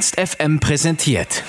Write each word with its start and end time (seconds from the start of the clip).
Ernst 0.00 0.18
FM 0.18 0.60
präsentiert. 0.60 1.42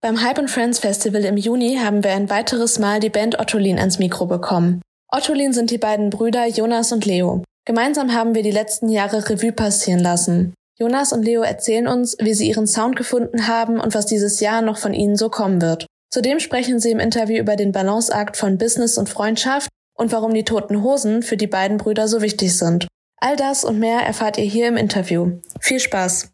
Beim 0.00 0.22
Hype 0.22 0.38
and 0.38 0.48
Friends 0.48 0.78
Festival 0.78 1.24
im 1.24 1.36
Juni 1.36 1.80
haben 1.82 2.04
wir 2.04 2.12
ein 2.12 2.30
weiteres 2.30 2.78
Mal 2.78 3.00
die 3.00 3.10
Band 3.10 3.40
Ottolin 3.40 3.80
ans 3.80 3.98
Mikro 3.98 4.26
bekommen. 4.26 4.80
Ottolin 5.10 5.52
sind 5.52 5.72
die 5.72 5.78
beiden 5.78 6.10
Brüder 6.10 6.46
Jonas 6.46 6.92
und 6.92 7.04
Leo. 7.06 7.42
Gemeinsam 7.64 8.14
haben 8.14 8.36
wir 8.36 8.44
die 8.44 8.52
letzten 8.52 8.88
Jahre 8.88 9.28
Revue 9.28 9.50
passieren 9.50 9.98
lassen. 9.98 10.54
Jonas 10.78 11.14
und 11.14 11.22
Leo 11.22 11.40
erzählen 11.40 11.88
uns, 11.88 12.16
wie 12.20 12.34
sie 12.34 12.48
ihren 12.48 12.66
Sound 12.66 12.96
gefunden 12.96 13.48
haben 13.48 13.80
und 13.80 13.94
was 13.94 14.04
dieses 14.04 14.40
Jahr 14.40 14.60
noch 14.60 14.76
von 14.76 14.92
ihnen 14.92 15.16
so 15.16 15.30
kommen 15.30 15.62
wird. 15.62 15.86
Zudem 16.10 16.38
sprechen 16.38 16.80
sie 16.80 16.90
im 16.90 17.00
Interview 17.00 17.38
über 17.38 17.56
den 17.56 17.72
Balanceakt 17.72 18.36
von 18.36 18.58
Business 18.58 18.98
und 18.98 19.08
Freundschaft 19.08 19.70
und 19.96 20.12
warum 20.12 20.34
die 20.34 20.44
toten 20.44 20.82
Hosen 20.82 21.22
für 21.22 21.38
die 21.38 21.46
beiden 21.46 21.78
Brüder 21.78 22.08
so 22.08 22.20
wichtig 22.20 22.58
sind. 22.58 22.86
All 23.18 23.36
das 23.36 23.64
und 23.64 23.78
mehr 23.78 24.00
erfahrt 24.00 24.36
ihr 24.36 24.44
hier 24.44 24.68
im 24.68 24.76
Interview. 24.76 25.40
Viel 25.60 25.80
Spaß! 25.80 26.28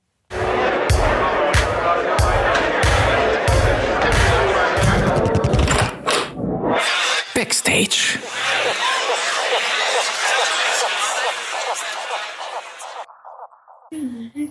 Backstage. 7.34 8.18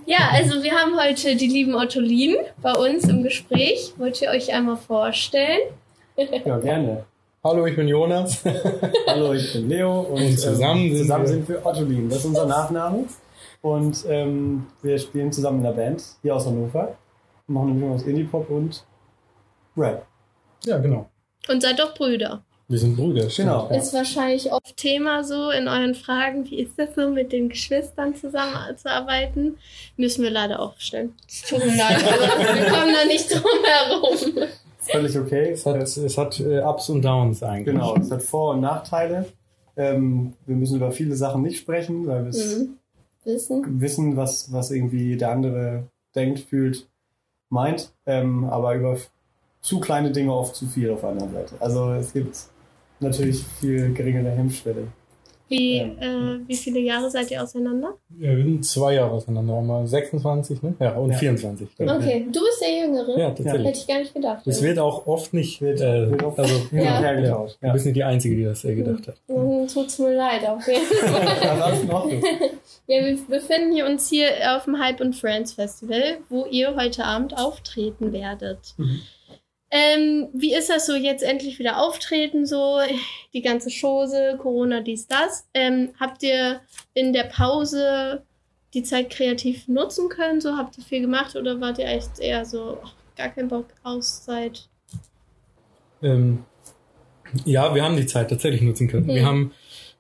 Ja, 0.05 0.30
also 0.31 0.62
wir 0.62 0.72
haben 0.73 1.00
heute 1.00 1.36
die 1.36 1.48
lieben 1.48 1.73
Ottolin 1.76 2.36
bei 2.62 2.73
uns 2.73 3.05
im 3.08 3.23
Gespräch. 3.23 3.94
Wollt 3.98 4.22
ihr 4.22 4.30
euch 4.30 4.54
einmal 4.54 4.77
vorstellen? 4.77 5.59
Ja, 6.46 6.57
gerne. 6.60 7.05
Hallo, 7.43 7.66
ich 7.66 7.76
bin 7.76 7.88
Jonas. 7.88 8.43
Hallo, 9.07 9.34
ich 9.34 9.51
bin 9.54 9.68
Leo. 9.68 10.01
Und, 10.01 10.21
Und 10.21 10.38
zusammen 10.40 10.82
ähm, 10.82 10.90
sind 10.90 10.98
zusammen 11.04 11.24
wir- 11.24 11.27
sind 11.29 11.49
wir 11.49 11.66
Ottolin. 11.66 12.10
Das 12.10 12.20
ist 12.20 12.26
unser 12.26 12.46
Nachname. 12.46 13.05
Und 13.63 14.05
ähm, 14.07 14.68
wir 14.84 14.98
spielen 14.99 15.32
zusammen 15.32 15.57
in 15.57 15.63
der 15.63 15.71
Band 15.71 16.04
hier 16.21 16.35
aus 16.35 16.46
Hannover. 16.46 16.96
Wir 17.48 17.54
machen 17.54 17.70
eine 17.70 17.73
Mischung 17.79 17.96
aus 17.96 18.04
Indie-Pop 18.04 18.49
und 18.49 18.84
Rap. 19.76 20.05
Ja, 20.66 20.77
genau. 20.77 21.10
Und 21.49 21.62
seid 21.62 21.79
doch 21.79 21.96
Brüder. 21.96 22.44
Wir 22.72 22.80
sind 22.80 22.96
Brüder. 22.96 23.30
stimmt. 23.30 23.50
Genau. 23.50 23.68
Ja. 23.70 23.76
Ist 23.77 23.94
wahrscheinlich 23.94 24.52
oft 24.52 24.77
Thema 24.77 25.24
so 25.26 25.50
in 25.52 25.68
euren 25.68 25.94
Fragen. 25.94 26.50
Wie 26.50 26.55
ist 26.55 26.80
das 26.80 26.96
so, 26.96 27.10
mit 27.10 27.34
den 27.34 27.50
Geschwistern 27.50 28.16
zusammenzuarbeiten? 28.16 29.58
Müssen 29.98 30.24
wir 30.24 30.32
leider 30.32 30.60
auch 30.62 30.80
stellen. 30.80 31.13
Es 31.28 31.41
tut 31.41 31.60
mir 31.60 31.76
leid, 31.76 31.98
aber 32.02 32.55
wir 32.55 32.66
kommen 32.72 32.94
da 32.94 33.05
nicht 33.05 33.30
drum 33.30 33.44
herum. 33.66 34.48
Völlig 34.80 35.18
okay. 35.18 35.50
Es 35.52 35.66
hat, 35.66 35.76
es 35.82 36.18
hat 36.18 36.40
äh, 36.40 36.62
Ups 36.62 36.88
und 36.90 37.02
Downs 37.04 37.44
eigentlich. 37.44 37.66
Genau, 37.76 37.96
es 37.98 38.10
hat 38.10 38.24
Vor- 38.24 38.54
und 38.54 38.62
Nachteile. 38.62 39.26
Ähm, 39.76 40.34
wir 40.46 40.56
müssen 40.56 40.78
über 40.78 40.91
viele 40.91 41.16
Sachen 41.16 41.41
nicht 41.41 41.60
sprechen, 41.60 42.08
weil 42.08 42.26
wir 42.26 42.32
Mhm. 42.32 42.78
Wissen. 43.24 43.80
wissen, 43.82 44.18
was, 44.18 44.52
was 44.52 44.72
irgendwie 44.72 45.16
der 45.18 45.30
andere 45.32 45.84
denkt, 46.16 46.40
fühlt, 46.40 46.88
meint. 47.50 47.91
Ähm, 48.06 48.46
aber 48.46 48.76
über 48.76 48.98
zu 49.62 49.80
kleine 49.82 50.12
Dinge 50.12 50.34
oft 50.34 50.56
zu 50.56 50.66
viel 50.68 50.90
auf 50.90 51.02
der 51.02 51.10
anderen 51.10 51.34
Seite. 51.34 51.56
Also 51.60 51.91
es 51.91 52.13
gibt 52.13 52.35
natürlich 53.02 53.44
viel 53.60 53.94
geringere 53.94 54.32
Hemmschwelle. 54.32 54.88
Wie, 55.49 55.80
Ja. 55.80 55.84
äh, 55.85 56.40
wie 56.48 56.55
viele 56.55 56.80
Jahre 56.80 57.12
seid 57.12 57.30
ihr 57.30 57.44
auseinander? 57.44 57.96
Ja, 58.18 58.38
wir 58.38 58.44
sind 58.46 58.66
zwei 58.66 58.94
Jahre 58.94 59.12
auseinander. 59.12 59.57
Einmal 59.57 59.85
26, 59.85 60.63
ne? 60.63 60.76
Ja, 60.80 60.96
und 60.96 61.12
Ja. 61.12 61.18
24. 61.18 61.68
Okay, 61.77 62.26
du 62.32 62.40
bist 62.40 62.62
der 62.62 62.85
Jüngere? 62.85 63.20
Ja, 63.20 63.29
Hätte 63.32 63.44
tatsächlich. 63.44 63.79
ich 63.82 63.88
gar 63.88 63.99
nicht 63.99 64.13
gedacht. 64.13 64.47
Es 64.47 64.62
wird 64.62 64.79
auch 64.79 65.06
oft 65.07 65.34
nicht, 65.34 65.59
Wird- 65.62 65.81
äh, 65.81 66.09
wird 66.09 66.24
oft 66.24 66.40
also, 66.40 66.56
und 66.56 66.72
Ja. 66.72 67.02
ja, 67.02 67.13
getauscht. 67.19 67.57
du 67.62 67.69
bist 67.74 67.85
nicht 67.85 67.97
die 67.97 68.03
Einzige, 68.06 68.38
die 68.38 68.46
das 68.46 68.63
äh, 68.63 68.75
gedacht 68.75 69.06
hat. 69.09 69.16
Dann 69.28 69.68
tut's 69.68 70.00
mir 70.00 70.16
leid, 70.16 70.47
auf 70.47 70.66
jeden 70.66 70.85
Fall. 71.89 72.13
Ja, 72.88 73.06
wir 73.06 73.18
befinden 73.29 73.73
hier 73.73 73.85
uns 73.85 74.09
hier 74.09 74.28
auf 74.56 74.66
dem 74.66 74.78
Hype 74.81 75.00
and 75.01 75.16
Friends 75.16 75.53
Festival, 75.53 76.18
wo 76.29 76.45
ihr 76.45 76.75
heute 76.75 77.06
Abend 77.06 77.38
auftreten 77.38 78.12
werdet. 78.12 78.73
Mhm. 78.78 79.00
Ähm, 79.71 80.27
wie 80.33 80.53
ist 80.53 80.69
das 80.69 80.85
so 80.85 80.93
jetzt 80.93 81.23
endlich 81.23 81.57
wieder 81.57 81.81
auftreten, 81.81 82.45
so 82.45 82.79
die 83.33 83.41
ganze 83.41 83.69
Chose, 83.69 84.37
Corona, 84.37 84.81
dies, 84.81 85.07
das? 85.07 85.47
Ähm, 85.53 85.93
habt 85.97 86.23
ihr 86.23 86.59
in 86.93 87.13
der 87.13 87.23
Pause 87.23 88.23
die 88.73 88.83
Zeit 88.83 89.09
kreativ 89.09 89.69
nutzen 89.69 90.09
können? 90.09 90.41
So 90.41 90.57
habt 90.57 90.77
ihr 90.77 90.83
viel 90.83 91.01
gemacht 91.01 91.37
oder 91.37 91.61
wart 91.61 91.79
ihr 91.79 91.87
echt 91.87 92.19
eher 92.19 92.43
so 92.45 92.79
ach, 92.83 92.93
gar 93.15 93.29
kein 93.29 93.47
Bock 93.47 93.67
Auszeit? 93.83 94.67
Ähm, 96.03 96.43
ja, 97.45 97.73
wir 97.73 97.83
haben 97.83 97.95
die 97.95 98.05
Zeit 98.05 98.29
tatsächlich 98.29 98.61
nutzen 98.61 98.89
können. 98.89 99.05
Mhm. 99.05 99.15
Wir 99.15 99.25
haben 99.25 99.51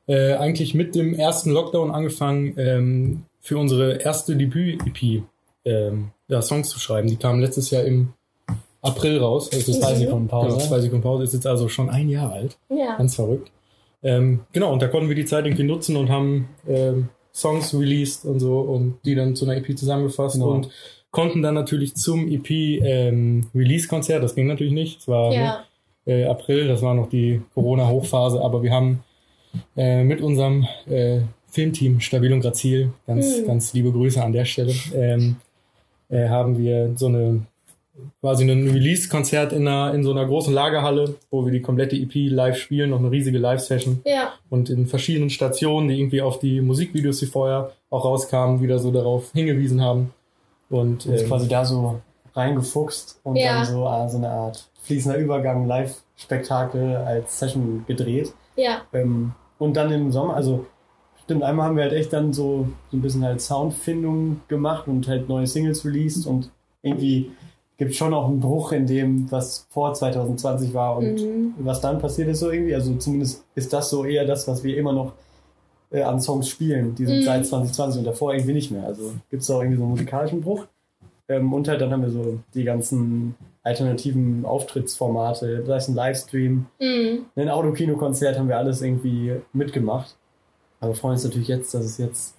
äh, 0.07 0.33
eigentlich 0.33 0.73
mit 0.73 0.95
dem 0.95 1.13
ersten 1.13 1.51
Lockdown 1.51 1.91
angefangen, 1.91 2.55
ähm, 2.57 3.23
für 3.39 3.57
unsere 3.57 4.01
erste 4.01 4.35
Debüt-EP 4.35 5.23
ähm, 5.65 6.11
Songs 6.41 6.69
zu 6.69 6.79
schreiben. 6.79 7.07
Die 7.07 7.17
kamen 7.17 7.41
letztes 7.41 7.71
Jahr 7.71 7.83
im 7.83 8.13
April 8.81 9.19
raus. 9.19 9.49
Also 9.53 9.71
zwei 9.73 9.93
Mhm. 9.93 9.97
Sekunden 9.99 10.27
Pause. 10.27 10.57
Zwei 10.59 10.79
Sekunden 10.79 11.03
Pause 11.03 11.23
ist 11.23 11.33
jetzt 11.33 11.47
also 11.47 11.67
schon 11.69 11.89
ein 11.89 12.09
Jahr 12.09 12.31
alt. 12.31 12.57
Ja. 12.69 12.97
Ganz 12.97 13.15
verrückt. 13.15 13.51
Ähm, 14.03 14.41
genau, 14.51 14.73
und 14.73 14.81
da 14.81 14.87
konnten 14.87 15.09
wir 15.09 15.15
die 15.15 15.25
Zeit 15.25 15.45
irgendwie 15.45 15.63
nutzen 15.63 15.95
und 15.95 16.09
haben 16.09 16.49
ähm, 16.67 17.09
Songs 17.33 17.73
released 17.73 18.25
und 18.25 18.39
so 18.39 18.59
und 18.61 18.95
die 19.05 19.13
dann 19.15 19.35
zu 19.35 19.45
einer 19.45 19.55
EP 19.57 19.77
zusammengefasst 19.77 20.35
Genau. 20.35 20.49
und 20.51 20.69
konnten 21.11 21.41
dann 21.41 21.53
natürlich 21.53 21.93
zum 21.95 22.27
EP 22.27 22.49
ähm, 22.49 23.47
Release-Konzert, 23.53 24.23
das 24.23 24.33
ging 24.33 24.47
natürlich 24.47 24.73
nicht, 24.73 25.01
es 25.01 25.07
war 25.07 25.29
ne, 25.29 25.35
Ja. 25.35 25.63
äh, 26.07 26.25
April, 26.25 26.67
das 26.67 26.81
war 26.81 26.93
noch 26.95 27.09
die 27.09 27.41
Corona-Hochphase, 27.53 28.41
aber 28.41 28.63
wir 28.63 28.71
haben 28.71 29.03
äh, 29.77 30.03
mit 30.03 30.21
unserem 30.21 30.65
äh, 30.89 31.19
Filmteam 31.49 31.99
Stabil 31.99 32.31
und 32.33 32.39
Grazil, 32.41 32.91
ganz, 33.05 33.37
Hm. 33.37 33.45
ganz 33.45 33.73
liebe 33.73 33.91
Grüße 33.91 34.23
an 34.23 34.31
der 34.33 34.45
Stelle, 34.45 34.73
ähm, 34.95 35.35
äh, 36.09 36.27
haben 36.29 36.57
wir 36.57 36.93
so 36.95 37.07
eine 37.07 37.41
quasi 38.21 38.49
ein 38.49 38.67
Release-Konzert 38.69 39.53
in, 39.53 39.67
einer, 39.67 39.93
in 39.93 40.03
so 40.03 40.11
einer 40.11 40.25
großen 40.25 40.53
Lagerhalle, 40.53 41.15
wo 41.29 41.45
wir 41.45 41.51
die 41.51 41.61
komplette 41.61 41.95
EP 41.95 42.13
live 42.31 42.57
spielen, 42.57 42.89
noch 42.91 42.99
eine 42.99 43.11
riesige 43.11 43.37
Live-Session 43.37 44.01
Ja. 44.05 44.33
und 44.49 44.69
in 44.69 44.87
verschiedenen 44.87 45.29
Stationen, 45.29 45.87
die 45.89 45.99
irgendwie 45.99 46.21
auf 46.21 46.39
die 46.39 46.61
Musikvideos, 46.61 47.19
die 47.19 47.25
vorher 47.25 47.71
auch 47.89 48.05
rauskamen, 48.05 48.61
wieder 48.61 48.79
so 48.79 48.91
darauf 48.91 49.31
hingewiesen 49.33 49.81
haben. 49.81 50.11
Und 50.69 51.05
Und 51.05 51.13
ist 51.13 51.23
ähm, 51.23 51.27
quasi 51.27 51.47
da 51.49 51.65
so 51.65 51.99
reingefuchst 52.33 53.19
und 53.23 53.35
Ja. 53.35 53.57
dann 53.57 53.65
so, 53.65 53.85
ah, 53.85 54.07
so 54.07 54.17
eine 54.17 54.29
Art 54.29 54.69
fließender 54.83 55.17
Übergang, 55.17 55.67
Live-Spektakel 55.67 56.95
als 56.95 57.37
Session 57.39 57.83
gedreht. 57.87 58.33
Ja. 58.55 58.81
Ähm, 58.93 59.33
und 59.59 59.75
dann 59.75 59.91
im 59.91 60.11
Sommer, 60.11 60.35
also 60.35 60.65
stimmt, 61.23 61.43
einmal 61.43 61.67
haben 61.67 61.75
wir 61.75 61.83
halt 61.83 61.93
echt 61.93 62.13
dann 62.13 62.33
so, 62.33 62.67
so 62.89 62.97
ein 62.97 63.01
bisschen 63.01 63.23
halt 63.23 63.41
Soundfindung 63.41 64.41
gemacht 64.47 64.87
und 64.87 65.07
halt 65.07 65.29
neue 65.29 65.45
Singles 65.47 65.85
released 65.85 66.25
und 66.25 66.49
irgendwie 66.83 67.31
gibt 67.81 67.95
schon 67.95 68.13
auch 68.13 68.27
einen 68.27 68.39
Bruch 68.39 68.73
in 68.73 68.85
dem, 68.85 69.31
was 69.31 69.65
vor 69.71 69.91
2020 69.91 70.71
war 70.75 70.97
und 70.97 71.15
Mhm. 71.15 71.53
was 71.59 71.81
dann 71.81 71.97
passiert 71.97 72.27
ist 72.29 72.39
so 72.41 72.51
irgendwie. 72.51 72.75
Also 72.75 72.93
zumindest 72.97 73.43
ist 73.55 73.73
das 73.73 73.89
so 73.89 74.05
eher 74.05 74.23
das, 74.23 74.47
was 74.47 74.63
wir 74.63 74.77
immer 74.77 74.93
noch 74.93 75.13
äh, 75.91 76.03
an 76.03 76.21
Songs 76.21 76.47
spielen, 76.47 76.93
die 76.93 77.05
sind 77.07 77.21
Mhm. 77.21 77.23
seit 77.23 77.45
2020 77.47 77.99
und 77.99 78.05
davor 78.05 78.33
irgendwie 78.35 78.53
nicht 78.53 78.69
mehr. 78.71 78.85
Also 78.85 79.13
gibt 79.31 79.41
es 79.41 79.49
auch 79.49 79.61
irgendwie 79.61 79.77
so 79.77 79.83
einen 79.83 79.91
musikalischen 79.91 80.41
Bruch. 80.41 80.65
Ähm, 81.27 81.51
und 81.51 81.67
halt 81.67 81.81
dann 81.81 81.91
haben 81.91 82.03
wir 82.03 82.11
so 82.11 82.37
die 82.53 82.63
ganzen 82.65 83.33
alternativen 83.63 84.45
Auftrittsformate, 84.45 85.63
sei 85.65 85.75
es 85.75 85.87
ein 85.87 85.95
Livestream, 85.95 86.67
Mhm. 86.79 87.25
ein 87.35 87.49
Autokinokonzert, 87.49 88.37
haben 88.37 88.47
wir 88.47 88.57
alles 88.57 88.83
irgendwie 88.83 89.33
mitgemacht. 89.53 90.15
Aber 90.81 90.93
freuen 90.93 91.13
uns 91.13 91.23
natürlich 91.23 91.47
jetzt, 91.47 91.73
dass 91.73 91.83
es 91.85 91.97
jetzt 91.97 92.35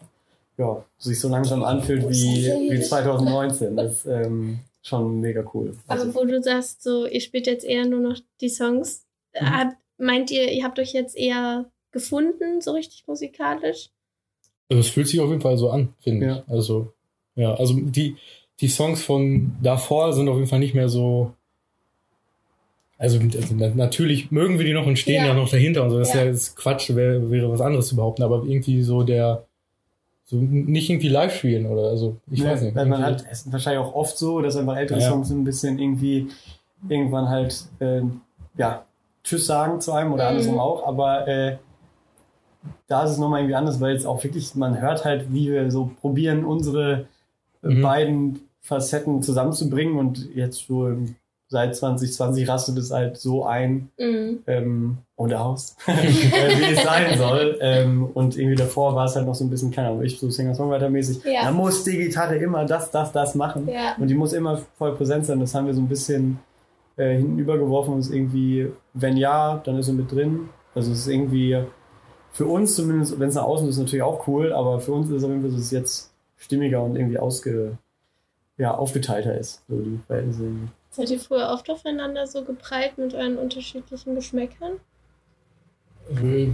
ja, 0.56 0.84
sich 0.98 1.18
so 1.18 1.28
langsam 1.28 1.64
anfühlt 1.64 2.08
wie, 2.08 2.46
wie 2.70 2.80
2019. 2.80 3.76
Das 3.76 4.06
ähm, 4.06 4.60
schon 4.82 5.20
mega 5.20 5.44
cool. 5.54 5.76
Also, 5.86 6.04
Aber 6.04 6.14
wo 6.14 6.24
du 6.24 6.42
sagst, 6.42 6.82
so, 6.82 7.06
ihr 7.06 7.20
spielt 7.20 7.46
jetzt 7.46 7.64
eher 7.64 7.86
nur 7.86 8.00
noch 8.00 8.18
die 8.40 8.48
Songs, 8.48 9.06
Mhm. 9.40 9.50
habt, 9.50 9.76
meint 9.98 10.30
ihr, 10.30 10.50
ihr 10.52 10.64
habt 10.64 10.78
euch 10.78 10.92
jetzt 10.92 11.16
eher 11.16 11.70
gefunden, 11.92 12.60
so 12.60 12.72
richtig 12.72 13.04
musikalisch? 13.06 13.90
Also 14.68 14.80
es 14.80 14.88
fühlt 14.88 15.06
sich 15.08 15.20
auf 15.20 15.28
jeden 15.28 15.40
Fall 15.42 15.56
so 15.58 15.70
an, 15.70 15.94
finde 16.00 16.26
Ja. 16.26 16.36
ich. 16.46 16.48
Also, 16.52 16.92
ja, 17.36 17.54
also 17.54 17.74
die, 17.78 18.16
die 18.60 18.68
Songs 18.68 19.02
von 19.02 19.52
davor 19.62 20.12
sind 20.12 20.28
auf 20.28 20.36
jeden 20.36 20.48
Fall 20.48 20.58
nicht 20.58 20.74
mehr 20.74 20.88
so. 20.88 21.32
Also, 22.98 23.18
also 23.18 23.54
na- 23.56 23.68
natürlich 23.74 24.30
mögen 24.30 24.58
wir 24.58 24.64
die 24.64 24.72
noch 24.72 24.86
und 24.86 24.98
stehen 24.98 25.16
Ja. 25.22 25.28
ja, 25.28 25.34
noch 25.34 25.48
dahinter 25.50 25.82
und 25.82 25.90
so. 25.90 25.98
Das 25.98 26.08
ist 26.08 26.14
Ja. 26.14 26.20
ja 26.22 26.26
jetzt 26.28 26.56
Quatsch, 26.56 26.94
wäre, 26.94 27.30
wäre 27.30 27.50
was 27.50 27.60
anderes 27.60 27.88
zu 27.88 27.96
behaupten, 27.96 28.22
aber 28.22 28.44
irgendwie 28.46 28.82
so 28.82 29.02
der. 29.02 29.46
So 30.32 30.38
nicht 30.38 30.88
irgendwie 30.88 31.08
live 31.10 31.36
spielen 31.36 31.66
oder 31.66 31.90
also 31.90 32.16
ich 32.30 32.40
Ja, 32.42 32.52
weiß 32.52 32.62
nicht. 32.62 32.74
Weil 32.74 32.86
man 32.86 33.04
hat, 33.04 33.22
es 33.30 33.42
ist 33.42 33.52
wahrscheinlich 33.52 33.84
auch 33.84 33.94
oft 33.94 34.16
so, 34.16 34.40
dass 34.40 34.56
einfach 34.56 34.76
ältere 34.78 34.98
Ja, 34.98 35.04
ja. 35.04 35.10
Songs 35.12 35.28
ein 35.30 35.44
bisschen 35.44 35.78
irgendwie 35.78 36.28
irgendwann 36.88 37.28
halt, 37.28 37.66
äh, 37.80 38.00
ja, 38.56 38.86
Tschüss 39.22 39.44
sagen 39.46 39.78
zu 39.82 39.92
einem 39.92 40.14
oder 40.14 40.24
Mhm. 40.24 40.28
andersrum 40.30 40.58
auch, 40.58 40.86
aber 40.86 41.28
äh, 41.28 41.58
da 42.86 43.04
ist 43.04 43.10
es 43.10 43.18
nochmal 43.18 43.40
irgendwie 43.40 43.56
anders, 43.56 43.78
weil 43.78 43.94
es 43.94 44.06
auch 44.06 44.24
wirklich, 44.24 44.54
man 44.54 44.80
hört 44.80 45.04
halt, 45.04 45.32
wie 45.34 45.50
wir 45.50 45.70
so 45.70 45.90
probieren, 46.00 46.44
unsere 46.46 47.06
Mhm. 47.60 47.82
beiden 47.82 48.40
Facetten 48.62 49.22
zusammenzubringen 49.22 49.98
und 49.98 50.34
jetzt 50.34 50.66
so 50.66 50.88
im 50.88 51.14
seit 51.52 51.76
2020 51.76 52.48
rastet 52.48 52.78
es 52.78 52.90
halt 52.90 53.18
so 53.18 53.44
ein 53.44 53.90
Mhm. 53.98 54.38
ähm, 54.46 54.98
und 55.16 55.34
aus, 55.34 55.76
äh, 55.86 55.92
wie 55.92 56.72
es 56.72 56.82
sein 56.82 57.18
soll. 57.18 57.58
Ähm, 57.60 58.08
und 58.14 58.38
irgendwie 58.38 58.56
davor 58.56 58.94
war 58.94 59.04
es 59.04 59.14
halt 59.14 59.26
noch 59.26 59.34
so 59.34 59.44
ein 59.44 59.50
bisschen, 59.50 59.70
keine 59.70 59.88
Ahnung, 59.88 60.02
ich 60.02 60.18
so 60.18 60.30
Singer-Songwriter-mäßig. 60.30 61.24
Ja. 61.24 61.44
Da 61.44 61.50
muss 61.52 61.84
die 61.84 61.98
Gitarre 61.98 62.36
immer 62.36 62.64
das, 62.64 62.90
das, 62.90 63.12
das 63.12 63.34
machen. 63.34 63.68
Ja. 63.68 63.96
Und 64.00 64.08
die 64.08 64.14
muss 64.14 64.32
immer 64.32 64.62
voll 64.78 64.94
präsent 64.96 65.26
sein. 65.26 65.38
Das 65.40 65.54
haben 65.54 65.66
wir 65.66 65.74
so 65.74 65.82
ein 65.82 65.88
bisschen 65.88 66.38
äh, 66.96 67.16
hinten 67.18 67.38
übergeworfen 67.38 67.92
und 67.92 68.00
ist 68.00 68.10
irgendwie, 68.10 68.68
wenn 68.94 69.18
ja, 69.18 69.60
dann 69.64 69.78
ist 69.78 69.88
er 69.88 69.94
mit 69.94 70.10
drin. 70.10 70.48
Also 70.74 70.90
es 70.90 71.00
ist 71.00 71.08
irgendwie 71.08 71.62
für 72.32 72.46
uns 72.46 72.74
zumindest, 72.74 73.20
wenn 73.20 73.28
es 73.28 73.34
nach 73.34 73.44
außen 73.44 73.68
ist, 73.68 73.76
natürlich 73.76 74.02
auch 74.02 74.26
cool, 74.26 74.54
aber 74.54 74.80
für 74.80 74.92
uns 74.92 75.10
ist 75.10 75.16
es 75.16 75.24
auf 75.24 75.28
jeden 75.30 75.42
Fall, 75.42 75.50
so, 75.50 75.56
dass 75.58 75.66
es 75.66 75.70
jetzt 75.70 76.12
stimmiger 76.38 76.82
und 76.82 76.96
irgendwie 76.96 77.18
ausge, 77.18 77.76
ja, 78.56 78.74
aufgeteilter 78.74 79.36
ist. 79.36 79.62
So 79.68 79.78
die 79.78 80.00
Verhältnisse 80.06 80.44
irgendwie. 80.44 80.68
Seid 80.94 81.10
ihr 81.10 81.18
früher 81.18 81.48
oft 81.50 81.68
aufeinander 81.70 82.26
so 82.26 82.44
geprallt 82.44 82.98
mit 82.98 83.14
euren 83.14 83.38
unterschiedlichen 83.38 84.14
Geschmäckern? 84.14 84.72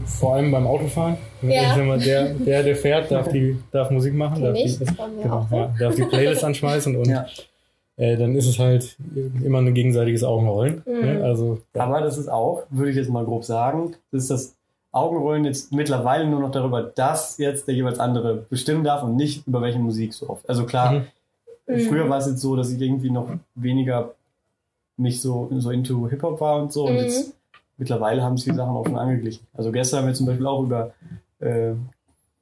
Vor 0.06 0.34
allem 0.34 0.52
beim 0.52 0.66
Autofahren. 0.66 1.16
Ja. 1.42 1.74
Mal, 1.76 1.98
der, 1.98 2.34
der, 2.34 2.62
der 2.62 2.76
fährt, 2.76 3.10
darf, 3.10 3.28
die, 3.28 3.58
darf 3.72 3.90
Musik 3.90 4.14
machen, 4.14 4.42
darf 4.42 4.54
die, 4.56 4.78
genau, 5.22 5.48
ja, 5.50 5.74
darf 5.78 5.94
die 5.96 6.04
Playlist 6.04 6.44
anschmeißen 6.44 6.94
und 6.94 7.08
Ja. 7.08 7.26
äh, 7.96 8.16
dann 8.16 8.36
ist 8.36 8.46
es 8.46 8.58
halt 8.60 8.96
immer 9.42 9.58
ein 9.58 9.74
gegenseitiges 9.74 10.22
Augenrollen. 10.22 10.82
Mhm. 10.86 11.00
Ne? 11.00 11.24
Also 11.24 11.60
Aber 11.74 12.00
das 12.02 12.18
ist 12.18 12.28
auch, 12.28 12.64
würde 12.70 12.90
ich 12.92 12.96
jetzt 12.96 13.10
mal 13.10 13.24
grob 13.24 13.44
sagen, 13.44 13.96
das 14.12 14.24
ist 14.24 14.30
das 14.30 14.54
Augenrollen 14.92 15.44
jetzt 15.46 15.72
mittlerweile 15.72 16.26
nur 16.28 16.40
noch 16.40 16.52
darüber, 16.52 16.82
dass 16.82 17.38
jetzt 17.38 17.66
der 17.66 17.74
jeweils 17.74 17.98
andere 17.98 18.34
bestimmen 18.48 18.84
darf 18.84 19.02
und 19.02 19.16
nicht 19.16 19.46
über 19.46 19.60
welche 19.62 19.78
Musik 19.80 20.14
so 20.14 20.28
oft. 20.28 20.48
Also 20.48 20.64
klar, 20.66 20.92
Mhm. 20.92 21.04
Mhm. 21.66 21.80
früher 21.80 22.08
war 22.08 22.18
es 22.18 22.26
jetzt 22.26 22.40
so, 22.40 22.54
dass 22.54 22.70
ich 22.70 22.80
irgendwie 22.80 23.10
noch 23.10 23.28
weniger 23.54 24.14
nicht 24.98 25.20
so, 25.22 25.48
so 25.58 25.70
into 25.70 26.08
Hip-Hop 26.08 26.40
war 26.40 26.60
und 26.60 26.72
so. 26.72 26.84
Und 26.86 26.94
Mhm. 26.94 26.98
jetzt 27.00 27.32
mittlerweile 27.76 28.22
haben 28.22 28.36
sich 28.36 28.50
die 28.50 28.56
Sachen 28.56 28.74
auch 28.76 28.84
schon 28.84 28.98
angeglichen. 28.98 29.46
Also 29.54 29.70
gestern 29.72 30.00
haben 30.00 30.06
wir 30.08 30.14
zum 30.14 30.26
Beispiel 30.26 30.46
auch 30.46 30.62
über 30.62 30.92
äh, 31.40 31.72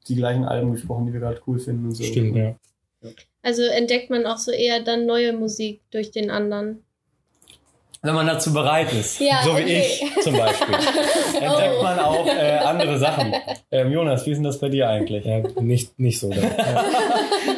die 0.09 0.15
gleichen 0.17 0.45
Alben 0.45 0.73
gesprochen, 0.73 1.07
die 1.07 1.13
wir 1.13 1.21
gerade 1.21 1.41
cool 1.47 1.59
finden 1.59 1.87
und 1.87 1.95
so. 1.95 2.03
stimmt, 2.05 2.37
ja. 2.37 2.55
Also 3.43 3.63
entdeckt 3.63 4.11
man 4.11 4.27
auch 4.27 4.39
so 4.39 4.51
eher 4.51 4.81
dann 4.83 5.07
neue 5.07 5.33
Musik 5.33 5.81
durch 5.91 6.11
den 6.11 6.31
anderen. 6.31 6.83
Wenn 8.03 8.15
man 8.15 8.27
dazu 8.27 8.53
bereit 8.53 8.93
ist, 8.93 9.19
Ja, 9.21 9.41
so 9.43 9.51
wie 9.57 9.63
okay. 9.63 9.83
ich 9.85 10.23
zum 10.23 10.37
Beispiel, 10.37 10.75
entdeckt 11.41 11.75
Oh. 11.79 11.83
man 11.83 11.99
auch 11.99 12.27
äh, 12.27 12.59
andere 12.59 12.99
Sachen. 12.99 13.35
Ähm, 13.71 13.91
Jonas, 13.91 14.25
wie 14.27 14.31
ist 14.31 14.37
denn 14.37 14.45
das 14.45 14.59
bei 14.59 14.69
dir 14.69 14.89
eigentlich? 14.89 15.25
Ja, 15.25 15.41
nicht, 15.61 15.99
nicht 15.99 16.21
so. 16.21 16.31
Ja. 16.33 16.47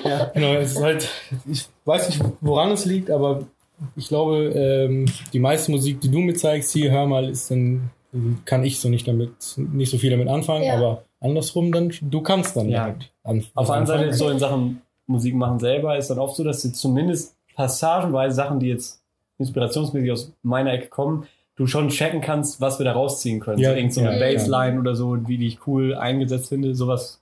Ja. 0.04 0.24
Genau, 0.32 0.54
es 0.54 0.72
ist 0.72 0.82
halt, 0.82 1.08
ich 1.50 1.66
weiß 1.84 2.08
nicht, 2.08 2.22
woran 2.40 2.70
es 2.72 2.84
liegt, 2.86 3.10
aber 3.10 3.46
ich 3.96 4.08
glaube, 4.08 4.36
ähm, 4.54 5.06
die 5.32 5.38
meiste 5.38 5.70
Musik, 5.70 6.00
die 6.00 6.10
du 6.10 6.18
mir 6.18 6.34
zeigst, 6.34 6.72
hier, 6.72 6.90
hör 6.90 7.06
mal, 7.06 7.28
ist 7.28 7.50
dann, 7.50 7.90
kann 8.44 8.64
ich 8.64 8.80
so 8.80 8.88
nicht 8.88 9.06
damit, 9.06 9.32
nicht 9.56 9.90
so 9.90 9.98
viel 9.98 10.10
damit 10.10 10.28
anfangen, 10.28 10.64
Ja. 10.64 10.76
aber 10.76 11.04
andersrum 11.20 11.72
dann, 11.72 11.92
du 12.00 12.20
kannst 12.20 12.56
dann 12.56 12.68
Ja. 12.68 12.86
damit 12.88 13.10
anfangen. 13.22 13.50
Auf 13.54 13.66
der 13.66 13.76
anderen 13.76 14.00
Seite 14.00 14.14
so 14.14 14.28
in 14.28 14.38
Sachen 14.38 14.82
Musik 15.06 15.34
machen 15.34 15.58
selber 15.58 15.96
ist 15.96 16.10
dann 16.10 16.18
oft 16.18 16.36
so, 16.36 16.44
dass 16.44 16.62
du 16.62 16.72
zumindest 16.72 17.34
passagenweise 17.54 18.36
Sachen, 18.36 18.60
die 18.60 18.68
jetzt 18.68 19.00
inspirationsmäßig 19.38 20.12
aus 20.12 20.32
meiner 20.42 20.72
Ecke 20.72 20.88
kommen, 20.88 21.26
du 21.56 21.66
schon 21.66 21.88
checken 21.88 22.20
kannst, 22.20 22.60
was 22.60 22.78
wir 22.78 22.84
da 22.84 22.92
rausziehen 22.92 23.40
können. 23.40 23.58
Ja, 23.58 23.70
so 23.70 23.76
irgend 23.76 23.94
so 23.94 24.00
eine 24.00 24.18
ja, 24.18 24.32
Bassline 24.32 24.78
oder 24.78 24.94
so, 24.94 25.16
wie 25.26 25.38
die 25.38 25.48
ich 25.48 25.66
cool 25.66 25.94
eingesetzt 25.94 26.48
finde, 26.50 26.74
sowas. 26.74 27.20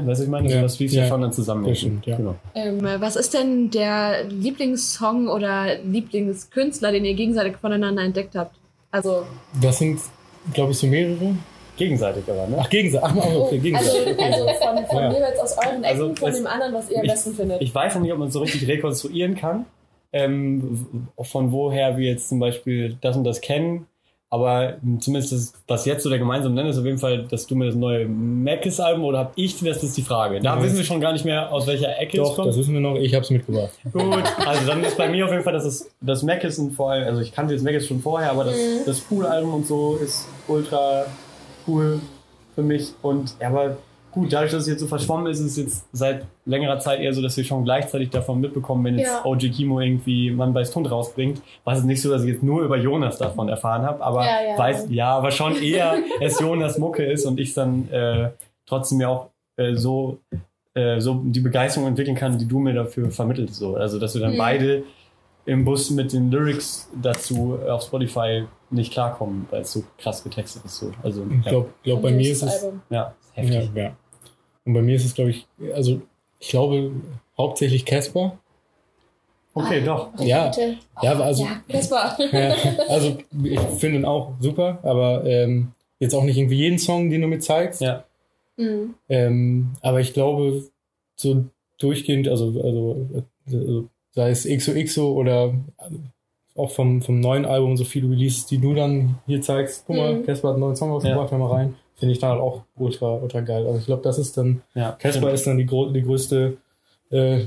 Ne, 0.00 0.06
weißt 0.06 0.20
du, 0.20 0.24
ich 0.24 0.30
meine, 0.30 0.48
Ja, 0.50 0.58
sowas 0.58 0.76
fließt 0.76 0.94
ja, 0.94 1.02
ja. 1.02 1.08
schon 1.08 1.20
dann 1.20 1.32
zusammen. 1.32 1.66
Das 1.66 1.78
stimmt, 1.78 2.06
ja. 2.06 2.16
Genau. 2.16 2.34
Ähm, 2.54 2.80
was 2.98 3.16
ist 3.16 3.34
denn 3.34 3.70
der 3.70 4.24
Lieblingssong 4.24 5.28
oder 5.28 5.78
Lieblingskünstler, 5.84 6.92
den 6.92 7.04
ihr 7.04 7.14
gegenseitig 7.14 7.56
voneinander 7.56 8.02
entdeckt 8.02 8.34
habt? 8.34 8.54
Also, 8.90 9.24
Das 9.60 9.78
sind, 9.78 10.00
glaube 10.54 10.72
ich, 10.72 10.78
so 10.78 10.86
mehrere. 10.86 11.34
Gegenseitig 11.76 12.24
aber, 12.28 12.46
ne? 12.48 12.58
Ach, 12.60 12.68
gegenseitig. 12.68 13.08
Ach, 13.10 13.16
oh, 13.16 13.44
okay, 13.46 13.58
gegenseitig. 13.58 14.18
also, 14.22 14.46
also 14.46 14.60
von, 14.60 14.86
von 14.86 14.96
Ja. 15.02 15.12
jeweils 15.12 15.38
aus 15.40 15.56
euren 15.56 15.82
Ecken, 15.82 15.84
Also, 15.84 16.14
von 16.14 16.28
es- 16.30 16.36
dem 16.36 16.46
anderen, 16.46 16.74
was 16.74 16.90
ihr 16.90 16.98
am 16.98 17.04
ich- 17.04 17.10
besten 17.10 17.34
findet. 17.34 17.62
Ich 17.62 17.74
weiß 17.74 17.94
noch 17.94 18.02
nicht, 18.02 18.12
ob 18.12 18.18
man 18.18 18.28
es 18.28 18.34
so 18.34 18.40
richtig 18.40 18.68
rekonstruieren 18.68 19.34
kann, 19.36 19.64
ähm, 20.12 20.86
von 21.22 21.50
woher 21.52 21.96
wir 21.96 22.06
jetzt 22.10 22.28
zum 22.28 22.38
Beispiel 22.40 22.96
das 23.00 23.16
und 23.16 23.24
das 23.24 23.40
kennen. 23.40 23.86
Aber 24.32 24.78
zumindest 25.00 25.30
das, 25.32 25.52
was 25.68 25.84
jetzt 25.84 26.02
so 26.04 26.08
der 26.08 26.18
gemeinsame 26.18 26.54
Nenner 26.54 26.70
ist, 26.70 26.78
auf 26.78 26.86
jeden 26.86 26.96
Fall, 26.96 27.24
dass 27.24 27.46
du 27.46 27.54
mir 27.54 27.66
das 27.66 27.74
neue 27.74 28.06
Mackes-Album 28.08 29.04
oder 29.04 29.18
hab 29.18 29.32
ich 29.36 29.60
das 29.60 29.82
ist 29.82 29.94
die 29.94 30.00
Frage. 30.02 30.40
Da 30.40 30.56
Ja. 30.56 30.62
wissen 30.62 30.78
wir 30.78 30.84
schon 30.84 31.02
gar 31.02 31.12
nicht 31.12 31.26
mehr, 31.26 31.52
aus 31.52 31.66
welcher 31.66 31.98
Ecke 31.98 32.18
es 32.22 32.28
Doch, 32.28 32.36
kommt. 32.36 32.48
das 32.48 32.56
wissen 32.56 32.72
wir 32.72 32.80
noch. 32.80 32.96
Ich 32.96 33.12
habe 33.14 33.24
es 33.24 33.30
mitgebracht. 33.30 33.72
Gut, 33.92 34.24
also 34.46 34.66
dann 34.66 34.82
ist 34.84 34.96
bei 34.96 35.10
mir 35.10 35.26
auf 35.26 35.30
jeden 35.32 35.44
Fall, 35.44 35.52
dass 35.52 35.66
es 35.66 35.90
das 36.00 36.22
Mackes 36.22 36.58
und 36.58 36.70
vor 36.72 36.92
allem, 36.92 37.06
also 37.06 37.20
ich 37.20 37.30
kannte 37.30 37.52
jetzt 37.52 37.62
Mackes 37.62 37.86
schon 37.86 38.00
vorher, 38.00 38.30
aber 38.30 38.44
das, 38.44 38.56
Mhm. 38.56 38.80
das 38.86 39.00
Pool-Album 39.00 39.52
und 39.52 39.66
so 39.66 39.96
ist 40.02 40.26
ultra 40.48 41.04
cool 41.68 42.00
für 42.54 42.62
mich. 42.62 42.92
Und 43.02 43.34
ja, 43.38 43.48
aber 43.48 43.76
gut, 44.12 44.32
dadurch, 44.32 44.52
dass 44.52 44.62
es 44.62 44.68
jetzt 44.68 44.80
so 44.80 44.86
verschwommen 44.86 45.26
ist, 45.26 45.40
ist 45.40 45.46
es 45.52 45.56
jetzt 45.56 45.84
seit 45.92 46.24
längerer 46.44 46.78
Zeit 46.78 47.00
eher 47.00 47.12
so, 47.12 47.20
dass 47.22 47.36
wir 47.36 47.44
schon 47.44 47.64
gleichzeitig 47.64 48.10
davon 48.10 48.40
mitbekommen, 48.40 48.84
wenn 48.84 48.98
jetzt 48.98 49.08
Ja. 49.10 49.24
OG 49.24 49.50
Kimo 49.50 49.80
irgendwie 49.80 50.30
Mann 50.30 50.52
beißt 50.52 50.74
Hund 50.76 50.90
rausbringt. 50.90 51.42
War 51.64 51.74
es 51.74 51.82
nicht 51.82 52.00
so, 52.02 52.10
dass 52.10 52.22
ich 52.22 52.28
jetzt 52.34 52.42
nur 52.42 52.62
über 52.62 52.76
Jonas 52.76 53.18
davon 53.18 53.48
erfahren 53.48 53.82
habe, 53.82 54.02
aber 54.04 54.24
Ja, 54.24 54.36
ja. 54.52 54.58
weiß, 54.58 54.86
ja, 54.90 55.16
aber 55.16 55.30
schon 55.30 55.56
eher 55.60 55.96
es 56.20 56.38
Jonas 56.38 56.78
Mucke 56.78 57.04
ist 57.04 57.26
und 57.26 57.40
ich 57.40 57.54
dann 57.54 57.90
äh, 57.90 58.30
trotzdem 58.66 59.00
ja 59.00 59.08
auch 59.08 59.30
äh, 59.56 59.74
so 59.74 60.18
äh, 60.74 61.00
so 61.00 61.20
die 61.24 61.40
Begeisterung 61.40 61.86
entwickeln 61.88 62.16
kann, 62.16 62.38
die 62.38 62.46
du 62.48 62.58
mir 62.58 62.72
dafür 62.72 63.10
vermittelst. 63.10 63.56
So. 63.56 63.74
Also, 63.76 63.98
dass 63.98 64.14
wir 64.14 64.22
dann 64.22 64.32
Mhm. 64.34 64.38
beide 64.38 64.82
im 65.44 65.64
Bus 65.64 65.90
mit 65.90 66.12
den 66.12 66.30
Lyrics 66.30 66.88
dazu 67.02 67.58
auf 67.68 67.82
Spotify 67.82 68.44
nicht 68.70 68.92
klarkommen, 68.92 69.46
weil 69.50 69.62
es 69.62 69.72
so 69.72 69.82
krass 69.98 70.22
getextet 70.24 70.64
ist. 70.64 70.76
So. 70.78 70.92
Also, 71.02 71.26
Ich 71.40 71.46
glaube, 71.46 71.68
glaub, 71.82 72.00
bei 72.00 72.10
mir 72.12 72.30
ist 72.32 72.42
es. 72.42 72.62
Album. 72.62 72.80
ja, 72.90 72.96
Ja, 72.96 73.14
heftig. 73.34 73.70
ja. 73.74 73.90
Und 74.64 74.74
bei 74.74 74.82
mir 74.82 74.96
ist 74.96 75.04
es, 75.04 75.14
glaube 75.14 75.30
ich, 75.30 75.46
also 75.74 76.00
ich 76.38 76.48
glaube 76.48 76.92
hauptsächlich 77.36 77.84
Casper. 77.84 78.38
Okay, 79.54 79.82
doch. 79.84 80.08
Ja. 80.18 80.48
Bitte. 80.48 80.78
Ja, 81.02 81.12
aber 81.12 81.24
also, 81.24 81.44
Ja, 81.44 81.60
Casper. 81.68 82.16
ja, 82.32 82.54
also 82.88 83.18
ich 83.44 83.60
finde 83.78 83.98
ihn 83.98 84.04
auch 84.04 84.32
super, 84.40 84.78
aber 84.82 85.24
ähm, 85.26 85.72
jetzt 85.98 86.14
auch 86.14 86.24
nicht 86.24 86.38
irgendwie 86.38 86.56
jeden 86.56 86.78
Song, 86.78 87.10
den 87.10 87.20
du 87.20 87.26
mir 87.28 87.38
zeigst. 87.40 87.80
Ja. 87.82 88.04
Mhm. 88.56 88.94
Ähm, 89.08 89.70
aber 89.82 90.00
ich 90.00 90.14
glaube, 90.14 90.64
so 91.16 91.44
durchgehend, 91.78 92.28
also, 92.28 92.46
also, 92.62 93.06
also 93.46 93.88
sei 94.12 94.30
es 94.30 94.44
XOXO 94.48 95.12
oder 95.12 95.54
auch 96.54 96.70
vom, 96.70 97.02
vom 97.02 97.20
neuen 97.20 97.44
Album 97.44 97.76
so 97.76 97.84
viele 97.84 98.10
Releases, 98.10 98.46
die 98.46 98.58
du 98.58 98.74
dann 98.74 99.18
hier 99.26 99.40
zeigst. 99.42 99.84
Guck 99.86 99.96
mal, 99.96 100.14
Mhm. 100.14 100.26
Casper 100.26 100.48
hat 100.48 100.54
einen 100.54 100.60
neuen 100.60 100.76
Song 100.76 100.90
rausgebracht, 100.90 101.30
hör 101.30 101.38
mal 101.38 101.50
rein. 101.50 101.74
Finde 102.02 102.14
ich 102.14 102.18
dann 102.18 102.30
halt 102.30 102.40
auch 102.40 102.62
ultra, 102.76 103.14
ultra 103.14 103.38
geil. 103.42 103.64
Also 103.64 103.78
ich 103.78 103.86
glaube, 103.86 104.02
das 104.02 104.18
ist 104.18 104.36
dann, 104.36 104.60
Ja, 104.74 104.90
Casper 104.98 105.30
ist 105.30 105.46
dann 105.46 105.56
die, 105.56 105.66
die 105.66 106.02
größte, 106.02 106.56
äh, 107.10 107.42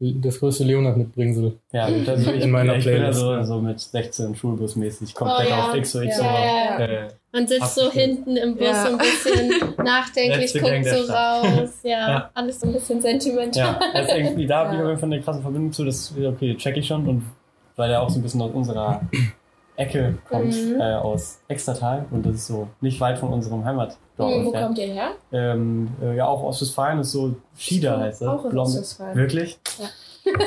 das 0.00 0.40
größte 0.40 0.64
Leonard-Mitbringsel. 0.64 1.52
Ja, 1.70 1.86
und 1.86 2.08
also 2.08 2.32
ich, 2.32 2.42
In 2.42 2.50
meiner 2.50 2.74
ich 2.78 2.84
bin 2.84 2.94
Playlist, 2.96 3.20
also 3.22 3.32
ja. 3.32 3.44
so 3.44 3.60
mit 3.60 3.78
16 3.78 4.34
Schulbusmäßig 4.34 5.14
komplett 5.14 5.46
Oh, 5.46 5.50
ja. 5.50 5.68
auf 5.70 5.80
XOXO. 5.80 6.02
Ja, 6.04 6.34
ja, 6.34 6.80
ja. 6.80 6.84
Äh, 7.04 7.08
Man 7.30 7.46
sitzt 7.46 7.76
so 7.76 7.92
hinten 7.92 8.36
im 8.36 8.56
Bus 8.56 8.66
Ja. 8.66 8.86
so 8.86 8.92
ein 8.92 8.98
bisschen 8.98 9.74
nachdenklich, 9.84 10.52
guckt 10.54 10.84
so 10.84 11.12
raus. 11.12 11.70
Ja, 11.84 11.90
Ja. 12.10 12.30
alles 12.34 12.58
so 12.58 12.66
ein 12.66 12.72
bisschen 12.72 13.00
sentimental. 13.00 13.62
Ja, 13.64 13.80
das 13.94 14.08
ist 14.08 14.16
irgendwie 14.16 14.46
da 14.48 14.64
Ja. 14.72 14.72
wieder 14.72 14.98
von 14.98 15.12
eine 15.12 15.22
krasse 15.22 15.40
Verbindung 15.42 15.70
zu, 15.70 15.84
das, 15.84 16.12
okay, 16.20 16.56
check 16.56 16.76
ich 16.76 16.88
schon 16.88 17.06
und 17.08 17.22
weil 17.76 17.92
er 17.92 18.02
auch 18.02 18.10
so 18.10 18.18
ein 18.18 18.22
bisschen 18.22 18.42
aus 18.42 18.50
unserer 18.52 19.00
Ecke 19.82 20.18
kommt, 20.28 20.54
Mhm. 20.54 20.80
äh, 20.80 20.94
aus 20.94 21.40
Extertal 21.48 22.04
und 22.10 22.24
das 22.26 22.34
ist 22.36 22.46
so 22.46 22.68
nicht 22.80 23.00
weit 23.00 23.18
von 23.18 23.32
unserem 23.32 23.64
Heimatdorf. 23.64 23.98
Wo 24.16 24.24
entfernt. 24.28 24.66
kommt 24.66 24.78
ihr 24.78 24.86
her? 24.92 25.08
Ähm, 25.32 25.88
äh, 26.02 26.16
ja, 26.16 26.26
auch 26.26 26.42
Ostwestfalen 26.42 27.00
ist 27.00 27.12
so 27.12 27.34
Schieder 27.56 27.98
heißt 28.00 28.22
das. 28.22 28.28
Auch 28.28 28.44
in 28.44 28.50
Blonde- 28.50 28.70
Ostwestfalen. 28.70 29.16
Wirklich? 29.16 29.58
Ja. 30.24 30.32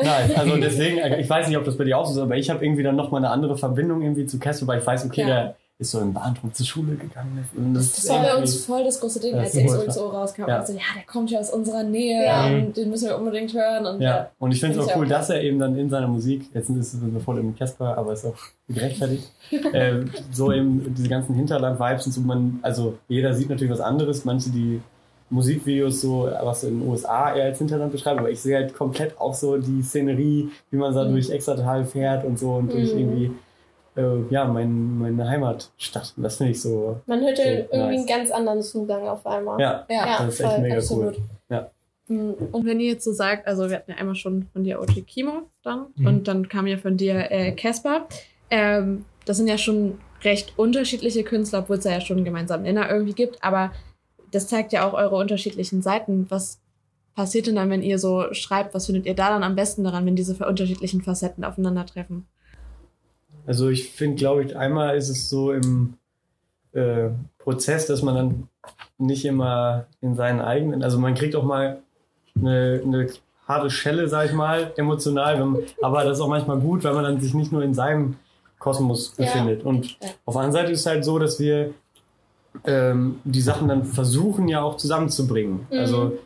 Nein, 0.00 0.30
also 0.36 0.56
deswegen, 0.60 0.98
äh, 0.98 1.20
ich 1.20 1.28
weiß 1.28 1.48
nicht, 1.48 1.56
ob 1.58 1.64
das 1.64 1.76
bei 1.76 1.84
dir 1.84 1.98
auch 1.98 2.06
so 2.06 2.12
ist, 2.12 2.18
aber 2.18 2.36
ich 2.36 2.48
habe 2.50 2.64
irgendwie 2.64 2.82
dann 2.82 2.96
nochmal 2.96 3.24
eine 3.24 3.30
andere 3.32 3.56
Verbindung 3.56 4.02
irgendwie 4.02 4.26
zu 4.26 4.38
Casper, 4.38 4.66
weil 4.68 4.78
ich 4.80 4.86
weiß, 4.86 5.04
okay, 5.06 5.22
Ja. 5.22 5.26
der 5.26 5.56
ist 5.80 5.92
so 5.92 6.00
im 6.00 6.12
Bahntrupp 6.12 6.54
zur 6.56 6.66
Schule 6.66 6.96
gegangen. 6.96 7.44
Und 7.56 7.74
das 7.74 7.92
Das 7.92 7.98
ist 8.04 8.10
war 8.10 8.22
bei 8.22 8.34
uns 8.34 8.64
voll 8.64 8.82
das 8.82 8.98
große 8.98 9.20
Ding, 9.20 9.34
als 9.36 9.54
ist 9.54 9.64
XOXO 9.64 10.08
rauskam. 10.08 10.48
Ja. 10.48 10.58
Also, 10.58 10.72
ja, 10.72 10.80
der 10.96 11.04
kommt 11.04 11.30
ja 11.30 11.38
aus 11.38 11.50
unserer 11.50 11.84
Nähe 11.84 12.24
Ja. 12.24 12.46
und 12.46 12.76
den 12.76 12.90
müssen 12.90 13.08
wir 13.08 13.16
unbedingt 13.16 13.54
hören. 13.54 13.86
Und 13.86 14.00
Ja, 14.00 14.30
und 14.40 14.50
ich 14.50 14.58
finde 14.58 14.76
es 14.76 14.82
Ist 14.84 14.88
auch 14.88 14.94
ja 14.96 14.98
cool, 14.98 15.06
auch 15.06 15.10
dass 15.10 15.30
er 15.30 15.40
eben 15.42 15.60
dann 15.60 15.76
in 15.78 15.88
seiner 15.88 16.08
Musik, 16.08 16.50
jetzt 16.52 16.68
ist 16.68 16.94
es 16.94 17.00
bevor 17.00 17.36
dem 17.36 17.56
Casper, 17.56 17.96
aber 17.96 18.12
ist 18.12 18.24
auch 18.26 18.34
gerechtfertigt, 18.68 19.30
äh, 19.72 20.00
so 20.32 20.50
eben 20.52 20.94
diese 20.94 21.08
ganzen 21.08 21.36
Hinterland-Vibes 21.36 22.06
und 22.06 22.12
so, 22.12 22.20
man, 22.22 22.58
also 22.62 22.98
jeder 23.06 23.32
sieht 23.34 23.48
natürlich 23.48 23.72
was 23.72 23.80
anderes, 23.80 24.24
manche 24.24 24.50
die 24.50 24.80
Musikvideos 25.30 26.00
so, 26.00 26.28
was 26.42 26.64
in 26.64 26.80
den 26.80 26.88
USA 26.88 27.34
eher 27.34 27.44
als 27.44 27.58
Hinterland 27.58 27.92
beschreiben, 27.92 28.18
aber 28.18 28.30
ich 28.30 28.40
sehe 28.40 28.56
halt 28.56 28.74
komplett 28.74 29.20
auch 29.20 29.34
so 29.34 29.58
die 29.58 29.82
Szenerie, 29.82 30.48
wie 30.70 30.76
man 30.76 30.94
da 30.94 31.04
Mhm. 31.04 31.12
durch 31.12 31.30
Extratal 31.30 31.84
fährt 31.84 32.24
und 32.24 32.38
so 32.38 32.52
und 32.54 32.72
durch 32.72 32.92
Mhm. 32.94 32.98
irgendwie, 32.98 33.30
ja, 34.30 34.44
mein, 34.44 34.98
meine 34.98 35.28
Heimatstadt. 35.28 36.12
Und 36.16 36.22
das 36.22 36.36
finde 36.36 36.52
ich 36.52 36.60
so, 36.62 37.00
Man 37.06 37.20
hört 37.20 37.36
So, 37.36 37.42
irgendwie 37.42 37.76
nice. 37.76 37.96
einen 37.98 38.06
ganz 38.06 38.30
anderen 38.30 38.62
Zugang 38.62 39.08
auf 39.08 39.26
einmal. 39.26 39.60
ja, 39.60 39.84
ja, 39.88 40.18
das 40.24 40.34
ist 40.34 40.40
echt 40.40 40.50
voll, 40.50 40.60
mega 40.60 40.76
absolut. 40.76 41.16
cool. 41.16 41.22
Ja. 41.50 41.70
Und 42.08 42.64
wenn 42.64 42.80
ihr 42.80 42.88
jetzt 42.92 43.04
so 43.04 43.12
sagt, 43.12 43.46
also 43.46 43.68
wir 43.68 43.76
hatten 43.76 43.90
ja 43.90 43.96
einmal 43.98 44.14
schon 44.14 44.46
von 44.52 44.64
dir 44.64 44.80
OG 44.80 45.02
Kimo 45.06 45.42
dann 45.62 45.86
Mhm. 45.96 46.06
und 46.06 46.28
dann 46.28 46.48
kam 46.48 46.66
ja 46.66 46.78
von 46.78 46.96
dir 46.96 47.30
äh, 47.30 47.52
Casper. 47.52 48.06
ähm, 48.50 49.04
das 49.26 49.36
sind 49.36 49.46
ja 49.46 49.58
schon 49.58 49.98
recht 50.24 50.54
unterschiedliche 50.56 51.22
Künstler, 51.22 51.58
obwohl 51.60 51.76
es 51.76 51.84
ja 51.84 52.00
schon 52.00 52.16
einen 52.16 52.24
gemeinsamen 52.24 52.62
Nenner 52.62 52.88
irgendwie 52.90 53.12
gibt, 53.12 53.44
aber 53.44 53.72
das 54.30 54.48
zeigt 54.48 54.72
ja 54.72 54.88
auch 54.88 54.94
eure 54.94 55.16
unterschiedlichen 55.16 55.82
Seiten. 55.82 56.26
Was 56.30 56.60
passiert 57.14 57.46
denn 57.46 57.56
dann, 57.56 57.68
wenn 57.70 57.82
ihr 57.82 57.98
so 57.98 58.32
schreibt? 58.32 58.74
Was 58.74 58.86
findet 58.86 59.04
ihr 59.06 59.14
da 59.14 59.28
dann 59.28 59.42
am 59.42 59.54
besten 59.54 59.84
daran, 59.84 60.06
wenn 60.06 60.16
diese 60.16 60.34
unterschiedlichen 60.46 61.02
Facetten 61.02 61.44
aufeinandertreffen? 61.44 62.26
Also 63.48 63.70
ich 63.70 63.90
finde, 63.92 64.16
glaube 64.16 64.44
ich, 64.44 64.54
einmal 64.56 64.94
ist 64.96 65.08
es 65.08 65.30
so 65.30 65.52
im 65.52 65.94
äh, 66.74 67.08
Prozess, 67.38 67.86
dass 67.86 68.02
man 68.02 68.14
dann 68.14 68.48
nicht 68.98 69.24
immer 69.24 69.86
in 70.02 70.14
seinen 70.16 70.42
eigenen, 70.42 70.82
also 70.82 70.98
man 70.98 71.14
kriegt 71.14 71.34
auch 71.34 71.44
mal 71.44 71.78
eine, 72.38 72.82
eine 72.84 73.06
harte 73.46 73.70
Schelle, 73.70 74.06
sag 74.06 74.26
ich 74.26 74.32
mal, 74.34 74.72
emotional, 74.76 75.40
wenn, 75.40 75.64
aber 75.80 76.04
das 76.04 76.18
ist 76.18 76.20
auch 76.20 76.28
manchmal 76.28 76.58
gut, 76.58 76.84
weil 76.84 76.92
man 76.92 77.04
dann 77.04 77.20
sich 77.22 77.32
nicht 77.32 77.50
nur 77.50 77.62
in 77.62 77.72
seinem 77.72 78.16
Kosmos 78.58 79.14
Ja. 79.16 79.24
befindet. 79.24 79.64
Und 79.64 79.92
Ja. 80.02 80.08
auf 80.26 80.34
der 80.34 80.42
anderen 80.42 80.52
Seite 80.52 80.72
ist 80.72 80.80
es 80.80 80.86
halt 80.86 81.04
so, 81.06 81.18
dass 81.18 81.40
wir 81.40 81.72
ähm, 82.64 83.20
die 83.24 83.40
Sachen 83.40 83.66
dann 83.68 83.86
versuchen 83.86 84.46
ja 84.48 84.60
auch 84.60 84.76
zusammenzubringen. 84.76 85.66
Mhm. 85.70 85.78
Also 85.78 86.18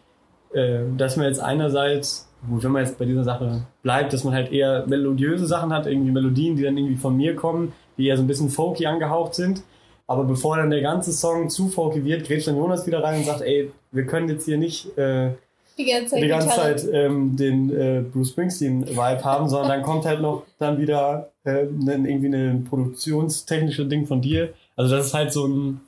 äh, 0.55 0.81
dass 0.97 1.17
man 1.17 1.27
jetzt 1.27 1.39
einerseits, 1.41 2.29
gut, 2.49 2.65
wenn 2.65 2.73
man 2.73 2.85
jetzt 2.85 2.99
bei 2.99 3.05
dieser 3.05 3.25
Sache 3.25 3.63
bleibt, 3.83 4.13
dass 4.13 4.25
man 4.25 4.35
halt 4.35 4.53
eher 4.53 4.85
melodiöse 4.87 5.47
Sachen 5.47 5.73
hat, 5.73 5.87
irgendwie 5.87 6.11
Melodien, 6.11 6.57
die 6.57 6.63
dann 6.63 6.77
irgendwie 6.77 6.97
von 6.97 7.17
mir 7.17 7.37
kommen, 7.37 7.73
die 7.97 8.07
eher 8.07 8.17
so 8.17 8.23
ein 8.23 8.27
bisschen 8.27 8.51
folky 8.51 8.87
angehaucht 8.87 9.35
sind. 9.35 9.63
Aber 10.07 10.25
bevor 10.25 10.57
dann 10.57 10.71
der 10.71 10.83
ganze 10.83 11.13
Song 11.13 11.49
zu 11.49 11.69
folky 11.69 12.05
wird, 12.05 12.27
grätscht 12.27 12.49
dann 12.49 12.57
Jonas 12.57 12.87
wieder 12.87 13.03
rein 13.03 13.21
und 13.21 13.27
sagt, 13.27 13.43
ey, 13.43 13.71
wir 13.93 14.07
können 14.07 14.29
jetzt 14.29 14.45
hier 14.45 14.59
nicht 14.59 14.97
äh, 14.99 15.31
Die 15.79 15.85
ganze 15.87 16.11
Zeit. 16.11 16.23
die 16.23 16.29
ganze. 16.29 16.49
Zeit 16.49 16.89
ähm, 16.93 17.37
den 17.37 17.71
äh, 17.71 18.03
Bruce 18.13 18.31
Springsteen-Vibe 18.31 19.25
haben, 19.25 19.49
sondern 19.49 19.69
dann 19.69 19.83
kommt 19.83 20.05
halt 20.05 20.21
noch 20.21 20.43
dann 20.59 20.79
wieder 20.79 21.31
äh, 21.45 21.65
ne, 21.65 21.95
irgendwie 21.95 22.27
eine 22.27 22.63
produktionstechnische 22.69 23.87
Ding 23.87 24.07
von 24.07 24.21
dir. 24.21 24.53
Also 24.77 24.97
das 24.97 25.07
ist 25.07 25.15
halt 25.15 25.33
so 25.33 25.47
ein, 25.47 25.81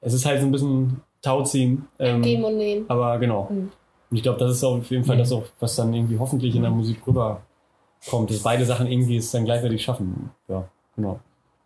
es 0.00 0.12
ist 0.12 0.26
halt 0.26 0.40
so 0.40 0.46
ein 0.46 0.52
bisschen 0.52 1.00
Tauziehen. 1.22 1.86
Ähm, 1.98 2.22
Geben 2.22 2.44
und 2.44 2.56
nehmen. 2.56 2.84
aber 2.88 3.18
genau. 3.18 3.48
Mhm. 3.50 3.70
Und 4.10 4.16
ich 4.16 4.22
glaube, 4.22 4.38
das 4.38 4.52
ist 4.52 4.64
auf 4.64 4.90
jeden 4.90 5.04
Fall 5.04 5.16
Mhm. 5.16 5.20
das 5.20 5.32
auch, 5.32 5.44
was 5.60 5.76
dann 5.76 5.92
irgendwie 5.92 6.18
hoffentlich 6.18 6.54
in 6.56 6.62
der 6.62 6.70
Musik 6.70 6.98
rüberkommt, 7.06 8.30
dass 8.30 8.38
beide 8.42 8.64
Sachen 8.64 8.86
irgendwie 8.86 9.16
es 9.16 9.30
dann 9.30 9.44
gleichwertig 9.44 9.82
schaffen. 9.82 10.30
Ja, 10.48 10.68
genau. 10.96 11.20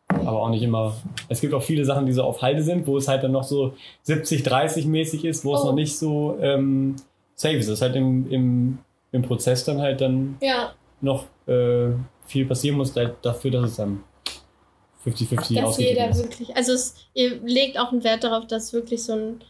Aber 0.08 0.42
auch 0.42 0.50
nicht 0.50 0.62
immer. 0.62 0.94
Es 1.28 1.40
gibt 1.40 1.54
auch 1.54 1.62
viele 1.62 1.84
Sachen, 1.84 2.04
die 2.06 2.12
so 2.12 2.22
auf 2.24 2.42
Halde 2.42 2.62
sind, 2.62 2.86
wo 2.86 2.96
es 2.98 3.08
halt 3.08 3.22
dann 3.22 3.32
noch 3.32 3.44
so 3.44 3.74
70-30 4.06 4.86
mäßig 4.86 5.24
ist, 5.24 5.44
wo 5.44 5.54
es 5.54 5.60
Oh. 5.62 5.66
noch 5.66 5.74
nicht 5.74 5.96
so 5.96 6.36
ähm, 6.40 6.96
safe 7.34 7.56
ist. 7.56 7.68
Das 7.68 7.74
ist 7.74 7.82
halt 7.82 7.96
im, 7.96 8.30
im, 8.30 8.78
im 9.12 9.22
Prozess 9.22 9.64
dann 9.64 9.80
halt 9.80 10.00
dann 10.00 10.36
Ja, 10.42 10.72
noch 11.00 11.24
äh, 11.46 11.88
viel 12.26 12.44
passieren 12.46 12.76
muss 12.76 12.94
halt 12.94 13.14
dafür, 13.22 13.50
dass 13.52 13.70
es 13.70 13.76
dann 13.76 14.02
50-50 15.06 15.60
dass 15.60 15.78
jeder 15.78 16.10
ist. 16.10 16.18
wirklich, 16.22 16.54
also 16.56 16.72
es, 16.72 16.94
ihr 17.14 17.40
legt 17.42 17.78
auch 17.78 17.90
einen 17.92 18.04
Wert 18.04 18.22
darauf, 18.24 18.46
dass 18.46 18.72
wirklich 18.72 19.02
so 19.02 19.14
ein 19.14 19.40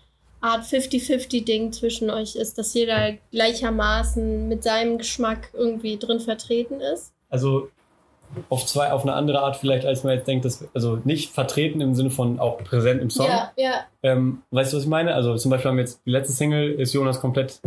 Art 0.43 0.65
50-50-Ding 0.65 1.73
zwischen 1.73 2.11
euch 2.11 2.37
ist, 2.37 2.59
dass 2.59 2.75
jeder 2.75 3.13
gleichermaßen 3.31 4.49
mit 4.49 4.63
seinem 4.63 4.99
Geschmack 4.99 5.51
irgendwie 5.55 5.97
drin 5.99 6.21
vertreten 6.21 6.81
ist. 6.81 7.13
Also 7.31 7.69
auf 8.49 8.67
zwei, 8.67 8.93
auf 8.93 9.03
eine 9.03 9.13
andere 9.15 9.41
Art 9.41 9.57
vielleicht, 9.57 9.87
als 9.87 10.05
man 10.05 10.15
jetzt 10.15 10.27
denkt, 10.27 10.45
dass, 10.45 10.65
also 10.75 10.99
nicht 11.05 11.31
vertreten 11.31 11.81
im 11.81 11.95
Sinne 11.95 12.11
von 12.11 12.39
auch 12.39 12.59
präsent 12.65 13.01
im 13.03 13.11
Song. 13.11 13.27
Ja, 13.29 13.53
ja. 13.57 13.85
Ähm, 14.03 14.43
weißt 14.51 14.73
du, 14.73 14.79
was 14.79 14.85
ich 14.85 14.91
meine? 14.91 15.15
Also 15.15 15.37
zum 15.37 15.51
Beispiel 15.51 15.71
haben 15.71 15.77
wir 15.77 15.85
jetzt 15.85 16.01
die 16.07 16.11
letzte 16.11 16.33
Single 16.33 16.73
ist 16.73 16.93
Jonas 16.93 17.21
komplett 17.21 17.61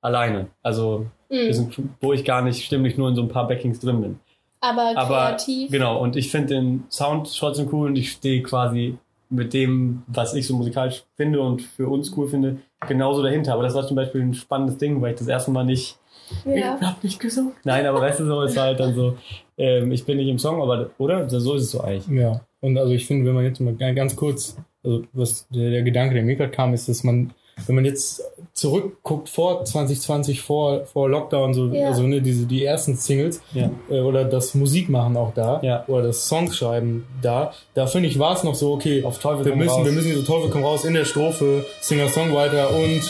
alleine. 0.00 0.48
Also 0.62 1.06
Mhm. 1.28 1.52
sind, 1.52 1.78
wo 2.00 2.12
ich 2.12 2.24
gar 2.24 2.40
nicht 2.42 2.64
stimmlich 2.64 2.96
nur 2.96 3.08
in 3.08 3.16
so 3.16 3.22
ein 3.22 3.28
paar 3.28 3.48
Backings 3.48 3.80
drin 3.80 4.00
bin. 4.00 4.20
Aber 4.60 4.96
Aber 4.96 5.26
kreativ. 5.28 5.70
genau, 5.70 5.98
und 6.00 6.16
ich 6.16 6.30
finde 6.30 6.54
den 6.54 6.84
Sound 6.88 7.36
trotzdem 7.36 7.68
cool 7.72 7.88
und 7.88 7.96
ich 7.96 8.12
stehe 8.12 8.42
quasi 8.42 8.96
mit 9.30 9.52
dem, 9.54 10.02
was 10.06 10.34
ich 10.34 10.46
so 10.46 10.54
musikalisch 10.56 11.04
finde 11.16 11.40
und 11.40 11.62
für 11.62 11.88
uns 11.88 12.12
cool 12.16 12.28
finde, 12.28 12.58
genauso 12.86 13.22
dahinter. 13.22 13.52
Aber 13.54 13.62
das 13.62 13.74
war 13.74 13.86
zum 13.86 13.96
Beispiel 13.96 14.22
ein 14.22 14.34
spannendes 14.34 14.78
Ding, 14.78 15.00
weil 15.00 15.12
ich 15.12 15.18
das 15.18 15.28
erste 15.28 15.50
Mal 15.50 15.64
nicht 15.64 15.98
Ja. 16.44 16.76
ich 16.80 16.86
hab 16.86 17.02
nicht 17.04 17.20
gesungen. 17.20 17.52
Nein, 17.64 17.86
aber 17.86 18.00
weißt 18.00 18.20
du 18.20 18.26
so, 18.26 18.42
es 18.42 18.56
war 18.56 18.64
halt 18.64 18.80
dann 18.80 18.94
so, 18.94 19.16
ähm, 19.58 19.92
ich 19.92 20.04
bin 20.04 20.16
nicht 20.18 20.28
im 20.28 20.38
Song, 20.38 20.60
aber, 20.62 20.90
oder? 20.98 21.28
So 21.30 21.54
ist 21.54 21.62
es 21.62 21.70
so 21.70 21.80
eigentlich. 21.82 22.06
Ja, 22.08 22.40
und 22.60 22.76
also 22.78 22.92
ich 22.92 23.06
finde, 23.06 23.26
wenn 23.26 23.34
man 23.34 23.44
jetzt 23.44 23.60
mal 23.60 23.74
ga- 23.74 23.92
ganz 23.92 24.14
kurz, 24.16 24.56
also 24.84 25.02
was 25.12 25.46
der, 25.48 25.70
der 25.70 25.82
Gedanke, 25.82 26.14
der 26.14 26.22
mir 26.24 26.36
gerade 26.36 26.50
kam, 26.50 26.74
ist, 26.74 26.88
dass 26.88 27.02
man, 27.04 27.32
wenn 27.66 27.74
man 27.76 27.84
jetzt 27.84 28.22
zurückguckt 28.56 29.28
vor 29.28 29.64
2020, 29.66 30.40
vor, 30.40 30.86
vor 30.86 31.10
Lockdown, 31.10 31.52
so, 31.52 31.66
Ja. 31.66 31.88
also 31.88 32.02
ne, 32.04 32.22
diese, 32.22 32.46
die 32.46 32.64
ersten 32.64 32.96
Singles, 32.96 33.40
Ja. 33.52 33.70
äh, 33.90 34.00
oder 34.00 34.24
das 34.24 34.54
Musikmachen 34.54 35.14
auch 35.18 35.34
da, 35.34 35.60
Ja. 35.62 35.84
oder 35.88 36.04
das 36.04 36.26
Songschreiben 36.26 37.04
da, 37.20 37.52
da 37.74 37.86
finde 37.86 38.08
ich, 38.08 38.18
war 38.18 38.34
es 38.34 38.44
noch 38.44 38.54
so, 38.54 38.72
okay, 38.72 39.04
Auf 39.04 39.18
Teufel 39.18 39.44
wir 39.44 39.52
komm 39.52 39.58
müssen, 39.60 39.70
raus. 39.74 39.84
wir 39.84 39.92
müssen 39.92 40.14
so 40.14 40.22
Teufel 40.22 40.50
komm 40.50 40.64
raus 40.64 40.84
in 40.86 40.94
der 40.94 41.04
Strophe, 41.04 41.66
Singer-Songwriter 41.82 42.70
und, 42.74 43.02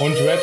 und 0.00 0.12
Rap 0.26 0.40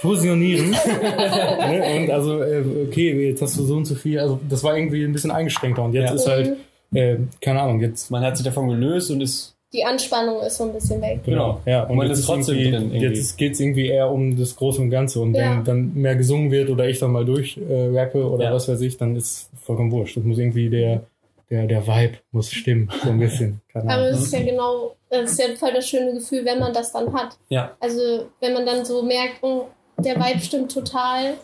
fusionieren. 0.00 0.70
ne? 1.10 2.00
Und 2.00 2.10
also, 2.10 2.42
äh, 2.42 2.62
okay, 2.88 3.28
jetzt 3.28 3.42
hast 3.42 3.58
du 3.58 3.64
so 3.64 3.76
und 3.76 3.84
so 3.86 3.94
viel, 3.94 4.18
also 4.18 4.38
das 4.48 4.62
war 4.62 4.76
irgendwie 4.76 5.04
ein 5.04 5.12
bisschen 5.12 5.30
eingeschränkter 5.30 5.82
und 5.82 5.94
jetzt 5.94 6.10
Ja. 6.10 6.14
ist 6.14 6.26
halt, 6.28 6.56
äh, 6.94 7.16
keine 7.40 7.60
Ahnung, 7.62 7.80
jetzt 7.80 8.10
Man 8.10 8.22
hat 8.24 8.36
sich 8.36 8.44
davon 8.44 8.68
gelöst 8.68 9.10
und 9.10 9.20
ist, 9.20 9.55
Die 9.76 9.84
Anspannung 9.84 10.40
ist 10.40 10.56
so 10.56 10.64
ein 10.64 10.72
bisschen 10.72 11.02
weg. 11.02 11.20
Genau. 11.24 11.60
Ja, 11.66 11.82
und 11.84 11.96
Man 11.96 12.08
jetzt 12.08 12.20
ist 12.20 12.26
trotzdem 12.26 12.56
irgendwie, 12.56 12.70
drin 12.72 12.90
irgendwie. 12.94 13.18
Jetzt 13.18 13.36
geht 13.36 13.52
es 13.52 13.60
irgendwie 13.60 13.88
eher 13.88 14.10
um 14.10 14.36
das 14.38 14.56
Große 14.56 14.80
und 14.80 14.88
Ganze. 14.90 15.20
Und 15.20 15.34
Ja. 15.34 15.50
wenn 15.56 15.64
dann 15.64 15.94
mehr 15.94 16.16
gesungen 16.16 16.50
wird 16.50 16.70
oder 16.70 16.88
ich 16.88 16.98
dann 16.98 17.12
mal 17.12 17.24
durch 17.26 17.58
äh, 17.58 17.88
oder 17.90 18.44
Ja. 18.44 18.52
was 18.54 18.68
weiß 18.68 18.80
ich, 18.80 18.96
dann 18.96 19.14
ist 19.14 19.50
vollkommen 19.62 19.90
wurscht. 19.92 20.16
Das 20.16 20.24
muss 20.24 20.38
irgendwie 20.38 20.70
der, 20.70 21.02
der, 21.50 21.66
der 21.66 21.86
Vibe 21.86 22.14
muss 22.32 22.50
stimmen, 22.50 22.90
so 23.04 23.10
ein 23.10 23.18
bisschen. 23.20 23.60
Keine 23.72 23.90
Aber 23.92 24.02
es 24.08 24.22
ist 24.22 24.32
ja 24.32 24.40
genau, 24.42 24.94
das 25.10 25.32
ist 25.32 25.38
ja 25.40 25.54
voll 25.56 25.72
das 25.74 25.86
schöne 25.86 26.14
Gefühl, 26.14 26.44
wenn 26.46 26.58
man 26.58 26.72
das 26.72 26.92
dann 26.92 27.12
hat. 27.12 27.36
ja, 27.50 27.76
Also 27.78 28.26
wenn 28.40 28.54
man 28.54 28.64
dann 28.64 28.84
so 28.84 29.02
merkt, 29.02 29.42
oh, 29.42 29.66
der 29.98 30.16
Vibe 30.16 30.40
stimmt 30.40 30.72
total. 30.72 31.34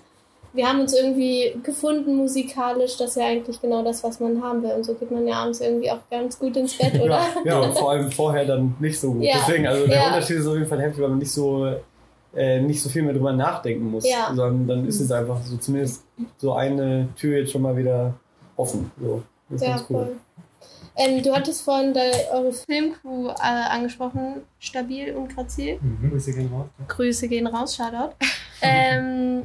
Wir 0.54 0.68
haben 0.68 0.80
uns 0.80 0.94
irgendwie 0.94 1.54
gefunden 1.62 2.14
musikalisch, 2.16 2.96
das 2.98 3.10
ist 3.10 3.16
ja 3.16 3.26
eigentlich 3.26 3.60
genau 3.60 3.82
das, 3.82 4.04
was 4.04 4.20
man 4.20 4.42
haben 4.42 4.62
will. 4.62 4.72
Und 4.72 4.84
so 4.84 4.94
geht 4.94 5.10
man 5.10 5.26
ja 5.26 5.36
abends 5.36 5.60
irgendwie 5.60 5.90
auch 5.90 5.98
ganz 6.10 6.38
gut 6.38 6.56
ins 6.56 6.76
Bett, 6.76 7.00
oder? 7.00 7.20
ja, 7.44 7.58
und 7.58 7.72
vor 7.76 7.90
allem 7.92 8.10
vorher 8.10 8.44
dann 8.44 8.74
nicht 8.78 9.00
so 9.00 9.12
gut. 9.14 9.22
Ja. 9.22 9.36
Deswegen, 9.38 9.66
also 9.66 9.86
der 9.86 9.96
Ja. 9.96 10.06
Unterschied 10.08 10.36
ist 10.36 10.46
auf 10.46 10.54
jeden 10.54 10.66
Fall 10.66 10.80
heftig, 10.82 11.00
weil 11.02 11.08
man 11.08 11.18
nicht 11.18 11.32
so, 11.32 11.66
äh, 12.34 12.60
nicht 12.60 12.82
so 12.82 12.88
viel 12.90 13.02
mehr 13.02 13.14
drüber 13.14 13.32
nachdenken 13.32 13.90
muss, 13.90 14.08
Ja. 14.08 14.26
sondern 14.34 14.66
dann 14.66 14.86
ist 14.88 15.00
es 15.00 15.10
einfach 15.10 15.40
so, 15.42 15.56
zumindest 15.56 16.04
so 16.36 16.52
eine 16.52 17.08
Tür 17.16 17.38
jetzt 17.38 17.52
schon 17.52 17.62
mal 17.62 17.76
wieder 17.76 18.14
offen. 18.56 18.90
So. 19.00 19.22
Das 19.48 19.60
ist 19.62 19.66
Ja, 19.66 19.76
ganz 19.76 19.86
cool. 19.90 19.96
voll. 20.04 20.16
Ähm, 20.94 21.22
du 21.22 21.34
hattest 21.34 21.62
vorhin 21.62 21.94
da 21.94 22.00
eure 22.34 22.52
Filmcrew 22.52 23.28
äh, 23.28 23.32
angesprochen, 23.40 24.42
stabil 24.58 25.14
und 25.16 25.34
grazil. 25.34 25.78
Mhm. 25.80 26.10
Grüße 26.10 26.32
gehen 26.34 26.50
raus. 26.52 26.66
Grüße 26.88 27.28
gehen 27.28 27.46
raus, 27.46 27.74
Shoutout. 27.76 28.14
ähm, 28.62 29.44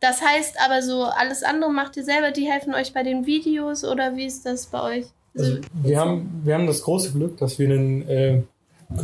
das 0.00 0.22
heißt 0.22 0.56
aber 0.64 0.82
so, 0.82 1.04
alles 1.04 1.42
andere 1.42 1.70
macht 1.72 1.96
ihr 1.96 2.04
selber, 2.04 2.30
die 2.30 2.50
helfen 2.50 2.74
euch 2.74 2.92
bei 2.92 3.02
den 3.02 3.26
Videos 3.26 3.84
oder 3.84 4.16
wie 4.16 4.24
ist 4.26 4.44
das 4.46 4.66
bei 4.66 4.82
euch? 4.98 5.06
Also, 5.36 5.58
wir, 5.82 5.98
haben, 6.00 6.40
wir 6.44 6.54
haben 6.54 6.66
das 6.66 6.82
große 6.82 7.12
Glück, 7.12 7.36
dass 7.36 7.58
wir 7.58 7.68
ein 7.70 8.08
äh, 8.08 8.42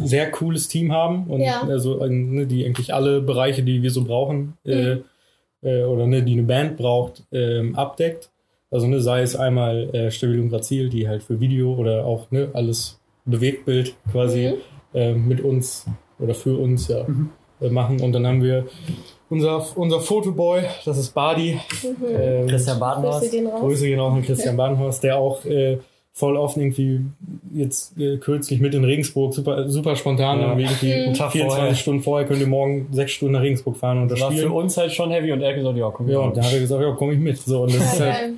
sehr 0.02 0.30
cooles 0.32 0.66
Team 0.68 0.92
haben 0.92 1.24
und 1.28 1.40
Ja. 1.40 1.62
also 1.62 2.00
ein, 2.00 2.32
ne, 2.34 2.46
die 2.46 2.64
eigentlich 2.66 2.92
alle 2.92 3.20
Bereiche, 3.20 3.62
die 3.62 3.82
wir 3.82 3.90
so 3.90 4.02
brauchen 4.04 4.54
äh, 4.64 4.96
äh, 5.62 5.84
oder 5.84 6.06
ne, 6.08 6.22
die 6.24 6.32
eine 6.32 6.42
Band 6.42 6.76
braucht, 6.76 7.22
ähm, 7.30 7.76
abdeckt. 7.76 8.30
Also 8.70 8.88
ne, 8.88 9.00
sei 9.00 9.22
es 9.22 9.36
einmal 9.36 9.94
äh, 9.94 10.10
Stabil 10.10 10.40
und 10.40 10.48
Grazil, 10.50 10.88
die 10.88 11.06
halt 11.08 11.22
für 11.22 11.38
Video 11.38 11.74
oder 11.74 12.04
auch 12.04 12.28
ne, 12.32 12.48
alles 12.52 12.98
Bewegtbild 13.24 13.94
quasi 14.10 14.48
Mhm. 14.48 14.98
äh, 14.98 15.12
mit 15.14 15.40
uns 15.40 15.86
oder 16.18 16.34
für 16.34 16.58
uns 16.58 16.88
ja 16.88 17.06
äh, 17.60 17.68
machen. 17.70 18.00
Und 18.00 18.12
dann 18.12 18.26
haben 18.26 18.42
wir 18.42 18.66
unser, 19.30 19.64
unser 19.76 20.00
Fotoboy, 20.00 20.62
das 20.84 20.98
ist 20.98 21.10
Badi. 21.14 21.58
Mhm. 21.82 21.96
Ähm, 22.08 22.46
Christian 22.48 22.82
raus. 22.82 23.20
Grüße 23.60 23.86
gehen 23.86 24.00
auch 24.00 24.12
an 24.12 24.22
Christian 24.22 24.56
Badenhaus, 24.58 25.00
der 25.00 25.16
auch 25.18 25.44
äh, 25.44 25.78
voll 26.12 26.36
oft 26.36 26.56
irgendwie 26.56 27.00
jetzt 27.54 27.98
äh, 27.98 28.16
kürzlich 28.16 28.60
mit 28.60 28.74
in 28.74 28.84
Regensburg 28.84 29.34
super, 29.34 29.68
super 29.68 29.96
spontan 29.96 30.40
Ja. 30.40 30.56
irgendwie 30.58 30.86
Mhm. 30.86 31.04
Einen 31.06 31.14
Tag 31.14 31.32
24 31.32 31.58
vorher. 31.58 31.74
Stunden 31.74 32.02
vorher 32.02 32.26
könnt 32.26 32.40
ihr 32.40 32.46
morgen 32.46 32.88
sechs 32.92 33.12
Stunden 33.12 33.34
nach 33.34 33.42
Regensburg 33.42 33.76
fahren 33.76 34.02
und 34.02 34.10
das 34.10 34.20
war 34.20 34.32
für 34.32 34.50
uns 34.50 34.76
halt 34.76 34.92
schon 34.92 35.10
heavy 35.10 35.32
und 35.32 35.42
er 35.42 35.50
hat 35.50 35.56
gesagt, 35.56 35.76
ja, 35.76 35.90
komm. 35.90 36.08
Ja, 36.08 36.20
und 36.20 36.36
da 36.36 36.42
hat 36.42 36.52
er 36.54 36.60
gesagt, 36.60 36.82
ja, 36.82 36.92
komm 36.92 37.10
ich 37.12 37.18
mit. 37.18 37.38
So, 37.38 37.62
und 37.64 37.74
das 37.74 37.92
ist 37.94 38.00
halt, 38.00 38.34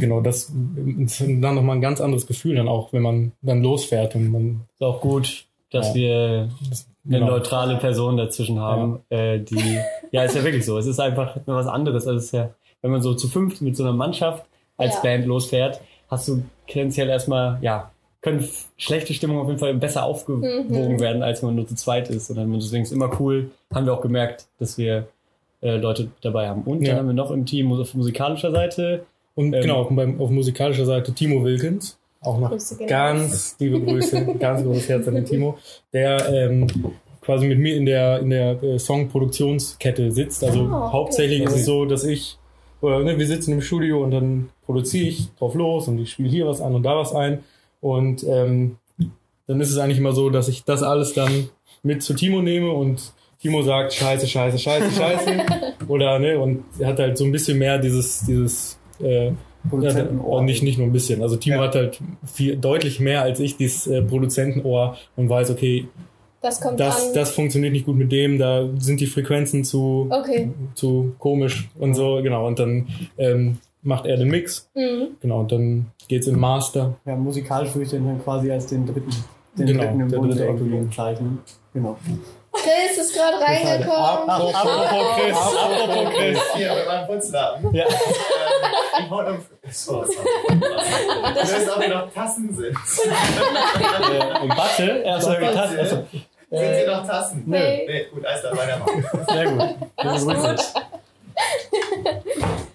genau, 0.00 0.20
das 0.20 0.50
ist 0.98 1.20
dann 1.20 1.54
nochmal 1.54 1.76
ein 1.76 1.80
ganz 1.82 2.00
anderes 2.00 2.26
Gefühl 2.26 2.56
dann 2.56 2.66
auch, 2.68 2.92
wenn 2.92 3.02
man 3.02 3.32
dann 3.42 3.62
losfährt 3.62 4.14
und 4.16 4.32
man, 4.32 4.60
ist 4.74 4.82
auch 4.82 5.00
gut, 5.00 5.44
dass 5.70 5.88
Ja. 5.90 5.94
wir 5.94 6.48
das, 6.70 6.88
eine 7.08 7.18
genau. 7.20 7.32
neutrale 7.32 7.76
Person 7.76 8.16
dazwischen 8.16 8.58
haben, 8.60 9.00
äh, 9.10 9.38
die, 9.38 9.78
ja, 10.12 10.24
ist 10.24 10.34
ja 10.34 10.44
wirklich 10.44 10.64
so. 10.64 10.78
Es 10.78 10.86
ist 10.86 10.98
einfach 11.00 11.36
nur 11.46 11.56
was 11.56 11.66
anderes. 11.66 12.06
Also 12.06 12.18
es 12.18 12.24
ist 12.26 12.32
ja, 12.32 12.50
wenn 12.82 12.90
man 12.90 13.02
so 13.02 13.14
zu 13.14 13.28
fünft 13.28 13.62
mit 13.62 13.76
so 13.76 13.82
einer 13.84 13.92
Mannschaft 13.92 14.44
als 14.76 14.94
Ja. 14.96 15.00
Band 15.02 15.26
losfährt, 15.26 15.80
hast 16.10 16.28
du 16.28 16.42
tendenziell 16.68 17.08
erstmal, 17.08 17.58
ja, 17.62 17.90
können 18.22 18.44
schlechte 18.76 19.14
Stimmung 19.14 19.38
auf 19.38 19.46
jeden 19.46 19.58
Fall 19.60 19.74
besser 19.74 20.04
aufgewogen 20.04 20.66
Mhm. 20.94 21.00
werden, 21.00 21.22
als 21.22 21.42
wenn 21.42 21.48
man 21.50 21.56
nur 21.56 21.68
zu 21.68 21.74
zweit 21.76 22.08
ist. 22.10 22.28
Und 22.30 22.36
dann 22.36 22.52
deswegen 22.54 22.82
ist 22.82 22.92
immer 22.92 23.10
cool, 23.20 23.50
haben 23.72 23.86
wir 23.86 23.92
auch 23.94 24.00
gemerkt, 24.00 24.46
dass 24.58 24.76
wir 24.78 25.06
äh, 25.62 25.76
Leute 25.76 26.08
dabei 26.22 26.48
haben. 26.48 26.62
Und 26.62 26.82
Ja. 26.82 26.90
dann 26.90 26.98
haben 27.00 27.06
wir 27.06 27.14
noch 27.14 27.30
im 27.30 27.46
Team 27.46 27.72
auf 27.72 27.94
musikalischer 27.94 28.50
Seite 28.50 29.04
Und 29.36 29.52
Ähm, 29.54 29.62
genau, 29.62 29.84
beim, 29.90 30.20
auf 30.20 30.30
musikalischer 30.30 30.86
Seite 30.86 31.12
Timo 31.12 31.44
Wilkins. 31.44 31.98
Auch 32.26 32.38
noch 32.38 32.52
ganz 32.88 33.56
liebe 33.60 33.80
Grüße, 33.80 34.34
ganz 34.40 34.64
großes 34.64 34.88
Herz 34.88 35.06
an 35.06 35.14
den 35.14 35.24
Timo, 35.24 35.58
der 35.92 36.28
ähm, 36.28 36.66
quasi 37.22 37.46
mit 37.46 37.58
mir 37.60 37.76
in 37.76 37.86
der, 37.86 38.18
in 38.18 38.30
der 38.30 38.62
äh, 38.62 38.78
Songproduktionskette 38.80 40.10
sitzt. 40.10 40.42
Also 40.42 40.62
Oh, 40.62 40.64
okay. 40.64 40.92
hauptsächlich 40.92 41.42
ist 41.42 41.54
es 41.54 41.64
so, 41.64 41.84
dass 41.84 42.02
ich, 42.02 42.36
oder, 42.80 43.00
ne, 43.04 43.16
wir 43.16 43.26
sitzen 43.26 43.52
im 43.52 43.60
Studio 43.60 44.02
und 44.02 44.10
dann 44.10 44.48
produziere 44.64 45.06
ich 45.08 45.34
drauf 45.36 45.54
los 45.54 45.86
und 45.86 45.98
ich 45.98 46.10
spiele 46.10 46.28
hier 46.28 46.46
was 46.48 46.60
an 46.60 46.74
und 46.74 46.82
da 46.82 46.96
was 46.96 47.14
ein. 47.14 47.44
Und 47.80 48.24
ähm, 48.24 48.78
dann 49.46 49.60
ist 49.60 49.70
es 49.70 49.78
eigentlich 49.78 49.98
immer 49.98 50.12
so, 50.12 50.28
dass 50.28 50.48
ich 50.48 50.64
das 50.64 50.82
alles 50.82 51.14
dann 51.14 51.48
mit 51.84 52.02
zu 52.02 52.14
Timo 52.14 52.42
nehme 52.42 52.72
und 52.72 53.12
Timo 53.40 53.62
sagt 53.62 53.92
Scheiße, 53.92 54.26
Scheiße, 54.26 54.58
Scheiße, 54.58 54.90
Scheiße. 54.90 55.30
oder 55.88 56.18
ne, 56.18 56.38
und 56.40 56.64
er 56.80 56.88
hat 56.88 56.98
halt 56.98 57.18
so 57.18 57.24
ein 57.24 57.30
bisschen 57.30 57.58
mehr 57.58 57.78
dieses, 57.78 58.24
dieses 58.26 58.78
äh, 58.98 59.30
ja, 59.66 59.70
Produzentenohr. 59.70 60.26
und 60.38 60.44
nicht, 60.46 60.62
nicht 60.62 60.78
nur 60.78 60.86
ein 60.86 60.92
bisschen. 60.92 61.22
Also 61.22 61.36
Timo 61.36 61.56
Ja. 61.56 61.62
hat 61.64 61.74
halt 61.74 62.00
viel, 62.24 62.56
deutlich 62.56 63.00
mehr 63.00 63.22
als 63.22 63.40
ich 63.40 63.56
dieses 63.56 63.86
äh, 63.86 64.02
Produzentenohr 64.02 64.96
und 65.16 65.28
weiß, 65.28 65.50
okay, 65.50 65.88
Das 66.42 66.60
kommt 66.60 66.78
das, 66.80 67.08
an. 67.08 67.14
das 67.14 67.30
funktioniert 67.32 67.72
nicht 67.72 67.86
gut 67.86 67.96
mit 67.96 68.10
dem, 68.12 68.38
da 68.38 68.68
sind 68.78 69.00
die 69.00 69.06
Frequenzen 69.06 69.64
zu, 69.64 70.08
okay. 70.10 70.50
zu 70.74 71.14
komisch 71.18 71.68
und 71.78 71.94
so, 71.94 72.20
genau. 72.22 72.46
Und 72.46 72.58
dann 72.58 72.86
ähm, 73.18 73.58
macht 73.82 74.06
er 74.06 74.16
den 74.16 74.28
Mix, 74.28 74.68
Mhm. 74.74 75.08
genau, 75.20 75.40
und 75.40 75.52
dann 75.52 75.86
geht's 76.08 76.26
in 76.26 76.38
Master. 76.38 76.96
Ja, 77.04 77.14
musikalisch 77.16 77.70
würde 77.74 77.84
ich 77.84 77.90
den 77.90 78.04
dann 78.06 78.22
quasi 78.22 78.50
als 78.50 78.66
den 78.66 78.84
dritten, 78.86 79.10
den 79.58 79.66
Genau, 79.66 79.82
dritten 79.84 80.00
im 80.00 80.08
der 80.10 80.18
Bunde 80.18 80.34
dritte 80.34 80.46
irgendwie 80.48 80.76
bezeichnen. 80.78 81.38
Genau. 81.72 81.96
Chris 82.52 82.98
ist 82.98 83.14
gerade 83.14 83.36
reingekommen. 83.38 84.28
Apropos 84.30 85.16
Chris, 85.16 85.36
apropos 85.36 86.14
Chris. 86.14 86.38
Hier, 86.56 86.74
mit 86.74 86.86
meinem 86.86 87.06
Putzladen. 87.06 87.74
Ja. 87.74 87.84
Ich 88.98 89.10
wollte. 89.10 89.38
So, 89.70 90.00
was 90.00 90.10
Ich 90.10 90.16
weiß, 90.18 91.68
ob 91.76 91.82
hier 91.82 91.94
noch 91.94 92.12
Tassen 92.12 92.54
sind. 92.54 92.76
sind 92.84 93.12
Äh, 93.12 94.40
und 94.42 94.48
Batte, 94.48 95.02
erst 95.04 95.28
mal 95.28 95.38
getastet. 95.38 95.78
Also, 95.80 96.04
hier 96.50 96.86
noch 96.86 97.06
Tassen? 97.06 97.42
Nee. 97.46 97.86
Nee, 97.86 98.06
gut, 98.12 98.24
alles 98.24 98.40
klar, 98.40 98.56
weitermachen. 98.56 99.04
sehr 99.28 99.44
gut. 99.50 99.60
Liebe 100.02 100.34
Grüße. 100.34 100.54
gut. 100.54 100.82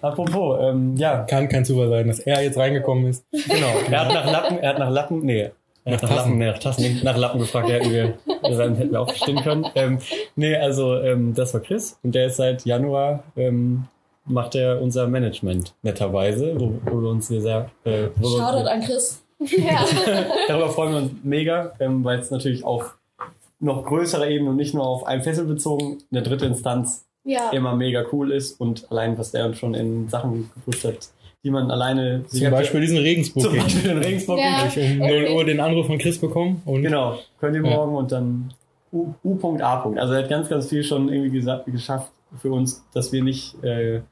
Apropos, 0.00 0.58
ähm, 0.60 0.96
ja, 0.96 1.22
Kann 1.24 1.48
kein 1.48 1.64
Zufall 1.64 1.88
sein, 1.88 2.08
dass 2.08 2.18
er 2.20 2.42
jetzt 2.42 2.58
reingekommen 2.58 3.06
ist. 3.08 3.24
genau. 3.30 3.68
Er 3.90 4.00
hat 4.00 4.12
nach 4.12 4.30
Lappen, 4.30 4.58
er 4.58 4.68
hat 4.70 4.78
nach 4.78 4.90
Lappen, 4.90 5.20
nee. 5.24 5.50
Er 5.84 5.94
hat 5.94 6.02
nach, 6.02 6.10
Nach 6.10 6.16
Lappen, 6.16 6.38
nee, 6.38 6.46
nach 6.46 6.58
Tassen, 6.58 7.00
nach 7.02 7.16
Lappen 7.16 7.40
gefragt, 7.40 7.68
ja, 7.68 7.76
hätten 7.76 7.90
wir, 7.92 8.14
dann 8.42 8.76
hätten 8.76 8.92
wir 8.92 9.00
auch 9.00 9.08
verstehen 9.08 9.42
können. 9.42 9.66
Ähm, 9.74 9.98
nee, 10.36 10.54
also, 10.56 10.96
ähm, 11.00 11.34
das 11.34 11.54
war 11.54 11.60
Chris 11.60 11.98
und 12.02 12.14
der 12.14 12.26
ist 12.26 12.36
seit 12.36 12.64
Januar, 12.64 13.24
ähm, 13.36 13.84
macht 14.26 14.54
er 14.54 14.80
unser 14.80 15.06
Management 15.08 15.74
netterweise, 15.82 16.54
wo, 16.58 16.72
wo 16.84 17.00
wir 17.02 17.10
uns 17.10 17.28
sehr, 17.28 17.70
äh, 17.84 18.08
Shoutout 18.20 18.68
an 18.68 18.80
Chris. 18.82 19.22
Ja. 19.44 19.84
Darüber 20.48 20.68
freuen 20.68 20.92
wir 20.92 20.98
uns 21.02 21.10
mega, 21.24 21.72
ähm, 21.80 22.04
weil 22.04 22.20
es 22.20 22.30
natürlich 22.30 22.62
auf 22.64 22.96
noch 23.58 23.84
größerer 23.84 24.28
Ebene 24.28 24.50
und 24.50 24.56
nicht 24.56 24.72
nur 24.72 24.86
auf 24.86 25.04
ein 25.04 25.22
Fessel 25.22 25.46
bezogen 25.46 25.98
eine 26.12 26.22
dritte 26.22 26.46
Instanz 26.46 27.04
ja. 27.24 27.50
immer 27.50 27.74
mega 27.74 28.04
cool 28.12 28.30
ist 28.32 28.60
und 28.60 28.90
allein 28.92 29.18
was 29.18 29.32
der 29.32 29.46
uns 29.46 29.58
schon 29.58 29.74
in 29.74 30.08
Sachen 30.08 30.48
gepusht 30.54 30.84
hat, 30.84 31.08
die 31.42 31.50
man 31.50 31.72
alleine 31.72 32.24
Zum 32.28 32.50
Beispiel 32.52 32.80
diesen 32.82 32.98
Regensburg. 32.98 33.44
zum 33.46 33.56
Beispiel 33.56 33.90
in 33.90 33.98
Regensburg 33.98 34.38
Ja. 34.38 34.64
Ich 34.66 34.76
um 34.92 34.98
0 34.98 35.28
Uhr 35.34 35.44
den 35.44 35.58
Anruf 35.58 35.86
von 35.88 35.98
Chris 35.98 36.18
bekommen 36.20 36.62
und 36.64 36.82
genau 36.82 37.18
könnt 37.40 37.56
ihr 37.56 37.64
Ja. 37.64 37.70
morgen 37.76 37.96
und 37.96 38.12
dann 38.12 38.54
U- 38.92 39.12
U.A. 39.24 39.82
Also 39.96 40.12
er 40.14 40.22
hat 40.22 40.28
ganz 40.28 40.48
ganz 40.50 40.68
viel 40.68 40.84
schon 40.84 41.08
irgendwie 41.08 41.40
gesa- 41.40 41.64
geschafft 41.68 42.12
für 42.40 42.52
uns, 42.52 42.84
dass 42.94 43.10
wir 43.12 43.24
nicht 43.24 43.60
äh, 43.64 44.02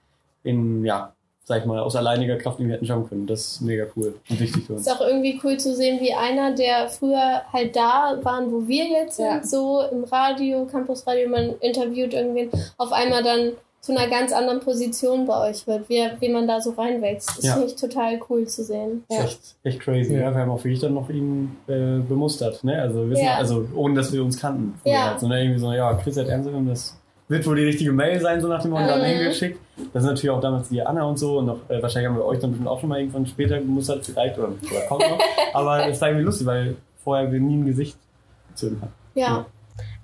in 0.43 0.85
ja 0.85 1.13
sag 1.45 1.61
ich 1.63 1.67
mal 1.67 1.81
aus 1.81 1.97
alleiniger 1.97 2.37
Kraft 2.37 2.61
irgendwie 2.61 2.75
hätten 2.77 2.87
schaffen 2.87 3.09
können. 3.09 3.27
Das 3.27 3.41
ist 3.41 3.61
mega 3.63 3.85
cool 3.97 4.15
und 4.29 4.39
wichtig 4.39 4.65
für 4.67 4.75
uns. 4.75 4.83
Ist 4.87 4.93
auch 4.93 5.01
irgendwie 5.01 5.41
cool 5.43 5.57
zu 5.57 5.75
sehen, 5.75 5.99
wie 6.01 6.13
einer, 6.15 6.55
der 6.55 6.89
früher 6.89 7.43
halt 7.53 7.75
da 7.75 8.19
waren, 8.23 8.53
wo 8.53 8.69
wir 8.69 8.85
jetzt 8.85 9.17
sind, 9.17 9.27
Ja. 9.27 9.43
so 9.43 9.83
im 9.91 10.05
Radio, 10.05 10.65
Campusradio, 10.67 11.29
man 11.29 11.55
interviewt 11.61 12.15
irgendwen, 12.15 12.51
auf 12.79 12.93
einmal 12.93 13.25
dann 13.25 13.53
zu 13.81 13.91
einer 13.97 14.09
ganz 14.09 14.31
anderen 14.33 14.61
Position 14.61 15.27
bei 15.27 15.49
euch 15.51 15.67
wird, 15.67 15.89
wie, 15.89 16.07
wie 16.21 16.29
man 16.29 16.47
da 16.47 16.61
so 16.61 16.71
reinwächst. 16.71 17.31
Das 17.39 17.45
Ja. 17.45 17.53
finde 17.55 17.69
ich 17.69 17.75
total 17.77 18.21
cool 18.29 18.47
zu 18.47 18.63
sehen. 18.63 19.03
Das 19.09 19.19
ist 19.19 19.25
echt, 19.25 19.41
echt 19.65 19.81
crazy. 19.81 20.13
Ja. 20.15 20.21
Ja. 20.21 20.31
Wir 20.35 20.43
haben 20.43 20.51
auch 20.53 20.63
wirklich 20.63 20.81
dann 20.81 20.95
noch 20.95 21.09
ihn 21.11 21.57
äh, 21.67 21.99
bemustert, 22.07 22.63
ne? 22.63 22.81
Also, 22.81 23.09
wissen, 23.11 23.25
Ja. 23.25 23.39
also 23.39 23.67
ohne 23.75 23.95
dass 23.95 24.13
wir 24.13 24.23
uns 24.23 24.39
kannten. 24.39 24.79
Ja. 24.85 25.11
Halt. 25.13 25.21
So, 25.21 25.27
ne? 25.27 25.43
Irgendwie 25.43 25.59
so, 25.61 25.73
ja, 25.73 25.95
Chris 25.95 26.17
hat 26.17 26.29
ernst 26.29 26.47
genommen, 26.47 26.69
das 26.69 26.97
wird 27.29 27.47
wohl 27.47 27.57
die 27.57 27.65
richtige 27.65 27.93
Mail 27.93 28.21
sein, 28.21 28.41
so 28.41 28.49
nach 28.49 28.61
dem 28.63 28.73
Motto, 28.73 28.87
dann 28.87 29.01
Mhm. 29.01 29.05
hingeschickt. 29.05 29.59
Das 29.93 30.03
sind 30.03 30.13
natürlich 30.13 30.31
auch 30.31 30.41
damals 30.41 30.69
die 30.69 30.83
Anna 30.83 31.05
und 31.05 31.19
so 31.19 31.39
und 31.39 31.47
noch, 31.47 31.59
äh, 31.69 31.83
wahrscheinlich 31.83 32.09
haben 32.09 32.17
wir 32.17 32.25
euch 32.25 32.39
dann 32.39 32.51
bestimmt 32.51 32.69
auch 32.69 32.81
schon 32.81 32.89
mal 32.89 32.99
irgendwann 32.99 33.27
später 33.27 33.59
gemustert, 33.59 34.05
vielleicht 34.05 34.39
oder, 34.39 34.49
oder 34.49 34.81
kommt 34.89 35.03
noch. 35.03 35.19
Aber 35.55 35.87
es 35.89 36.01
war 36.01 36.09
irgendwie 36.09 36.25
lustig, 36.25 36.47
weil 36.47 36.77
vorher 37.03 37.31
wir 37.31 37.41
nie 37.41 37.57
ein 37.57 37.67
Gesicht 37.67 37.97
zu 38.55 38.69
ihm 38.69 38.81
hatten. 38.81 38.93
Ja. 39.15 39.27
Ja. 39.27 39.47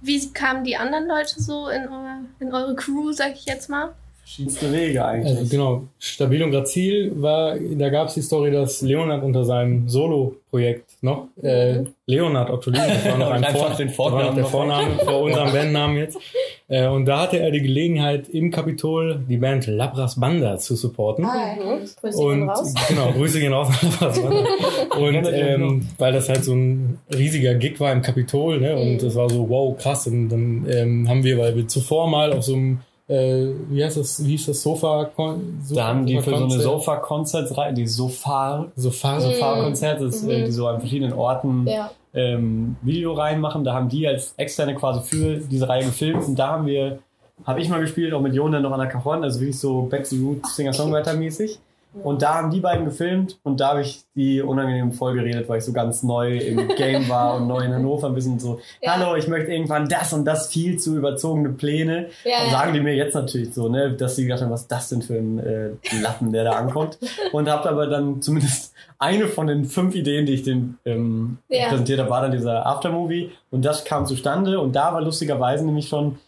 Wie 0.02 0.32
kamen 0.32 0.64
die 0.64 0.76
anderen 0.76 1.08
Leute 1.08 1.40
so 1.40 1.68
in, 1.68 1.88
euer, 1.88 2.20
in 2.40 2.54
eure 2.54 2.74
Crew, 2.74 3.12
sag 3.12 3.34
ich 3.34 3.46
jetzt 3.46 3.68
mal? 3.68 3.90
Verschiedenste 4.20 4.72
Wege 4.72 5.04
eigentlich. 5.04 5.38
Also 5.38 5.48
genau, 5.48 5.84
Stabil 6.00 6.42
und 6.42 6.50
Grazil 6.50 7.12
war, 7.14 7.56
da 7.56 7.90
gab 7.90 8.08
es 8.08 8.14
die 8.14 8.22
Story, 8.22 8.50
dass 8.50 8.82
Leonard 8.82 9.22
unter 9.22 9.44
seinem 9.44 9.88
Solo-Projekt 9.88 11.00
noch, 11.00 11.28
äh, 11.42 11.84
Leonard 12.06 12.50
Ottolin, 12.50 12.82
das 12.88 13.04
war 13.04 13.18
noch 13.18 13.30
ein 13.30 13.44
Vor 13.44 13.70
den 13.70 13.88
Vornamen 13.88 14.34
der. 14.34 14.44
Vorname 14.46 14.98
vor 15.04 15.20
unserem 15.22 15.52
Bandnamen 15.52 15.96
jetzt. 15.98 16.18
Äh, 16.68 16.88
und 16.88 17.04
da 17.06 17.20
hatte 17.20 17.38
er 17.38 17.50
die 17.52 17.60
Gelegenheit, 17.62 18.28
im 18.28 18.50
Kapitol 18.50 19.20
die 19.28 19.36
Band 19.36 19.66
Labras 19.68 20.18
Banda 20.18 20.58
zu 20.58 20.74
supporten. 20.74 21.24
Ah, 21.24 21.54
Mhm. 21.54 21.80
Grüße 22.00 22.18
gehen 22.18 22.42
Und 22.42 22.48
raus. 22.48 22.74
genau, 22.88 23.12
Grüße 23.12 23.38
gehen 23.40 23.52
raus 23.52 23.68
an 23.68 23.88
Labras 23.90 24.20
Banda. 24.20 24.44
Und 24.98 25.28
ähm, 25.32 25.86
weil 25.98 26.12
das 26.12 26.28
halt 26.28 26.44
so 26.44 26.54
ein 26.54 26.98
riesiger 27.14 27.54
Gig 27.54 27.78
war 27.78 27.92
im 27.92 28.02
Kapitol, 28.02 28.60
ne? 28.60 28.76
Und 28.76 29.00
Mhm. 29.02 29.06
es 29.08 29.14
war 29.14 29.28
so, 29.30 29.48
wow, 29.48 29.76
krass. 29.78 30.06
Und 30.08 30.28
dann 30.28 30.66
ähm, 30.68 31.08
haben 31.08 31.22
wir, 31.22 31.38
weil 31.38 31.54
wir 31.54 31.68
zuvor 31.68 32.08
mal 32.08 32.32
auf 32.32 32.42
so 32.44 32.54
einem 32.54 32.80
äh, 33.08 33.46
wie 33.70 33.84
heißt 33.84 33.96
das, 33.96 34.24
wie 34.24 34.30
hieß 34.30 34.46
das, 34.46 34.62
Sofa? 34.62 35.10
Sofa 35.16 35.36
Da 35.74 35.86
haben 35.88 36.06
die 36.06 36.16
für 36.18 36.30
so 36.30 36.36
eine 36.36 36.40
Konzert? 36.46 36.62
Sofa-Concerts, 36.62 37.54
die 37.74 37.86
Sofa, 37.86 38.66
Sofa, 38.76 39.16
Mhm. 39.16 39.20
Sofa-Konzerte, 39.20 40.04
Mhm. 40.04 40.30
äh, 40.30 40.44
die 40.44 40.52
so 40.52 40.66
an 40.66 40.80
verschiedenen 40.80 41.12
Orten 41.12 41.66
Ja. 41.66 41.90
ähm, 42.14 42.76
Video 42.82 43.12
reinmachen. 43.12 43.62
Da 43.64 43.74
haben 43.74 43.88
die 43.88 44.06
als 44.08 44.34
externe 44.36 44.74
quasi 44.74 45.00
für 45.02 45.36
diese 45.36 45.68
Reihe 45.68 45.84
gefilmt 45.84 46.24
und 46.26 46.36
da 46.38 46.48
haben 46.48 46.66
wir, 46.66 46.98
habe 47.44 47.60
ich 47.60 47.68
mal 47.68 47.80
gespielt, 47.80 48.12
auch 48.14 48.20
mit 48.20 48.34
Jona 48.34 48.58
noch 48.60 48.72
an 48.72 48.80
der 48.80 48.88
Cajon, 48.88 49.22
also 49.22 49.38
wirklich 49.40 49.58
so 49.58 49.82
Back 49.82 50.08
to 50.08 50.16
Root 50.16 50.46
Singer-Songwriter-mäßig. 50.46 51.58
Und 52.02 52.22
da 52.22 52.34
haben 52.34 52.50
die 52.50 52.60
beiden 52.60 52.84
gefilmt 52.84 53.38
und 53.42 53.60
da 53.60 53.68
habe 53.70 53.80
ich 53.82 54.04
die 54.14 54.42
unangenehm 54.42 54.92
voll 54.92 55.14
geredet, 55.14 55.48
weil 55.48 55.58
ich 55.58 55.64
so 55.64 55.72
ganz 55.72 56.02
neu 56.02 56.36
im 56.38 56.68
Game 56.76 57.08
war 57.08 57.36
und 57.36 57.46
neu 57.46 57.60
in 57.60 57.72
Hannover 57.74 58.08
ein 58.08 58.14
bisschen 58.14 58.38
so, 58.38 58.60
Ja. 58.82 58.92
hallo, 58.96 59.16
ich 59.16 59.28
möchte 59.28 59.52
irgendwann 59.52 59.88
das 59.88 60.12
und 60.12 60.24
das 60.24 60.48
viel 60.48 60.78
zu 60.78 60.96
überzogene 60.96 61.50
Pläne. 61.50 62.06
Ja, 62.24 62.44
Und 62.44 62.50
sagen 62.50 62.72
die 62.74 62.80
mir 62.80 62.94
jetzt 62.94 63.14
natürlich 63.14 63.52
so, 63.54 63.68
ne, 63.68 63.92
dass 63.92 64.16
sie 64.16 64.24
gedacht 64.24 64.42
haben, 64.42 64.50
was 64.50 64.62
ist 64.62 64.72
das 64.72 64.88
denn 64.90 65.02
für 65.02 65.14
ein 65.14 65.38
äh, 65.38 65.70
Lappen, 66.02 66.32
der 66.32 66.44
da 66.44 66.52
ankommt. 66.52 66.98
Und 67.32 67.48
habt 67.50 67.66
aber 67.66 67.86
dann 67.86 68.20
zumindest 68.22 68.74
eine 68.98 69.26
von 69.26 69.46
den 69.46 69.64
fünf 69.64 69.94
Ideen, 69.94 70.26
die 70.26 70.34
ich 70.34 70.42
dem 70.42 70.78
ähm, 70.84 71.38
Ja. 71.48 71.68
präsentiert 71.68 71.98
habe, 72.00 72.10
war 72.10 72.22
dann 72.22 72.32
dieser 72.32 72.66
Aftermovie. 72.66 73.30
Und 73.50 73.64
das 73.64 73.84
kam 73.84 74.06
zustande. 74.06 74.60
Und 74.60 74.74
da 74.76 74.92
war 74.92 75.00
lustigerweise 75.02 75.64
nämlich 75.64 75.88
schon, 75.88 76.18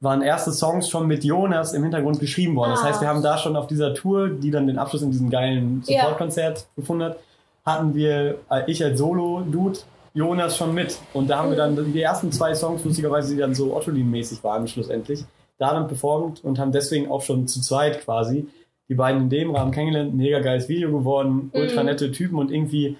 waren 0.00 0.22
erste 0.22 0.52
Songs 0.52 0.88
schon 0.88 1.06
mit 1.06 1.24
Jonas 1.24 1.72
im 1.72 1.82
Hintergrund 1.82 2.20
geschrieben 2.20 2.56
worden. 2.56 2.72
Das 2.72 2.80
Ah. 2.82 2.88
heißt, 2.88 3.00
wir 3.00 3.08
haben 3.08 3.22
da 3.22 3.38
schon 3.38 3.56
auf 3.56 3.66
dieser 3.66 3.94
Tour, 3.94 4.28
die 4.28 4.50
dann 4.50 4.66
den 4.66 4.78
Abschluss 4.78 5.02
in 5.02 5.10
diesem 5.10 5.30
geilen. 5.30 5.82
Supportkonzert 5.84 6.66
gefunden 6.76 7.04
hat, 7.04 7.18
hatten 7.64 7.94
wir, 7.94 8.38
äh, 8.50 8.62
ich 8.70 8.84
als 8.84 8.98
Solo-Dude, 8.98 9.78
Jonas 10.12 10.56
schon 10.56 10.74
mit. 10.74 10.98
Und 11.14 11.28
da 11.30 11.38
haben 11.38 11.50
wir 11.50 11.56
dann 11.56 11.92
die 11.92 12.02
ersten 12.02 12.30
zwei 12.30 12.54
Songs, 12.54 12.84
lustigerweise, 12.84 13.34
die 13.34 13.40
dann 13.40 13.54
so 13.54 13.74
Ottolin-mäßig 13.74 14.44
waren 14.44 14.68
schlussendlich, 14.68 15.24
da 15.58 15.72
dann 15.72 15.88
performt 15.88 16.44
und 16.44 16.58
haben 16.58 16.70
deswegen 16.72 17.10
auch 17.10 17.22
schon 17.22 17.48
zu 17.48 17.60
zweit 17.60 18.00
quasi 18.04 18.46
die 18.88 18.94
beiden 18.94 19.22
in 19.22 19.30
dem 19.30 19.54
Rahmen 19.54 19.70
kennengelernt. 19.72 20.14
Mega 20.14 20.40
geiles 20.40 20.68
Video 20.68 20.92
geworden, 20.92 21.50
ultra 21.54 21.82
nette 21.82 22.12
Typen 22.12 22.36
und 22.38 22.50
irgendwie, 22.52 22.96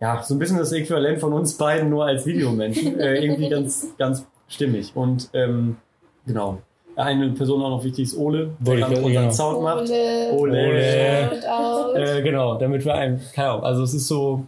ja, 0.00 0.22
so 0.22 0.34
ein 0.34 0.38
bisschen 0.38 0.58
das 0.58 0.70
Äquivalent 0.72 1.18
von 1.18 1.32
uns 1.32 1.58
beiden 1.58 1.90
nur 1.90 2.04
als 2.06 2.24
Videomenschen. 2.24 3.00
äh, 3.00 3.16
irgendwie 3.24 3.48
ganz, 3.48 3.88
ganz 3.98 4.24
stimmig. 4.46 4.92
Und 4.94 5.28
ähm, 5.32 5.76
genau. 6.26 6.58
Eine 6.96 7.28
Person 7.30 7.60
auch 7.62 7.68
noch 7.70 7.84
wichtig 7.84 8.04
ist 8.04 8.16
Ole, 8.16 8.50
der 8.58 8.76
gerade- 8.76 8.96
unseren 8.96 9.12
genau. 9.12 9.30
Sound 9.30 9.62
macht. 9.62 9.82
Ole. 9.90 10.32
Ole. 10.32 10.68
Ole. 11.92 12.18
Äh, 12.18 12.22
genau, 12.22 12.56
damit 12.58 12.84
wir 12.84 12.94
ein, 12.94 13.20
keine 13.34 13.50
Ahnung, 13.50 13.64
also 13.64 13.82
es 13.82 13.92
ist 13.94 14.08
so, 14.08 14.44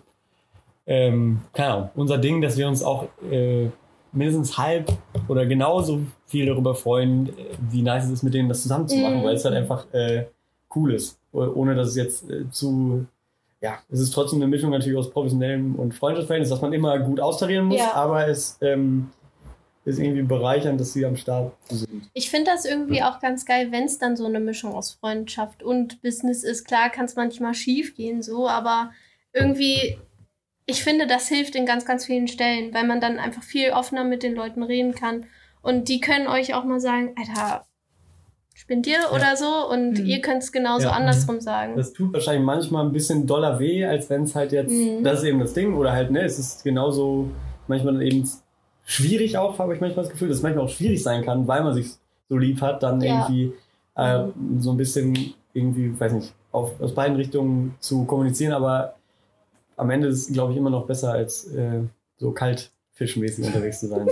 ähm, 0.86 1.40
keine 1.52 1.72
Ahnung, 1.74 1.90
unser 1.96 2.18
Ding, 2.18 2.40
dass 2.40 2.56
wir 2.56 2.66
uns 2.66 2.82
auch 2.82 3.04
äh, 3.30 3.66
mindestens 4.12 4.56
halb 4.56 4.90
oder 5.28 5.44
genauso 5.44 6.00
viel 6.26 6.46
darüber 6.46 6.74
freuen, 6.74 7.28
äh, 7.28 7.32
wie 7.70 7.82
nice 7.82 8.04
es 8.06 8.10
ist, 8.12 8.22
mit 8.22 8.32
denen 8.34 8.48
das 8.48 8.62
zusammen 8.62 8.88
zu 8.88 8.96
machen, 8.96 9.20
Mhm. 9.20 9.24
weil 9.24 9.34
es 9.34 9.44
halt 9.44 9.54
einfach 9.54 9.84
äh, 9.92 10.24
cool 10.74 10.94
ist, 10.94 11.18
oh- 11.32 11.46
ohne 11.54 11.74
dass 11.74 11.88
es 11.88 11.96
jetzt 11.96 12.30
äh, 12.30 12.48
zu 12.50 13.04
ja, 13.60 13.72
es 13.90 13.98
ist 14.00 14.12
trotzdem 14.14 14.38
eine 14.40 14.46
Mischung 14.46 14.70
natürlich 14.70 14.96
aus 14.96 15.10
professionellem 15.10 15.74
und 15.74 15.92
Freundschaftsverhältnis, 15.92 16.48
dass 16.48 16.62
man 16.62 16.72
immer 16.72 16.96
gut 17.00 17.18
austarieren 17.20 17.66
muss, 17.66 17.78
Ja. 17.78 17.92
aber 17.94 18.28
es 18.28 18.56
ähm, 18.62 19.08
ist 19.88 19.98
irgendwie 19.98 20.22
bereichernd, 20.22 20.80
dass 20.80 20.92
sie 20.92 21.04
am 21.06 21.16
Start 21.16 21.52
sind. 21.68 22.08
Ich 22.12 22.30
finde 22.30 22.50
das 22.50 22.64
irgendwie 22.64 23.02
auch 23.02 23.20
ganz 23.20 23.44
geil, 23.46 23.68
wenn 23.72 23.84
es 23.84 23.98
dann 23.98 24.16
so 24.16 24.26
eine 24.26 24.40
Mischung 24.40 24.74
aus 24.74 24.92
Freundschaft 24.92 25.62
und 25.62 26.02
Business 26.02 26.44
ist. 26.44 26.66
Klar 26.66 26.90
kann 26.90 27.06
es 27.06 27.16
manchmal 27.16 27.54
schief 27.54 27.94
gehen, 27.96 28.22
so, 28.22 28.48
aber 28.48 28.92
irgendwie, 29.32 29.98
ich 30.66 30.82
finde, 30.84 31.06
das 31.06 31.28
hilft 31.28 31.54
in 31.54 31.66
ganz, 31.66 31.84
ganz 31.84 32.04
vielen 32.06 32.28
Stellen, 32.28 32.74
weil 32.74 32.86
man 32.86 33.00
dann 33.00 33.18
einfach 33.18 33.42
viel 33.42 33.70
offener 33.70 34.04
mit 34.04 34.22
den 34.22 34.34
Leuten 34.34 34.62
reden 34.62 34.94
kann. 34.94 35.26
Und 35.62 35.88
die 35.88 36.00
können 36.00 36.28
euch 36.28 36.54
auch 36.54 36.64
mal 36.64 36.80
sagen, 36.80 37.14
Alter, 37.18 37.64
spinnt 38.54 38.86
ihr 38.86 38.98
oder 39.14 39.36
so? 39.36 39.68
Und 39.70 40.00
Mhm. 40.00 40.06
ihr 40.06 40.20
könnt 40.20 40.42
es 40.42 40.52
genauso 40.52 40.86
Ja. 40.88 40.92
andersrum 40.92 41.40
sagen. 41.40 41.76
Das 41.76 41.92
tut 41.92 42.12
wahrscheinlich 42.12 42.44
manchmal 42.44 42.84
ein 42.84 42.92
bisschen 42.92 43.26
doller 43.26 43.58
weh, 43.60 43.84
als 43.84 44.10
wenn 44.10 44.24
es 44.24 44.34
halt 44.34 44.52
jetzt, 44.52 44.70
Mhm. 44.72 45.04
das 45.04 45.20
ist 45.20 45.24
eben 45.26 45.38
das 45.38 45.54
Ding, 45.54 45.74
oder 45.74 45.92
halt, 45.92 46.10
ne, 46.10 46.22
es 46.22 46.38
ist 46.38 46.64
genauso 46.64 47.30
manchmal 47.66 47.94
dann 47.94 48.02
eben 48.02 48.28
schwierig 48.88 49.36
auch, 49.36 49.58
habe 49.58 49.74
ich 49.74 49.80
manchmal 49.82 50.04
das 50.04 50.12
Gefühl, 50.12 50.28
dass 50.28 50.38
es 50.38 50.42
manchmal 50.42 50.64
auch 50.64 50.70
schwierig 50.70 51.02
sein 51.02 51.22
kann, 51.22 51.46
weil 51.46 51.62
man 51.62 51.74
sich 51.74 51.90
so 52.30 52.38
lieb 52.38 52.60
hat, 52.62 52.82
dann 52.82 53.00
Ja. 53.02 53.28
irgendwie 53.28 53.52
äh, 53.94 54.24
so 54.60 54.70
ein 54.70 54.76
bisschen 54.76 55.34
irgendwie, 55.52 55.98
weiß 55.98 56.12
nicht, 56.12 56.32
auf, 56.52 56.80
aus 56.80 56.94
beiden 56.94 57.16
Richtungen 57.16 57.74
zu 57.80 58.04
kommunizieren, 58.04 58.52
aber 58.52 58.94
am 59.76 59.90
Ende 59.90 60.08
ist 60.08 60.28
es, 60.28 60.32
glaube 60.32 60.52
ich, 60.52 60.58
immer 60.58 60.70
noch 60.70 60.86
besser, 60.86 61.12
als 61.12 61.52
äh, 61.52 61.80
so 62.16 62.30
kaltfischmäßig 62.32 63.44
unterwegs 63.46 63.80
zu 63.80 63.88
sein. 63.88 64.08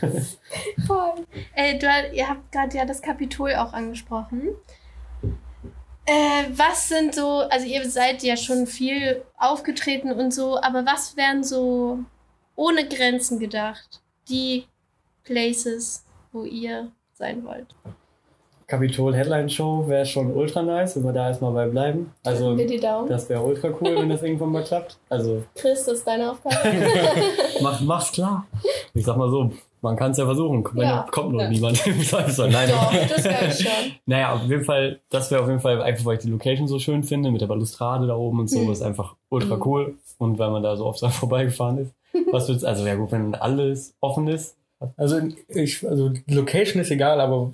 Voll. 0.86 1.14
Äh, 1.54 1.78
du, 1.78 1.86
ihr 2.14 2.28
habt 2.28 2.52
gerade 2.52 2.76
ja 2.76 2.84
das 2.84 3.02
Kapitol 3.02 3.54
auch 3.54 3.72
angesprochen. 3.72 4.50
Äh, 6.06 6.44
was 6.52 6.88
sind 6.88 7.14
so, 7.14 7.40
also 7.50 7.66
ihr 7.66 7.88
seid 7.90 8.22
ja 8.22 8.36
schon 8.36 8.66
viel 8.66 9.22
aufgetreten 9.36 10.12
und 10.12 10.32
so, 10.32 10.60
aber 10.60 10.86
was 10.86 11.16
wären 11.16 11.42
so 11.44 11.98
ohne 12.58 12.86
Grenzen 12.88 13.38
gedacht 13.38 14.00
die 14.28 14.64
Places, 15.24 16.04
wo 16.32 16.44
ihr 16.44 16.90
sein 17.14 17.44
wollt? 17.44 17.74
Kapitol 18.66 19.14
Headline 19.14 19.48
Show 19.48 19.84
wäre 19.88 20.04
schon 20.04 20.30
ultra 20.34 20.60
nice, 20.60 20.96
wenn 20.96 21.04
wir 21.04 21.12
da 21.12 21.28
erstmal 21.28 21.52
bei 21.52 21.66
bleiben. 21.68 22.12
Also, 22.24 22.50
Mit 22.54 22.68
die 22.68 22.78
Daumen. 22.78 23.08
das 23.08 23.26
wäre 23.30 23.40
ultra 23.42 23.68
cool, 23.80 23.96
wenn 23.96 24.10
das 24.10 24.22
irgendwann 24.22 24.52
mal 24.52 24.62
klappt. 24.62 24.98
Also, 25.08 25.42
Chris, 25.54 25.84
das 25.86 25.98
ist 25.98 26.06
deine 26.06 26.30
Aufgabe. 26.32 26.56
Mach, 27.62 27.80
mach's 27.80 28.12
klar. 28.12 28.46
Ich 28.92 29.06
sag 29.06 29.16
mal 29.16 29.30
so, 29.30 29.50
man 29.80 29.96
kann 29.96 30.10
es 30.10 30.18
ja 30.18 30.26
versuchen. 30.26 30.62
Wenn 30.74 30.82
Ja. 30.82 31.06
kommt 31.10 31.32
nur 31.32 31.42
Ja. 31.42 31.48
niemand 31.48 31.86
im 31.86 31.98
Zweifelsfall. 32.02 32.50
Nein. 32.50 32.68
Doch, 32.68 32.92
das 33.08 33.24
wäre 33.24 33.46
ich 33.46 33.54
schon. 33.58 33.92
Naja, 34.04 34.34
auf 34.34 34.42
jeden 34.42 34.64
Fall, 34.64 35.00
das 35.08 35.30
wäre 35.30 35.40
auf 35.42 35.48
jeden 35.48 35.60
Fall 35.60 35.80
einfach, 35.80 36.04
weil 36.04 36.16
ich 36.16 36.22
die 36.24 36.30
Location 36.30 36.68
so 36.68 36.78
schön 36.78 37.02
finde, 37.04 37.30
mit 37.30 37.40
der 37.40 37.46
Balustrade 37.46 38.06
da 38.06 38.16
oben 38.16 38.40
und 38.40 38.50
so, 38.50 38.58
Mhm. 38.58 38.72
ist 38.72 38.82
einfach 38.82 39.16
ultra 39.30 39.58
cool. 39.64 39.96
Und 40.18 40.38
weil 40.38 40.50
man 40.50 40.62
da 40.62 40.76
so 40.76 40.84
oft 40.84 41.00
vorbeigefahren 41.14 41.78
ist. 41.78 41.94
Was 42.30 42.48
wird's, 42.48 42.64
also 42.64 42.86
ja 42.86 42.94
gut, 42.94 43.12
wenn 43.12 43.34
alles 43.34 43.94
offen 44.00 44.28
ist. 44.28 44.56
Also 44.96 45.20
ich, 45.48 45.86
also 45.88 46.10
Location 46.28 46.80
ist 46.82 46.90
egal, 46.90 47.20
aber 47.20 47.52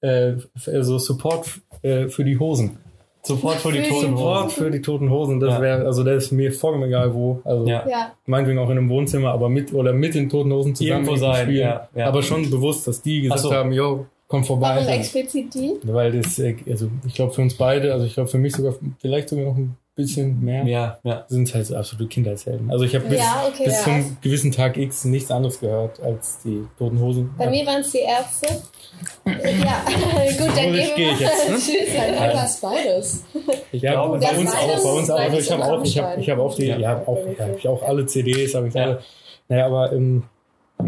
äh, 0.00 0.34
also 0.66 0.98
Support 0.98 1.60
äh, 1.82 2.08
für 2.08 2.24
die 2.24 2.38
Hosen. 2.38 2.78
Sofort 3.24 3.56
für 3.58 3.70
die 3.70 3.78
Für 3.78 3.82
die 3.84 3.88
toten 3.88 4.16
Support 4.16 4.44
Hosen. 4.46 4.64
für 4.64 4.70
die 4.72 4.80
toten 4.82 5.10
Hosen, 5.10 5.38
das 5.40 5.54
Ja. 5.54 5.60
wäre, 5.60 5.86
also 5.86 6.02
das 6.02 6.24
ist 6.24 6.32
mir 6.32 6.52
vollkommen 6.52 6.84
egal 6.88 7.14
wo. 7.14 7.40
Also 7.44 7.66
Ja. 7.66 7.88
Ja, 7.88 8.12
meinetwegen 8.26 8.58
auch 8.58 8.68
in 8.70 8.78
einem 8.78 8.88
Wohnzimmer, 8.90 9.30
aber 9.32 9.48
mit 9.48 9.72
oder 9.72 9.92
mit 9.92 10.14
den 10.14 10.28
toten 10.28 10.52
Hosen 10.52 10.74
zusammen 10.74 11.04
Irgendwo 11.04 11.16
sein, 11.16 11.44
spielen. 11.46 11.60
ja, 11.60 11.88
ja. 11.94 12.06
Aber 12.08 12.22
schon 12.22 12.50
bewusst, 12.50 12.86
dass 12.88 13.00
die 13.00 13.22
gesagt 13.22 13.40
so. 13.42 13.52
haben, 13.54 13.70
yo, 13.72 14.06
komm 14.26 14.42
vorbei. 14.44 14.74
warum 14.76 14.88
explizit 14.88 15.54
die? 15.54 15.74
Weil 15.84 16.10
das, 16.20 16.38
äh, 16.40 16.56
also 16.68 16.88
ich 17.06 17.14
glaube 17.14 17.32
für 17.32 17.42
uns 17.42 17.54
beide, 17.54 17.92
also 17.92 18.04
ich 18.06 18.14
glaube 18.14 18.28
für 18.28 18.38
mich 18.38 18.54
sogar 18.56 18.74
vielleicht 19.00 19.28
sogar 19.28 19.44
noch 19.46 19.56
ein 19.56 19.76
bisschen 19.94 20.42
mehr, 20.42 20.64
Ja, 20.64 20.98
ja. 21.04 21.24
sind 21.28 21.52
halt 21.54 21.66
so 21.66 21.76
absolute 21.76 22.08
Kindheitshelden. 22.08 22.70
Also 22.70 22.84
ich 22.84 22.94
habe 22.94 23.04
bis, 23.06 23.18
Ja, 23.18 23.44
okay, 23.46 23.64
bis 23.64 23.74
ja. 23.78 23.84
zum 23.84 24.16
gewissen 24.22 24.50
Tag 24.52 24.76
X 24.76 25.04
nichts 25.04 25.30
anderes 25.30 25.60
gehört 25.60 26.00
als 26.00 26.38
die 26.42 26.66
toten 26.78 26.98
Hosen. 27.00 27.34
Bei 27.36 27.50
mir 27.50 27.66
waren 27.66 27.80
es 27.82 27.90
die 27.92 27.98
Ärzte. 27.98 28.46
ja, 29.26 29.84
gut, 30.38 30.48
dann 30.56 30.72
gehen 30.72 30.90
gehe 30.96 31.06
wir 31.08 31.12
ich 31.12 31.20
jetzt, 31.20 31.48
ne? 31.50 31.56
Tschüss. 31.56 31.94
Ja, 31.94 32.32
das 32.32 32.54
ist 32.54 32.60
beides. 32.62 33.24
Ja, 33.72 33.92
glaube, 33.92 34.18
bei 34.18 34.36
uns 34.38 34.52
auch, 34.54 34.82
bei 34.82 34.90
uns 34.92 35.10
auch. 35.10 35.18
Also 35.18 35.36
ich 35.38 35.50
habe 35.52 35.64
auch, 35.64 35.82
ich 35.84 35.98
habe, 35.98 36.20
ich 36.20 36.30
habe 36.30 36.42
auch 36.42 36.54
die, 36.54 36.66
Ja. 36.66 36.78
ja, 36.78 37.02
auch, 37.06 37.18
ja, 37.38 37.44
hab 37.46 37.58
ich 37.58 37.68
auch 37.68 37.82
alle 37.82 38.06
CDs, 38.06 38.54
habe 38.54 38.68
ich 38.68 38.74
Ja. 38.74 38.82
alle. 38.84 39.02
Naja, 39.48 39.66
aber 39.66 39.92
ähm, 39.92 40.22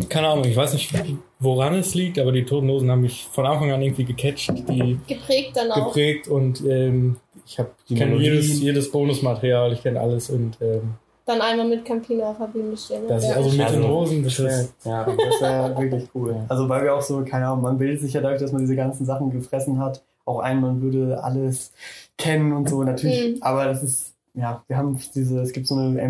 keine 0.08 0.28
Ahnung, 0.28 0.44
ich 0.46 0.56
weiß 0.56 0.72
nicht, 0.72 0.90
woran 1.38 1.74
es 1.74 1.94
liegt, 1.94 2.18
aber 2.18 2.32
die 2.32 2.44
Toten 2.44 2.68
Hosen 2.70 2.90
haben 2.90 3.02
mich 3.02 3.26
von 3.30 3.44
Anfang 3.46 3.70
an 3.70 3.82
irgendwie 3.82 4.04
gecatcht, 4.04 4.50
die 4.68 4.98
Geprägt 5.06 5.56
dann 5.56 5.70
auch. 5.70 5.86
geprägt 5.88 6.26
und 6.28 6.62
ähm, 6.66 7.16
ich 7.46 7.58
habe 7.58 7.70
Die 7.88 7.94
kenne 7.94 8.12
Melodien. 8.12 8.34
jedes, 8.34 8.60
jedes 8.60 8.90
Bonusmaterial, 8.90 9.72
ich 9.72 9.82
kenne 9.82 10.00
alles 10.00 10.30
und 10.30 10.56
ähm, 10.60 10.94
Dann 11.26 11.40
einmal 11.40 11.66
mit 11.68 11.84
Campino 11.84 12.24
auf 12.24 12.38
der 12.38 12.46
Bühne 12.46 12.76
stehen. 12.76 13.02
das 13.08 13.22
ist 13.24 13.30
Ja. 13.30 13.36
also 13.36 13.50
mit 13.50 13.60
Also, 13.66 13.80
den 13.80 13.88
Hosen, 13.90 14.22
das 14.24 14.38
ist 14.38 14.74
Ja, 14.84 15.04
das 15.04 15.40
wäre 15.40 15.76
wirklich 15.78 16.08
cool. 16.14 16.36
Also 16.48 16.68
weil 16.68 16.82
wir 16.84 16.94
auch 16.94 17.02
so, 17.02 17.22
keine 17.24 17.46
Ahnung, 17.48 17.62
man 17.62 17.78
bildet 17.78 18.00
sich 18.00 18.12
ja 18.12 18.20
dadurch, 18.20 18.40
dass 18.40 18.52
man 18.52 18.60
diese 18.62 18.76
ganzen 18.76 19.04
Sachen 19.06 19.30
gefressen 19.30 19.78
hat, 19.78 20.02
auch 20.26 20.38
ein, 20.40 20.60
man 20.60 20.80
würde 20.82 21.22
alles 21.22 21.72
kennen 22.18 22.52
und 22.52 22.68
so 22.68 22.82
natürlich. 22.82 23.36
Mhm. 23.36 23.42
Aber 23.42 23.64
das 23.66 23.82
ist, 23.82 24.14
ja, 24.34 24.62
wir 24.68 24.76
haben 24.76 24.98
diese, 25.14 25.40
es 25.40 25.52
gibt 25.52 25.66
so 25.66 25.76
eine 25.76 26.00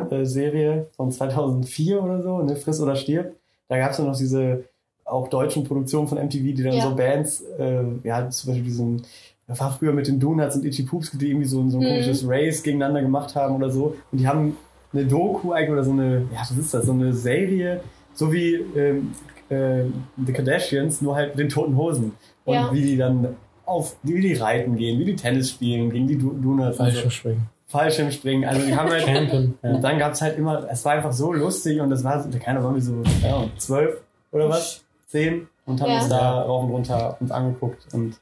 MTV-Serie 0.00 0.86
von 0.96 1.10
2004 1.10 2.02
oder 2.02 2.22
so, 2.22 2.38
ne, 2.42 2.56
Friss 2.56 2.80
oder 2.80 2.96
stirb. 2.96 3.34
Da 3.68 3.78
gab 3.78 3.92
es 3.92 3.98
ja 3.98 4.04
noch 4.04 4.16
diese 4.16 4.64
auch 5.04 5.28
deutschen 5.28 5.64
Produktionen 5.64 6.06
von 6.06 6.18
MTV, 6.18 6.54
die 6.54 6.62
dann 6.62 6.74
Ja. 6.74 6.82
so 6.88 6.94
Bands, 6.94 7.42
äh, 7.58 7.82
ja, 8.04 8.28
zum 8.30 8.50
Beispiel 8.50 8.64
diesen, 8.64 9.02
das 9.50 9.60
war 9.60 9.72
früher 9.72 9.92
mit 9.92 10.06
den 10.06 10.18
Donuts 10.20 10.56
und 10.56 10.64
Itchy 10.64 10.84
Poops, 10.84 11.10
die 11.12 11.28
irgendwie 11.28 11.46
so, 11.46 11.68
so 11.68 11.78
ein 11.78 11.82
Mhm. 11.84 11.88
komisches 11.88 12.24
Race 12.26 12.62
gegeneinander 12.62 13.02
gemacht 13.02 13.34
haben 13.34 13.56
oder 13.56 13.68
so. 13.70 13.96
Und 14.12 14.18
die 14.20 14.26
haben 14.26 14.56
eine 14.92 15.04
Doku 15.04 15.52
eigentlich 15.52 15.70
oder 15.72 15.84
so 15.84 15.90
eine, 15.92 16.22
ja, 16.32 16.40
was 16.40 16.50
ist 16.52 16.72
das, 16.72 16.86
so 16.86 16.92
eine 16.92 17.12
Serie, 17.12 17.80
so 18.14 18.32
wie 18.32 18.54
ähm, 18.76 19.12
äh, 19.50 19.82
The 20.24 20.32
Kardashians, 20.32 21.02
nur 21.02 21.16
halt 21.16 21.30
mit 21.30 21.40
den 21.40 21.48
toten 21.48 21.76
Hosen. 21.76 22.12
Und 22.44 22.54
Ja. 22.54 22.72
wie 22.72 22.82
die 22.82 22.96
dann 22.96 23.36
auf, 23.66 23.96
wie 24.02 24.20
die 24.20 24.34
reiten 24.34 24.76
gehen, 24.76 24.98
wie 24.98 25.04
die 25.04 25.16
Tennis 25.16 25.50
spielen, 25.50 25.90
gegen 25.90 26.06
die 26.08 26.16
Do- 26.18 26.32
Donuts. 26.40 26.78
und 26.78 26.86
falscher 26.86 27.02
so. 27.04 27.10
Springen. 27.10 27.46
Fallschirmspringen. 27.68 28.48
Also 28.48 28.66
die 28.66 28.74
haben 28.74 28.90
halt, 28.90 29.04
Campen. 29.04 29.54
und 29.62 29.74
Ja. 29.74 29.78
dann 29.78 29.98
gab's 29.98 30.20
halt 30.20 30.36
immer, 30.38 30.66
es 30.70 30.84
war 30.84 30.92
einfach 30.92 31.12
so 31.12 31.32
lustig 31.32 31.80
und 31.80 31.88
das 31.90 32.02
war, 32.02 32.24
keine 32.40 32.58
Ahnung, 32.58 32.64
waren 32.64 32.74
wir 32.74 32.82
so, 32.82 33.02
ja, 33.22 33.44
zwölf 33.58 34.00
oder 34.32 34.48
was? 34.48 34.82
Zehn 35.06 35.46
und 35.66 35.80
haben 35.80 35.90
Ja. 35.90 35.98
uns 35.98 36.08
da 36.08 36.42
rauf 36.42 36.64
und 36.64 36.70
runter 36.70 37.16
uns 37.20 37.30
angeguckt 37.30 37.86
und 37.92 38.18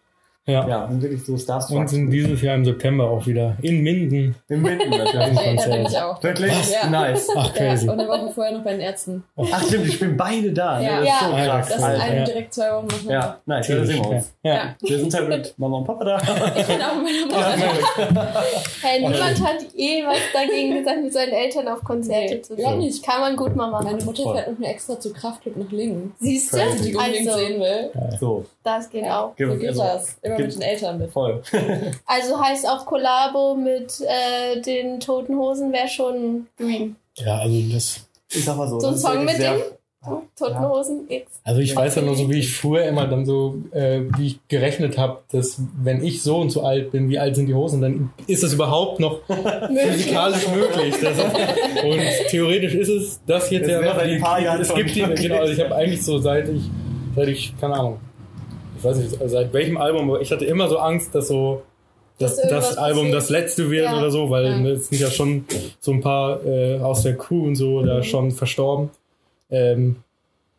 Ja. 0.48 0.66
ja, 0.66 0.88
sind 0.88 1.02
wirklich 1.02 1.24
so 1.24 1.36
Stars. 1.36 1.70
Und 1.70 1.88
sind 1.88 2.10
dieses 2.10 2.40
Jahr 2.42 2.54
im 2.54 2.64
September 2.64 3.10
auch 3.10 3.26
wieder 3.26 3.56
in 3.62 3.82
Minden. 3.82 4.34
Im 4.48 4.62
Minden 4.62 4.88
natürlich. 4.90 5.12
Ja, 5.14 5.20
da 5.20 5.26
bin 5.26 5.36
Konzert. 5.56 5.88
ich 5.90 5.98
auch. 5.98 6.22
Wirklich? 6.22 6.52
Ja. 6.70 6.88
Nice. 6.90 7.28
Ach, 7.36 7.46
Ja, 7.54 7.66
crazy. 7.68 7.88
und 7.88 8.00
eine 8.00 8.08
Woche 8.08 8.32
vorher 8.34 8.52
noch 8.56 8.64
bei 8.64 8.70
den 8.72 8.80
Ärzten. 8.80 9.22
Ach 9.36 9.62
stimmt, 9.66 9.84
die 9.86 9.90
spielen 9.92 10.16
beide 10.16 10.50
da. 10.52 10.80
Ja. 10.80 11.00
Ne? 11.00 11.06
Das 11.06 11.14
ist 11.14 11.20
so 11.20 11.36
Ja. 11.36 11.44
krass. 11.44 11.68
Das 11.68 11.76
sind 11.76 11.84
Alter. 11.84 12.02
eine 12.02 12.16
Ja. 12.20 12.24
direkt 12.24 12.54
zwei 12.54 12.72
Wochen 12.72 12.86
noch. 12.86 13.10
Ja, 13.10 13.38
nice. 13.46 13.68
Ja, 13.68 13.76
da 13.76 13.84
sehen 13.84 14.02
wir 14.04 14.10
uns. 14.10 14.34
Ja. 14.42 14.54
Ja. 14.54 14.74
Wir 14.80 14.98
sind 14.98 15.14
halt 15.14 15.28
mit 15.28 15.54
Mama 15.58 15.76
und 15.78 15.84
Papa 15.84 16.04
da. 16.04 16.16
Ich 16.56 16.66
bin 16.66 16.76
auch 16.82 16.96
mit 17.02 17.30
meiner 17.30 18.12
Mama. 18.12 18.42
Hey, 18.82 19.00
niemand 19.00 19.44
hat 19.46 19.56
eh 19.76 20.02
was 20.04 20.16
dagegen 20.32 20.78
gesagt, 20.78 21.02
mit 21.02 21.12
seinen 21.12 21.32
Eltern 21.32 21.68
auf 21.68 21.82
Konzerte 21.84 22.34
Nee, 22.36 22.42
zu 22.42 22.56
gehen. 22.56 22.78
nicht. 22.78 23.04
Kann 23.04 23.20
man 23.20 23.36
gut 23.36 23.54
mal 23.54 23.70
machen. 23.70 23.84
Meine 23.84 24.04
Mutter 24.04 24.32
fährt 24.34 24.48
mit 24.48 24.60
mir 24.60 24.68
extra 24.68 24.98
zu 24.98 25.12
Kraftclub 25.12 25.56
nach 25.56 25.70
Lingen. 25.70 26.14
Siehst 26.20 26.52
du? 26.54 26.56
Die 26.82 26.94
unbedingt 26.94 27.28
Also, 27.28 27.38
sehen 27.38 27.60
will. 27.60 27.90
So, 28.18 28.44
das 28.64 28.88
geht 28.90 29.04
auch. 29.04 29.34
So 29.38 29.54
geht 29.56 29.76
das. 29.78 30.16
Immer 30.22 30.37
mit 30.46 30.54
den 30.54 30.62
Eltern 30.62 30.98
mit. 30.98 31.10
voll. 31.12 31.42
Also 32.06 32.40
heißt 32.40 32.68
auch 32.68 32.86
Kollabo 32.86 33.54
mit 33.54 34.00
äh, 34.00 34.60
den 34.60 35.00
Toten 35.00 35.36
Hosen 35.36 35.72
wäre 35.72 35.88
schon 35.88 36.46
Dream. 36.58 36.96
ja, 37.16 37.38
also 37.38 37.56
das 37.72 38.06
Ich 38.30 38.44
sag 38.44 38.56
mal 38.56 38.68
so. 38.68 38.78
So 38.80 38.88
ein 38.88 38.94
ist 38.94 39.02
Song 39.02 39.24
mit 39.24 39.36
sehr- 39.36 39.52
denen? 39.52 39.62
Toten 40.38 40.54
Ja. 40.54 40.68
Hosen 40.70 41.10
X. 41.10 41.28
Also 41.42 41.60
ich 41.60 41.74
weiß 41.74 41.96
ja 41.96 42.02
noch 42.02 42.14
so, 42.14 42.30
wie 42.30 42.38
ich 42.38 42.54
früher 42.56 42.84
immer 42.84 43.08
dann 43.08 43.26
so, 43.26 43.56
äh, 43.72 44.02
wie 44.16 44.28
ich 44.28 44.38
gerechnet 44.48 44.96
habe, 44.96 45.18
dass 45.32 45.60
wenn 45.82 46.02
ich 46.04 46.22
so 46.22 46.38
und 46.38 46.50
so 46.50 46.62
alt 46.62 46.92
bin, 46.92 47.10
wie 47.10 47.18
alt 47.18 47.34
sind 47.34 47.46
die 47.46 47.54
Hosen, 47.54 47.80
dann 47.82 48.10
ist 48.28 48.44
das 48.44 48.52
überhaupt 48.54 49.00
noch 49.00 49.20
physikalisch 49.26 50.46
möglich. 50.48 50.94
Das 51.02 51.18
ist, 51.18 51.24
und 51.84 52.00
theoretisch 52.30 52.74
ist 52.74 52.88
es 52.88 53.20
das 53.26 53.50
jetzt 53.50 53.64
Das 53.68 53.72
ja 53.72 53.80
noch. 53.92 53.96
seit 53.96 54.08
ein 54.08 54.20
paar 54.20 54.40
Jahren 54.40 54.60
es 54.60 54.72
gibt 54.72 54.94
die, 54.94 55.00
genau, 55.02 55.38
also 55.40 55.52
ich 55.52 55.60
habe 55.60 55.74
eigentlich 55.74 56.02
so 56.04 56.18
seit 56.18 56.48
ich, 56.48 56.62
seit 57.16 57.28
ich, 57.28 57.52
keine 57.60 57.74
Ahnung, 57.74 57.98
ich 58.78 58.84
weiß 58.84 58.96
nicht, 58.98 59.18
seit 59.26 59.52
welchem 59.52 59.76
Album, 59.76 60.08
aber 60.10 60.20
ich 60.20 60.30
hatte 60.32 60.44
immer 60.44 60.68
so 60.68 60.78
Angst, 60.78 61.14
dass 61.14 61.28
so 61.28 61.62
dass 62.18 62.36
irgendwas 62.38 62.70
das 62.70 62.78
Album 62.78 63.02
passiert. 63.12 63.16
das 63.16 63.30
letzte 63.30 63.70
wird 63.70 63.84
Ja. 63.86 63.98
oder 63.98 64.10
so, 64.10 64.28
weil 64.30 64.46
Ja. 64.46 64.70
es 64.72 64.88
sind 64.88 65.00
ja 65.00 65.08
schon 65.10 65.44
so 65.78 65.92
ein 65.92 66.00
paar 66.00 66.44
äh, 66.44 66.78
aus 66.80 67.02
der 67.02 67.16
Crew 67.16 67.44
und 67.46 67.54
so 67.56 67.82
da 67.84 67.98
Mhm. 67.98 68.02
schon 68.02 68.30
verstorben. 68.32 68.90
Ähm, 69.50 69.96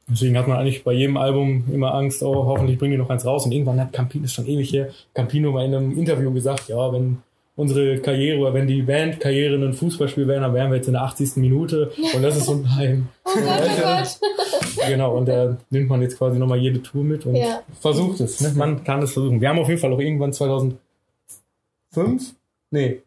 deswegen 0.07 0.37
hat 0.37 0.47
man 0.47 0.57
eigentlich 0.57 0.83
bei 0.85 0.93
jedem 0.93 1.17
Album 1.17 1.65
immer 1.73 1.93
Angst, 1.93 2.23
oh, 2.23 2.33
hoffentlich 2.45 2.79
bringen 2.79 2.93
die 2.93 2.97
noch 2.97 3.09
eins 3.09 3.25
raus. 3.25 3.45
Und 3.45 3.51
irgendwann 3.51 3.79
hat 3.79 3.91
Campino, 3.93 4.23
ist 4.25 4.33
schon 4.33 4.47
ewig 4.47 4.71
her, 4.71 4.87
Campino 5.13 5.51
mal 5.51 5.65
in 5.65 5.75
einem 5.75 5.97
Interview 5.97 6.31
gesagt, 6.33 6.69
ja, 6.69 6.93
wenn 6.93 7.17
unsere 7.59 7.97
Karriere 7.99 8.39
oder 8.39 8.53
wenn 8.53 8.67
die 8.67 8.81
Bandkarriere 8.81 9.55
ein 9.55 9.73
Fußballspiel 9.73 10.27
wäre, 10.27 10.39
dann 10.41 10.53
wären 10.53 10.69
wir 10.71 10.77
jetzt 10.77 10.87
in 10.87 10.93
der 10.93 11.03
80. 11.03 11.35
Minute. 11.37 11.91
Und 12.15 12.21
das 12.23 12.37
ist 12.37 12.45
so 12.45 12.53
ein 12.53 12.75
Heim. 12.75 13.07
Oh 13.25 13.31
Gott, 13.39 13.61
oh 13.63 13.81
Gott. 13.81 14.19
Genau, 14.87 15.17
und 15.17 15.27
da 15.27 15.57
nimmt 15.69 15.89
man 15.89 16.01
jetzt 16.01 16.17
quasi 16.17 16.39
nochmal 16.39 16.57
jede 16.57 16.81
Tour 16.81 17.03
mit 17.03 17.25
und 17.25 17.35
Ja. 17.35 17.61
versucht 17.79 18.21
es. 18.21 18.39
Ne? 18.41 18.53
Man 18.55 18.83
kann 18.83 19.01
es 19.03 19.11
versuchen. 19.13 19.39
Wir 19.41 19.49
haben 19.49 19.59
auf 19.59 19.67
jeden 19.67 19.79
Fall 19.79 19.91
auch 19.93 19.99
irgendwann 19.99 20.31
2005, 20.33 20.79
nee, 22.71 23.01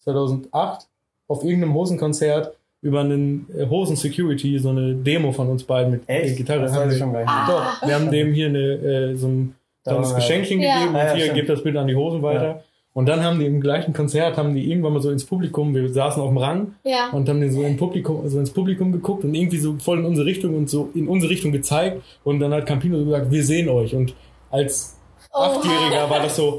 2008 0.00 0.86
auf 1.28 1.44
irgendeinem 1.44 1.74
Hosenkonzert 1.74 2.54
über 2.82 3.00
einen 3.00 3.46
Hosen-Security 3.70 4.58
so 4.58 4.70
eine 4.70 4.94
Demo 4.94 5.30
von 5.32 5.48
uns 5.48 5.62
beiden 5.64 5.92
mit 5.92 6.02
Echt? 6.08 6.36
Gitarre. 6.36 6.62
Das 6.62 6.72
haben 6.72 6.80
weiß 6.80 6.88
wir, 6.88 6.92
ich 6.94 6.98
schon 6.98 7.12
gar 7.12 7.20
nicht. 7.20 7.48
Doch, 7.48 7.88
wir 7.88 7.94
haben 7.94 8.10
dem 8.10 8.32
hier 8.34 8.48
eine, 8.48 8.58
äh, 8.58 9.14
so 9.16 9.28
ein 9.28 9.54
Da 9.84 9.92
kleines 9.92 10.14
Geschenkchen 10.16 10.60
Ja. 10.60 10.80
gegeben 10.80 10.96
Ah, 10.96 10.98
ja, 11.04 11.10
und 11.10 11.14
hier 11.16 11.24
stimmt. 11.26 11.36
gibt 11.36 11.48
das 11.50 11.62
Bild 11.62 11.76
an 11.76 11.86
die 11.86 11.94
Hosen 11.94 12.22
weiter. 12.22 12.64
Und 12.94 13.06
dann 13.06 13.24
haben 13.24 13.38
die 13.38 13.46
im 13.46 13.60
gleichen 13.60 13.94
Konzert, 13.94 14.36
haben 14.36 14.54
die 14.54 14.70
irgendwann 14.70 14.92
mal 14.92 15.00
so 15.00 15.10
ins 15.10 15.24
Publikum, 15.24 15.74
wir 15.74 15.88
saßen 15.92 16.22
auf 16.22 16.28
dem 16.28 16.36
Rang 16.38 16.74
Ja. 16.84 17.08
und 17.12 17.26
haben 17.28 17.40
den 17.40 17.50
so, 17.50 17.62
im 17.62 17.76
Publikum, 17.78 18.28
so 18.28 18.38
ins 18.38 18.50
Publikum 18.50 18.92
geguckt 18.92 19.24
und 19.24 19.34
irgendwie 19.34 19.56
so 19.58 19.76
voll 19.78 19.98
in 20.00 20.04
unsere 20.04 20.26
Richtung 20.26 20.54
und 20.54 20.68
so 20.68 20.90
in 20.94 21.08
unsere 21.08 21.30
Richtung 21.32 21.52
gezeigt. 21.52 22.02
Und 22.24 22.40
dann 22.40 22.52
hat 22.52 22.66
Campino 22.66 22.98
so 22.98 23.04
gesagt, 23.06 23.30
wir 23.30 23.44
sehen 23.44 23.68
euch. 23.68 23.94
Und 23.94 24.14
als 24.50 24.96
Oh. 25.34 25.38
Achtjähriger 25.38 26.10
war 26.10 26.20
das 26.20 26.36
so, 26.36 26.58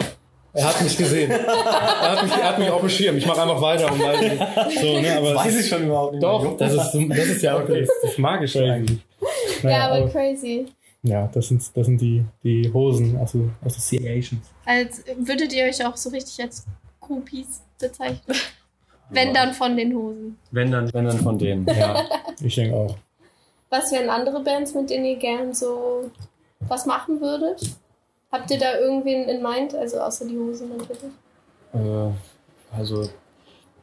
er 0.54 0.68
hat 0.68 0.82
mich 0.82 0.98
gesehen. 0.98 1.30
er, 1.30 2.12
hat 2.12 2.24
mich, 2.24 2.32
er 2.32 2.44
hat 2.50 2.58
mich 2.60 2.70
auf 2.72 2.80
dem 2.80 2.90
Schirm. 2.90 3.18
Ich 3.18 3.26
mache 3.28 3.40
einfach 3.44 3.62
weiter 3.62 3.92
und 3.92 4.00
weiter. 4.02 4.48
So, 4.82 5.00
ne, 5.00 5.16
aber 5.18 5.34
Das 5.34 5.46
weiß 5.46 5.60
ich 5.62 5.68
schon 5.68 5.84
überhaupt 5.84 6.14
nicht. 6.14 6.24
doch, 6.24 6.58
das 6.58 6.74
ist, 6.74 6.92
das 7.10 7.28
ist 7.28 7.42
ja 7.44 7.58
okay. 7.60 7.82
Das, 7.82 7.90
das 8.02 8.18
Magische 8.18 8.64
eigentlich. 8.64 8.98
Naja, 9.62 9.78
Ja, 9.78 9.86
aber 9.86 9.96
aber, 9.98 10.10
crazy. 10.10 10.66
Ja, 11.04 11.28
das 11.28 11.50
sind, 11.50 11.62
das 11.76 11.86
sind 11.86 12.00
die, 12.00 12.24
die 12.44 12.72
Hosen, 12.72 13.18
also 13.18 13.50
Associations. 13.64 14.42
Als 14.66 15.04
würdet 15.18 15.54
ihr 15.54 15.66
euch 15.66 15.86
auch 15.86 15.98
so 15.98 16.10
richtig 16.10 16.42
als 16.42 16.66
Groupies 17.00 17.62
bezeichnen? 17.80 18.38
Wenn 19.10 19.34
dann 19.34 19.54
von 19.54 19.76
den 19.76 19.94
Hosen. 19.94 20.38
Wenn 20.50 20.72
dann, 20.72 20.92
wenn 20.92 21.06
dann 21.06 21.20
von 21.20 21.38
denen. 21.38 21.68
Ja, 21.68 22.04
ich 22.42 22.56
denke 22.56 22.76
auch. 22.76 22.98
Was 23.70 23.92
wären 23.92 24.10
andere 24.10 24.42
Bands, 24.42 24.74
mit 24.74 24.90
denen 24.90 25.06
ihr 25.06 25.18
gern 25.18 25.54
so 25.54 26.10
was 26.62 26.86
machen 26.86 27.22
würdet? 27.22 27.76
Habt 28.32 28.50
ihr 28.50 28.58
da 28.58 28.80
irgendwen 28.80 29.28
in 29.30 29.44
Mind? 29.44 29.76
Also 29.76 30.00
außer 30.00 30.26
die 30.26 30.38
Hosen 30.38 30.70
natürlich. 30.70 31.12
Äh, 31.74 32.12
also 32.76 33.08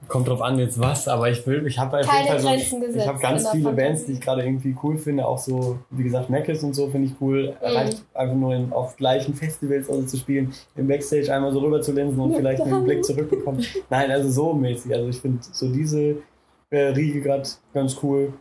kommt 0.09 0.29
drauf 0.29 0.41
an 0.43 0.59
jetzt 0.59 0.79
was, 0.79 1.09
aber 1.09 1.31
ich 1.31 1.47
will, 1.47 1.67
ich 1.67 1.79
habe 1.79 1.99
auf 2.01 2.07
Keine 2.07 2.29
jeden 2.29 2.43
Fall 2.43 2.59
so, 2.59 2.81
gesetzt 2.81 2.97
ich 2.97 3.07
habe 3.07 3.19
ganz 3.21 3.51
viele. 3.51 3.73
Bands, 3.73 4.05
die 4.07 4.13
ich 4.13 4.21
gerade 4.21 4.43
irgendwie 4.43 4.77
cool 4.83 4.99
finde, 4.99 5.27
auch 5.27 5.39
so 5.39 5.79
wie 5.91 6.05
gesagt 6.05 6.31
Mackes 6.31 6.63
und 6.65 6.75
so 6.75 6.89
finde 6.89 7.09
ich 7.09 7.15
cool. 7.21 7.57
Mhm. 7.61 7.67
Reicht 7.67 8.05
einfach 8.15 8.35
nur 8.35 8.55
in, 8.55 8.73
auf 8.73 8.97
gleichen 8.97 9.35
Festivals 9.35 9.89
also 9.89 10.03
zu 10.03 10.17
spielen, 10.17 10.53
im 10.77 10.89
Backstage 10.89 11.33
einmal 11.33 11.53
so 11.53 11.61
rüber 11.61 11.81
zu 11.81 11.93
linsen 11.93 12.19
und 12.19 12.35
vielleicht 12.35 12.63
einen 12.63 12.85
Blick 12.85 13.05
zurückbekommen. 13.05 13.65
Nein, 13.91 14.11
also 14.11 14.31
so 14.31 14.53
mäßig. 14.53 14.93
Also 14.95 15.09
ich 15.09 15.21
finde 15.21 15.39
so 15.43 15.73
diese 15.73 16.17
äh, 16.71 16.79
Riege 16.89 17.21
gerade 17.21 17.49
ganz 17.73 17.97
cool. 18.03 18.33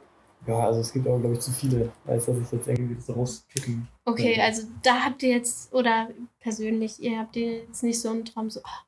Ja, 0.47 0.59
also 0.67 0.79
es 0.79 0.93
gibt 0.93 1.05
aber 1.07 1.19
glaube 1.19 1.35
ich 1.35 1.41
zu 1.41 1.51
viele, 1.51 1.91
als 2.07 2.25
dass 2.25 2.37
ich 2.37 2.51
jetzt 2.51 2.67
irgendwie 2.67 2.95
das 2.95 3.15
rauskitteln. 3.15 3.87
Okay, 4.05 4.37
Ja. 4.37 4.45
also 4.45 4.63
da 4.83 5.01
habt 5.05 5.21
ihr 5.21 5.29
jetzt, 5.29 5.73
oder 5.73 6.07
persönlich, 6.39 7.01
ihr 7.01 7.19
habt 7.19 7.35
ihr 7.35 7.57
jetzt 7.57 7.83
nicht 7.83 7.99
so 8.01 8.09
einen 8.09 8.25
Traum, 8.25 8.49
so 8.49 8.61
ah, 8.63 8.85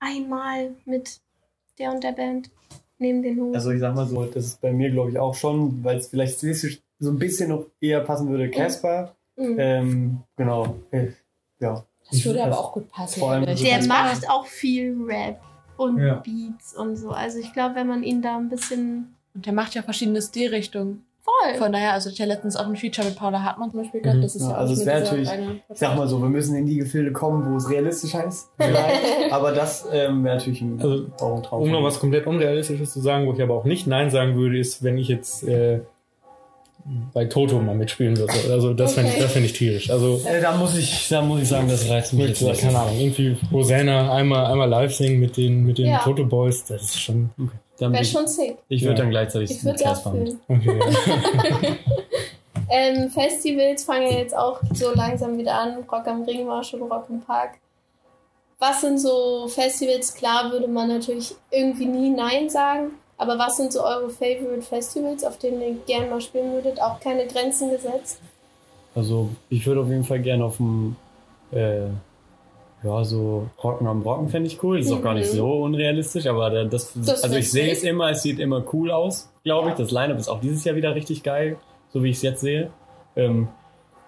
einmal 0.00 0.74
mit 0.86 1.20
der 1.78 1.92
und 1.92 2.02
der 2.04 2.12
Band 2.12 2.50
neben 2.98 3.22
den 3.22 3.40
Hosen. 3.40 3.54
Also 3.54 3.70
ich 3.70 3.80
sag 3.80 3.94
mal 3.94 4.06
so, 4.06 4.24
das 4.24 4.44
ist 4.46 4.60
bei 4.60 4.72
mir 4.72 4.90
glaube 4.90 5.10
ich 5.10 5.18
auch 5.18 5.34
schon, 5.34 5.82
weil 5.84 5.98
es 5.98 6.08
vielleicht 6.08 6.36
stilistisch 6.38 6.80
so 6.98 7.10
ein 7.10 7.18
bisschen 7.18 7.50
noch 7.50 7.66
eher 7.80 8.00
passen 8.00 8.28
würde, 8.28 8.50
Casper. 8.50 9.14
Mhm. 9.36 9.56
Ähm, 9.58 10.18
genau. 10.36 10.76
Äh, 10.90 11.08
Ja. 11.60 11.84
Das 12.10 12.24
würde 12.24 12.44
aber 12.44 12.58
auch 12.58 12.72
gut 12.72 12.88
passen. 12.90 13.18
Vor 13.20 13.30
allem 13.32 13.44
eigentlich. 13.44 13.60
so 13.60 13.64
der 13.64 13.86
macht 13.86 14.28
auch 14.30 14.46
viel 14.46 14.94
Rap 15.06 15.40
und 15.76 15.98
Ja. 15.98 16.16
Beats 16.16 16.74
und 16.76 16.96
so. 16.96 17.10
Also 17.10 17.38
ich 17.38 17.52
glaube, 17.52 17.74
wenn 17.76 17.86
man 17.88 18.02
ihn 18.02 18.20
da 18.22 18.36
ein 18.36 18.48
bisschen 18.48 19.14
Und 19.34 19.46
der 19.46 19.52
macht 19.52 19.74
ja 19.74 19.82
verschiedene 19.82 20.20
Stilrichtungen. 20.22 21.04
Voll. 21.24 21.54
Von 21.58 21.72
daher, 21.72 21.92
also 21.94 22.10
ich 22.10 22.20
hatte 22.20 22.28
letztens 22.28 22.54
auch 22.56 22.66
ein 22.66 22.76
Feature 22.76 23.08
mit 23.08 23.16
Paula 23.16 23.42
Hartmann 23.42 23.70
zum 23.70 23.80
Beispiel 23.82 24.00
gehabt. 24.02 24.18
Mhm. 24.18 24.22
Das 24.22 24.36
ist 24.36 24.42
Ja, 24.42 24.50
ja, 24.50 24.54
also 24.56 24.72
es 24.74 24.84
wäre 24.86 25.00
natürlich- 25.00 25.28
Ich 25.72 25.78
sag 25.78 25.96
mal 25.96 26.06
so, 26.06 26.20
wir 26.20 26.28
müssen 26.28 26.54
in 26.56 26.66
die 26.66 26.76
Gefilde 26.76 27.12
kommen, 27.12 27.50
wo 27.50 27.56
es 27.56 27.68
realistischer 27.70 28.24
ist. 28.26 28.48
Vielleicht. 28.58 29.32
aber 29.32 29.52
das 29.52 29.86
ähm, 29.92 30.22
wäre 30.24 30.36
natürlich 30.36 30.60
ein, 30.60 30.78
Also, 30.80 31.06
auch 31.20 31.36
ein 31.36 31.42
Traum. 31.42 31.62
Um 31.62 31.70
noch 31.70 31.82
was 31.82 31.98
komplett 31.98 32.26
Unrealistisches 32.26 32.92
zu 32.92 33.00
sagen, 33.00 33.26
wo 33.26 33.32
ich 33.32 33.42
aber 33.42 33.54
auch 33.54 33.64
nicht 33.64 33.86
Nein 33.86 34.10
sagen 34.10 34.36
würde, 34.36 34.58
ist, 34.58 34.82
wenn 34.82 34.98
ich 34.98 35.08
jetzt 35.08 35.42
äh, 35.48 35.80
bei 37.14 37.24
Toto 37.24 37.58
mal 37.60 37.74
mitspielen 37.74 38.18
würde. 38.18 38.34
Also 38.50 38.74
das 38.74 38.92
fände 38.92 39.08
ich, 39.08 39.14
Okay. 39.14 39.22
das 39.24 39.32
fänd 39.32 39.46
ich 39.46 39.52
tierisch. 39.54 39.90
Also 39.90 40.20
Äh, 40.26 40.42
da 40.42 40.54
muss 40.54 40.76
ich, 40.76 41.08
da 41.08 41.22
muss 41.22 41.40
ich 41.40 41.48
sagen, 41.48 41.66
das 41.66 41.88
reizt 41.88 42.12
mich 42.12 42.28
jetzt 42.28 42.42
nicht. 42.42 42.60
keine 42.60 42.78
Ahnung, 42.78 42.98
irgendwie 42.98 43.38
Rosanna 43.50 44.12
einmal, 44.12 44.44
einmal 44.52 44.68
live 44.68 44.94
singen 44.94 45.18
mit 45.18 45.38
den, 45.38 45.64
mit 45.64 45.78
den 45.78 45.86
Ja. 45.86 46.00
Toto 46.00 46.26
Boys, 46.26 46.66
das 46.66 46.82
ist 46.82 47.00
schon 47.00 47.30
Dann 47.38 47.50
Wäre 47.78 48.04
schon 48.04 48.26
sick. 48.28 48.56
ich 48.68 48.82
würde 48.82 48.92
Ja. 48.94 48.98
dann 49.00 49.10
gleichzeitig 49.10 49.50
Ich 49.50 49.64
würde 49.64 49.78
es 49.82 49.84
auch 49.86 50.12
fühlen. 50.12 50.40
okay. 50.48 50.78
Ja. 50.78 51.76
Ähm, 52.70 53.10
Festivals 53.10 53.84
fangen 53.84 54.10
ja 54.10 54.18
jetzt 54.18 54.34
auch 54.34 54.58
so 54.72 54.92
langsam 54.94 55.36
wieder 55.36 55.54
an. 55.54 55.84
Rock 55.90 56.06
am 56.06 56.22
Ring 56.22 56.46
war 56.46 56.64
schon 56.64 56.80
Rock 56.82 57.06
im 57.10 57.20
Park. 57.20 57.58
Was 58.58 58.80
sind 58.80 58.98
so 58.98 59.46
Festivals? 59.48 60.14
Klar 60.14 60.50
würde 60.50 60.66
man 60.66 60.88
natürlich 60.88 61.34
irgendwie 61.50 61.84
nie 61.86 62.08
Nein 62.10 62.48
sagen. 62.48 62.92
Aber 63.18 63.38
was 63.38 63.58
sind 63.58 63.72
so 63.72 63.84
eure 63.84 64.08
Favorite 64.08 64.62
Festivals, 64.62 65.22
auf 65.24 65.38
denen 65.38 65.60
ihr 65.60 65.74
gerne 65.86 66.06
mal 66.08 66.20
spielen 66.20 66.52
würdet? 66.52 66.80
Auch 66.80 66.98
keine 67.00 67.26
Grenzen 67.26 67.70
gesetzt. 67.70 68.18
Also 68.94 69.28
ich 69.50 69.64
würde 69.66 69.82
auf 69.82 69.88
jeden 69.88 70.04
Fall 70.04 70.20
gerne 70.20 70.44
auf 70.46 70.56
dem 70.56 70.96
äh, 71.52 71.82
ja, 72.84 73.02
so 73.04 73.48
Rocken 73.62 73.86
am 73.86 74.02
Rocken 74.02 74.28
fände 74.28 74.46
ich 74.46 74.62
cool. 74.62 74.76
Das 74.78 74.86
ist 74.86 74.92
auch 74.92 75.02
gar 75.02 75.14
nicht 75.14 75.32
Mhm. 75.32 75.36
so 75.38 75.62
unrealistisch, 75.62 76.26
aber 76.26 76.50
da- 76.50 76.64
das, 76.64 76.92
Das 76.94 77.24
also 77.24 77.36
ich 77.36 77.50
sehe 77.50 77.72
es 77.72 77.82
immer, 77.82 78.10
es 78.10 78.22
sieht 78.22 78.38
immer 78.38 78.62
cool 78.72 78.90
aus, 78.90 79.32
glaube 79.42 79.70
ich. 79.70 79.74
Das 79.76 79.90
Line-Up 79.90 80.18
ist 80.18 80.28
auch 80.28 80.40
dieses 80.40 80.64
Jahr 80.64 80.76
wieder 80.76 80.94
richtig 80.94 81.22
geil, 81.22 81.56
so 81.88 82.02
wie 82.02 82.10
ich 82.10 82.16
es 82.16 82.22
jetzt 82.22 82.40
sehe. 82.42 82.70
Ähm, 83.16 83.48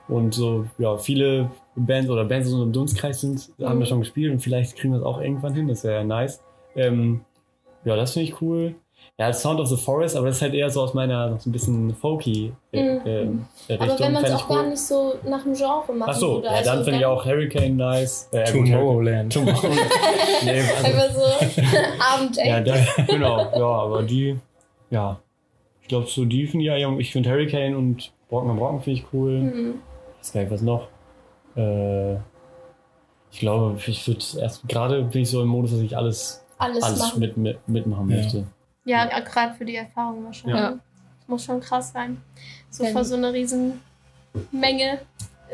und 0.09 0.35
so, 0.35 0.67
ja, 0.79 0.97
viele 0.99 1.51
Bands 1.75 2.09
oder 2.11 2.25
Bands, 2.25 2.47
die 2.49 2.53
so 2.55 2.63
im 2.63 2.73
Dunstkreis 2.73 3.21
sind, 3.21 3.51
haben 3.63 3.77
Mhm. 3.77 3.81
wir 3.81 3.87
schon 3.87 3.99
gespielt 4.01 4.33
und 4.33 4.41
vielleicht 4.41 4.77
kriegen 4.77 4.93
wir 4.93 4.99
das 5.01 5.07
auch 5.07 5.21
irgendwann 5.21 5.55
hin, 5.55 5.69
das 5.69 5.83
wäre 5.83 6.05
nice. 6.05 6.43
Ähm, 6.77 7.23
ja, 7.85 7.97
das 7.97 8.13
finde 8.13 8.29
ich 8.29 8.41
cool. 8.43 8.75
Ja, 9.19 9.33
Sound 9.33 9.61
of 9.61 9.69
the 9.69 9.77
Forest, 9.79 10.15
aber 10.15 10.27
das 10.27 10.37
ist 10.37 10.43
halt 10.43 10.53
eher 10.53 10.69
so 10.69 10.83
aus 10.83 10.93
meiner 10.93 11.39
so 11.39 11.49
ein 11.49 11.53
bisschen 11.53 11.95
folky 11.95 12.53
äh, 12.73 12.83
Mhm. 12.83 13.01
ähm, 13.07 13.47
Richtung. 13.71 13.89
Aber 13.91 13.99
wenn 14.01 14.13
man 14.13 14.25
es 14.25 14.33
auch 14.35 14.49
gar 14.49 14.63
nicht 14.67 14.79
so 14.79 15.15
nach 15.27 15.43
dem 15.43 15.55
Genre 15.55 15.93
machen 15.95 16.11
Ach 16.13 16.19
so, 16.19 16.35
würde. 16.35 16.47
ja, 16.49 16.53
also 16.53 16.71
dann 16.71 16.85
finde 16.85 16.99
ich 17.01 17.07
auch 17.07 17.25
Hurricane 17.25 17.77
nice. 17.77 18.29
Äh, 18.33 18.45
Tomorrowland. 18.45 19.33
Tomorrowland. 19.33 19.81
nee, 20.45 20.61
also, 20.61 20.85
Einfach 20.85 21.15
so 21.15 21.21
Abend-Echt. 22.15 22.67
ja, 22.67 23.05
genau, 23.09 23.39
ja, 23.39 23.67
aber 23.67 24.03
die, 24.03 24.37
ja, 24.91 25.19
ich 25.81 25.89
glaube, 25.89 26.07
so 26.09 26.27
die 26.27 26.47
finde 26.47 26.67
ich 26.67 26.79
ja, 26.79 26.91
ich 26.99 27.13
finde 27.13 27.31
Hurricane 27.31 27.75
und 27.75 28.13
Brocken 28.29 28.51
am 28.51 28.59
Brocken 28.59 28.83
finde 28.83 29.01
ich 29.01 29.07
cool. 29.15 29.39
Mhm. 29.39 29.75
Ich 30.21 30.27
weiß 30.29 30.33
gar 30.35 30.41
nicht, 30.43 30.53
was 30.53 30.61
noch. 30.61 30.89
Äh, 31.57 32.17
ich 33.31 33.41
glaube, 33.41 33.79
ich 33.87 34.07
würde 34.07 34.21
erst, 34.43 34.69
gerade 34.69 35.03
bin 35.05 35.23
ich 35.23 35.31
so 35.31 35.41
im 35.41 35.49
Modus, 35.49 35.71
dass 35.71 35.81
ich 35.81 35.97
alles, 35.97 36.45
Alles, 36.59 36.83
alles 36.83 37.17
mit, 37.17 37.37
mit, 37.39 37.67
mitmachen 37.67 38.11
Ja. 38.11 38.17
möchte. 38.17 38.45
Ja, 38.87 39.05
gerade 39.21 39.55
für 39.55 39.65
die 39.67 39.77
Erfahrung 39.77 40.25
wahrscheinlich. 40.25 40.59
Ja. 40.61 40.79
Muss 41.27 41.45
schon 41.45 41.61
krass 41.61 41.93
sein. 41.93 42.23
So 42.71 42.85
Wenn- 42.85 42.93
vor 42.93 43.05
so 43.05 43.17
einer 43.17 43.33
riesen 43.33 43.81
Menge 44.53 45.01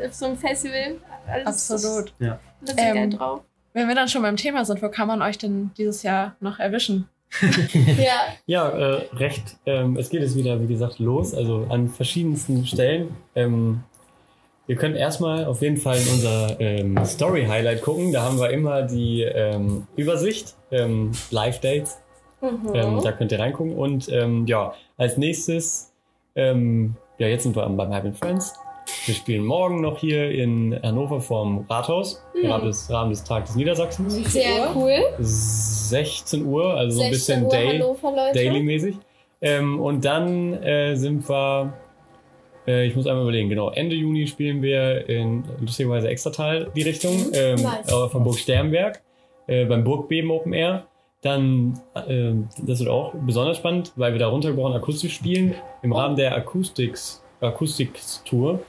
auf 0.07 0.13
so 0.13 0.27
einem 0.27 0.37
Festival. 0.37 0.97
Alles 1.27 1.71
Absolut. 1.71 2.13
Ja. 2.19 2.39
Ähm, 2.77 3.11
drauf. 3.11 3.41
Wenn 3.73 3.89
wir 3.89 3.95
dann 3.95 4.07
schon 4.09 4.23
beim 4.23 4.37
Thema 4.37 4.65
sind, 4.65 4.83
wo 4.83 4.89
kann 4.91 5.09
man 5.09 5.23
euch 5.23 5.39
denn 5.39 5.71
dieses 5.79 6.03
Jahr 6.03 6.37
noch 6.41 6.59
erwischen? 6.59 7.09
Ja, 7.97 8.21
Ja, 8.45 8.69
äh, 8.69 9.07
recht. 9.15 9.57
Ähm, 9.65 9.97
es 9.97 10.11
geht 10.11 10.21
jetzt 10.21 10.37
wieder, 10.37 10.61
wie 10.61 10.67
gesagt, 10.67 10.99
los, 10.99 11.35
also 11.35 11.67
an 11.71 11.89
verschiedensten 11.89 12.67
Stellen. 12.67 13.17
Ähm, 13.35 13.83
ihr 14.67 14.77
könnt 14.77 14.97
erstmal 14.97 15.47
auf 15.47 15.63
jeden 15.63 15.79
Fall 15.79 15.97
in 15.97 16.09
unser 16.09 16.61
ähm, 16.61 17.03
Story-Highlight 17.05 17.81
gucken. 17.81 18.13
Da 18.13 18.23
haben 18.23 18.39
wir 18.39 18.51
immer 18.51 18.83
die 18.83 19.23
ähm, 19.23 19.87
Übersicht, 19.97 20.55
ähm, 20.71 21.13
Live-Dates. 21.31 21.97
Mhm. 22.43 22.75
Ähm, 22.75 23.01
da 23.03 23.13
könnt 23.13 23.33
ihr 23.33 23.39
reingucken. 23.39 23.75
Und 23.75 24.09
ähm, 24.11 24.47
ja, 24.47 24.75
als 24.99 25.17
nächstes, 25.17 25.93
ähm, 26.37 26.97
ja, 27.19 27.29
jetzt 27.29 27.45
sind 27.45 27.57
wir 27.57 27.67
beim 27.69 27.91
Happy 27.93 28.13
Friends. 28.13 28.55
Wir 29.07 29.15
spielen 29.15 29.45
morgen 29.45 29.81
noch 29.81 29.99
hier 29.99 30.31
in 30.31 30.79
Hannover 30.83 31.21
vorm 31.21 31.65
Rathaus, 31.71 32.23
im 32.41 32.51
Rahmen 32.51 32.67
des, 32.67 32.91
Rahmen 32.91 33.11
des 33.11 33.23
Tages 33.25 33.51
des 33.51 33.57
Niedersachsens. 33.57 34.33
sehr 34.33 34.71
cool. 34.75 34.99
16 35.19 36.45
Uhr, 36.45 36.75
also 36.75 36.99
so 36.99 37.03
ein 37.05 37.13
16 37.15 37.49
bisschen 37.49 37.49
Day. 37.49 37.83
Daily-mäßig. 38.35 38.97
Ähm, 39.41 39.81
und 39.81 40.05
dann 40.05 40.55
äh, 40.63 40.95
sind 40.97 41.29
wir, 41.29 41.73
äh, 42.67 42.87
ich 42.87 42.95
muss 42.97 43.07
einmal 43.07 43.23
überlegen, 43.23 43.49
genau, 43.49 43.71
Ende 43.71 43.95
Juni 43.97 44.27
spielen 44.27 44.63
wir 44.63 45.09
in 45.09 45.45
lustigerweise 45.61 46.09
Extratal 46.09 46.71
die 46.77 46.83
Richtung, 46.83 47.13
ähm, 47.35 47.57
Mhm. 47.57 47.63
Nice. 47.63 47.93
äh, 47.93 48.09
von 48.09 48.23
Burg 48.25 48.39
Sternberg, 48.39 49.01
äh, 49.47 49.65
beim 49.65 49.85
Burgbeben 49.85 50.31
Open 50.31 50.53
Air. 50.53 50.87
Dann, 51.23 51.79
äh, 51.95 52.33
das 52.65 52.81
wird 52.81 52.89
auch 52.89 53.15
besonders 53.15 53.57
spannend, 53.57 53.93
weil 53.97 54.13
wir 54.13 54.19
da 54.19 54.29
runtergebrochen 54.29 54.75
akustisch 54.75 55.15
spielen, 55.15 55.55
im 55.83 55.93
Rahmen 55.93 56.17
der 56.17 56.35
Acoustics, 56.37 57.23
Acoustics-Tour. 57.41 58.61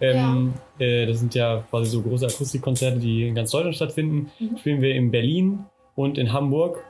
Ähm, 0.00 0.52
äh, 0.78 1.06
das 1.06 1.20
sind 1.20 1.34
ja 1.34 1.64
quasi 1.70 1.90
so 1.90 2.02
große 2.02 2.26
Akustikkonzerte, 2.26 2.98
die 2.98 3.28
in 3.28 3.34
ganz 3.34 3.50
Deutschland 3.50 3.76
stattfinden. 3.76 4.30
Mhm. 4.38 4.56
Spielen 4.58 4.80
wir 4.82 4.94
in 4.94 5.10
Berlin 5.10 5.64
und 5.94 6.18
in 6.18 6.32
Hamburg 6.32 6.82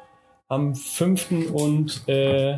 am 0.48 0.74
5. 0.74 1.52
und 1.52 2.02
äh, 2.08 2.56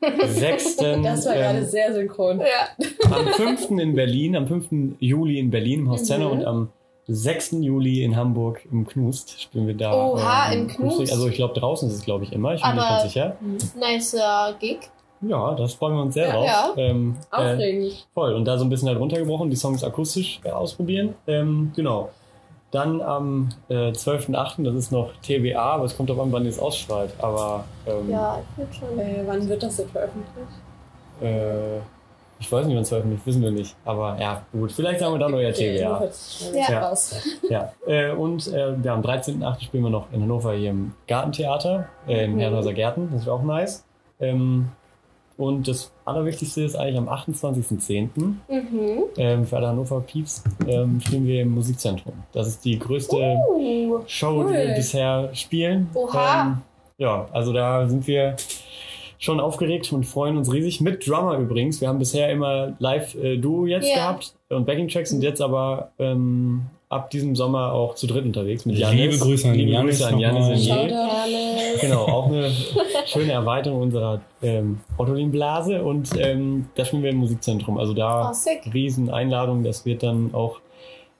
6. 0.00 0.76
Das 1.02 1.26
war 1.26 1.34
gerade 1.34 1.58
ähm, 1.58 1.64
sehr 1.66 1.92
synchron. 1.92 2.40
Ja. 2.40 2.86
am 3.10 3.26
5. 3.34 3.70
in 3.72 3.94
Berlin, 3.94 4.36
am 4.36 4.46
5. 4.46 4.96
Juli 5.00 5.38
in 5.38 5.50
Berlin 5.50 5.80
im 5.80 5.90
Haus 5.90 6.04
Zenner 6.04 6.26
Mhm. 6.26 6.32
und 6.32 6.44
am 6.44 6.68
6. 7.08 7.52
Juli 7.60 8.04
in 8.04 8.14
Hamburg 8.16 8.64
im 8.70 8.86
Knust 8.86 9.40
spielen 9.40 9.66
wir 9.66 9.74
da. 9.74 9.92
Oha, 9.94 10.52
ähm, 10.52 10.60
im 10.62 10.68
Knust? 10.68 11.10
Also 11.10 11.26
ich 11.28 11.36
glaube 11.36 11.58
draußen 11.58 11.88
ist 11.88 11.94
es 11.96 12.04
glaube 12.04 12.24
ich 12.24 12.32
immer, 12.32 12.54
ich 12.54 12.62
bin 12.62 12.70
mir 12.70 12.76
nicht 12.76 12.88
ganz 12.88 13.02
sicher. 13.04 13.36
Nicer 13.78 14.54
Gig. 14.60 14.78
Ja, 15.20 15.54
das 15.54 15.74
freuen 15.74 15.94
wir 15.96 16.02
uns 16.02 16.14
sehr 16.14 16.26
Ja, 16.28 16.32
drauf. 16.32 16.46
ja. 16.46 16.72
Ähm, 16.76 17.16
äh, 17.32 17.36
Aufregend. 17.36 18.06
voll. 18.14 18.34
Und 18.34 18.44
da 18.44 18.56
so 18.56 18.64
ein 18.64 18.68
bisschen 18.70 18.88
halt 18.88 18.98
runtergebrochen, 19.00 19.50
die 19.50 19.56
Songs 19.56 19.82
akustisch 19.82 20.38
äh, 20.44 20.50
ausprobieren. 20.50 21.14
Ähm, 21.26 21.72
genau. 21.74 22.10
Dann 22.70 23.00
am 23.00 23.48
äh, 23.70 23.90
12.8., 23.92 24.62
das 24.62 24.74
ist 24.74 24.92
noch 24.92 25.10
TBA, 25.22 25.58
aber 25.58 25.84
es 25.86 25.96
kommt 25.96 26.10
darauf 26.10 26.22
an, 26.24 26.32
wann 26.32 26.44
ihr 26.44 26.50
es 26.50 26.58
ausstrahlt. 26.58 27.10
Aber 27.18 27.64
ähm, 27.86 28.10
Ja, 28.10 28.38
ich 28.52 28.58
würde 28.58 28.72
schon. 28.74 28.98
Äh, 28.98 29.22
wann 29.26 29.48
wird 29.48 29.62
das 29.62 29.76
denn 29.76 29.88
veröffentlicht? 29.88 30.48
äh, 31.22 31.78
ich 32.40 32.50
weiß 32.52 32.66
nicht, 32.66 32.74
wann 32.76 32.82
es 32.82 32.88
veröffentlicht, 32.88 33.26
wissen 33.26 33.42
wir 33.42 33.50
nicht. 33.50 33.74
Aber 33.84 34.16
ja, 34.20 34.42
gut, 34.52 34.70
vielleicht 34.72 35.00
sagen 35.00 35.14
wir 35.14 35.18
dann 35.18 35.34
euer 35.34 35.50
Okay, 35.50 35.76
TBA. 35.78 36.54
Ja. 36.68 36.88
raus. 36.88 37.16
Ja, 37.50 37.72
äh, 37.86 38.10
und 38.12 38.46
äh, 38.52 38.74
ja, 38.82 38.94
am 38.94 39.02
13.8. 39.02 39.64
spielen 39.64 39.82
wir 39.84 39.90
noch 39.90 40.06
in 40.12 40.22
Hannover 40.22 40.52
hier 40.54 40.70
im 40.70 40.92
Gartentheater, 41.06 41.88
äh, 42.06 42.24
in 42.24 42.34
Mhm. 42.34 42.38
Herrenhauser 42.40 42.72
Gärten, 42.72 43.08
das 43.12 43.22
ist 43.22 43.28
auch 43.28 43.42
nice. 43.42 43.84
Ähm, 44.20 44.68
und 45.36 45.68
das 45.68 45.92
Allerwichtigste 46.04 46.62
ist 46.62 46.74
eigentlich 46.74 46.98
am 46.98 47.08
28.10. 47.08 48.08
Mhm. 48.48 49.02
Ähm, 49.16 49.46
für 49.46 49.56
alle 49.56 49.68
Hannover 49.68 50.00
Pieps 50.00 50.42
ähm, 50.66 51.00
spielen 51.00 51.26
wir 51.26 51.42
im 51.42 51.54
Musikzentrum. 51.54 52.12
Das 52.32 52.48
ist 52.48 52.64
die 52.64 52.76
größte 52.78 53.16
Uh, 53.48 54.00
Show, 54.06 54.42
die 54.42 54.48
cool. 54.48 54.52
wir 54.52 54.74
bisher 54.74 55.28
spielen. 55.34 55.88
Oha. 55.94 56.42
Ähm, 56.42 56.58
ja, 56.98 57.26
also 57.32 57.52
da 57.52 57.86
sind 57.88 58.04
wir 58.08 58.34
schon 59.18 59.40
aufgeregt 59.40 59.92
und 59.92 60.04
freuen 60.04 60.36
uns 60.36 60.52
riesig. 60.52 60.80
Mit 60.80 61.06
Drummer 61.06 61.36
übrigens. 61.38 61.80
Wir 61.80 61.88
haben 61.88 61.98
bisher 61.98 62.30
immer 62.30 62.74
Live-Duo 62.78 63.66
jetzt 63.66 63.88
Ja. 63.88 63.94
gehabt 63.96 64.34
und 64.48 64.66
Backing-Tracks 64.66 65.12
und 65.12 65.22
jetzt 65.22 65.40
aber 65.40 65.90
ähm, 65.98 66.62
ab 66.88 67.10
diesem 67.10 67.36
Sommer 67.36 67.72
auch 67.72 67.94
zu 67.96 68.06
dritt 68.06 68.24
unterwegs 68.24 68.64
mit 68.64 68.76
Liebe 68.76 68.90
Janis. 68.90 69.20
Grüße 69.20 69.48
an 69.48 69.54
Liebe 69.54 69.72
Janis 69.72 69.98
Grüße 69.98 70.08
an 70.08 70.18
Janis. 70.18 70.70
Genau, 71.80 72.04
auch 72.06 72.28
eine 72.28 72.50
schöne 73.06 73.32
Erweiterung 73.32 73.82
unserer 73.82 74.20
ähm, 74.42 74.80
Ottolin-Blase 74.96 75.82
und 75.82 76.10
ähm, 76.18 76.66
da 76.76 76.84
spielen 76.84 77.02
wir 77.02 77.10
im 77.10 77.18
Musikzentrum. 77.18 77.76
Also 77.76 77.94
da 77.94 78.32
oh, 78.32 78.70
riesen 78.72 79.10
Einladung, 79.10 79.64
das 79.64 79.84
wird 79.84 80.02
dann 80.02 80.32
auch 80.32 80.60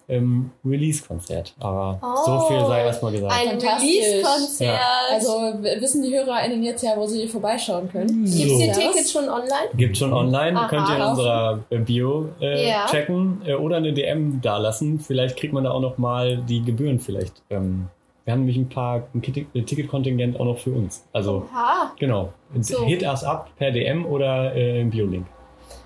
ähm, 0.09 0.51
Release-Konzert. 0.65 1.55
Aber 1.61 1.99
Oh. 2.03 2.25
so 2.25 2.41
viel 2.49 2.61
sei 2.67 2.85
erstmal 2.85 3.13
gesagt. 3.13 3.33
Ein. 3.33 3.59
Release-Konzert. 3.59 4.81
Also 5.13 5.33
w- 5.63 5.81
wissen 5.81 6.03
die 6.03 6.11
HörerInnen 6.15 6.63
jetzt 6.63 6.83
ja, 6.83 6.93
wo 6.97 7.07
sie 7.07 7.29
vorbeischauen 7.29 7.91
können? 7.91 8.25
Gibt 8.25 8.29
es 8.29 8.35
So. 8.39 8.59
die 8.59 8.67
Ja. 8.67 8.73
Tickets 8.73 9.13
schon 9.13 9.29
online? 9.29 9.69
Gibt 9.75 9.97
schon 9.97 10.13
online, 10.13 10.59
Aha. 10.59 10.69
könnt 10.69 10.89
ihr 10.89 10.97
in 10.97 11.03
unserer 11.03 11.59
äh, 11.71 11.79
Bio 11.79 12.29
äh, 12.41 12.69
Ja. 12.69 12.87
checken 12.87 13.43
äh, 13.47 13.55
oder 13.55 13.77
eine 13.77 13.93
DM 13.93 14.41
dalassen. 14.41 14.99
Vielleicht 15.01 15.37
kriegt 15.37 15.53
man 15.53 15.65
da 15.65 15.71
auch 15.73 15.81
noch 15.81 15.99
mal 15.99 16.39
die 16.39 16.63
Gebühren 16.63 16.99
vielleicht. 17.01 17.43
Ähm, 17.51 17.89
wir 18.25 18.33
haben 18.33 18.41
nämlich 18.41 18.57
ein 18.59 18.69
paar 18.69 19.03
ein 19.15 19.23
Ticketkontingent 19.23 20.39
auch 20.39 20.45
noch 20.45 20.59
für 20.59 20.71
uns. 20.73 21.05
Also 21.13 21.47
Oha. 21.53 21.93
genau, 21.99 22.33
So. 22.61 22.85
hit 22.85 23.03
us 23.03 23.25
up 23.25 23.49
per 23.57 23.71
DM 23.71 24.05
oder 24.07 24.55
äh, 24.55 24.81
im 24.83 24.91
Bio-Link. 24.91 25.27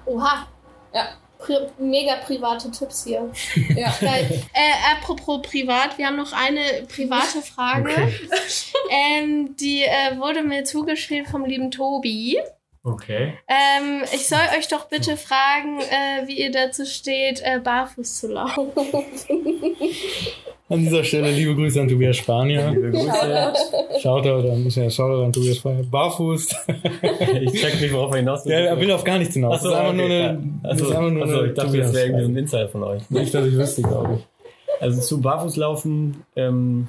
Oha. 0.07 0.47
Pri 1.43 1.57
mega 1.79 2.17
private 2.27 2.71
Tipps 2.71 3.05
hier. 3.05 3.31
Ja. 3.77 3.93
Geil. 4.01 4.43
äh, 4.53 4.95
apropos 4.95 5.43
privat, 5.43 5.99
wir 5.99 6.07
haben 6.07 6.17
noch 6.17 6.33
eine 6.33 6.87
private 6.89 7.43
Frage. 7.43 7.91
Ähm, 8.91 9.57
die 9.57 9.85
äh, 9.85 10.19
wurde 10.19 10.43
mir 10.43 10.65
zugespielt 10.65 11.27
vom 11.29 11.47
lieben 11.47 11.71
Tobi. 11.71 12.39
Okay. 12.85 13.35
Ähm, 13.47 14.03
ich 14.13 14.27
soll 14.27 14.41
euch 14.59 14.67
doch 14.67 14.89
bitte 14.89 15.17
fragen, 15.17 15.79
äh, 15.81 16.27
wie 16.27 16.41
ihr 16.41 16.51
dazu 16.51 16.85
steht, 16.85 17.41
äh, 17.45 17.61
barfuß 17.61 18.21
zu 18.21 18.33
laufen. 18.33 18.73
An 20.69 20.81
dieser 20.81 21.05
Stelle 21.05 21.31
liebe 21.31 21.55
Grüße 21.55 21.81
an 21.81 21.87
Tobias 21.87 22.17
Spanier. 22.17 22.71
Liebe 22.71 22.91
Grüße. 22.91 23.53
Shoutout 24.01 24.49
an, 24.49 24.65
mehr 24.65 24.91
Shoutout 24.91 25.25
an 25.25 25.33
Tobias 25.33 25.59
Spanier. 25.59 25.85
Barfuß. 25.85 26.57
ich 27.43 27.61
check 27.61 27.81
nicht, 27.81 27.93
worauf 27.93 28.13
er 28.13 28.19
hinaus 28.19 28.43
Der 28.45 28.71
er 28.71 28.81
will 28.81 28.91
auf 28.91 29.05
gar 29.05 29.19
nichts 29.19 29.35
hinaus. 29.35 29.57
Achso, 29.57 29.71
das 29.71 29.75
ist 29.75 29.81
einfach 29.81 29.95
okay, 29.95 30.09
nur 30.09 30.17
ja. 30.17 30.29
eine, 30.31 30.43
das 30.63 30.73
Achso, 30.73 30.85
ist 30.85 30.91
einfach 30.97 31.11
nur 31.11 31.23
achso, 31.23 31.39
eine 31.39 31.49
ich 31.49 31.55
dachte, 31.55 31.79
das 31.79 31.93
wäre 31.93 32.07
irgendwie 32.07 32.25
so 32.25 32.31
ein 32.31 32.37
Insider 32.37 32.69
von 32.69 32.83
euch. 32.83 33.11
Nicht, 33.11 33.35
dass 33.35 33.47
ich 33.47 33.57
wüsste, 33.57 33.83
glaube 33.83 34.19
ich. 34.19 34.81
Also 34.81 35.01
zu 35.01 35.21
Barfußlaufen 35.21 36.25
ähm, 36.35 36.89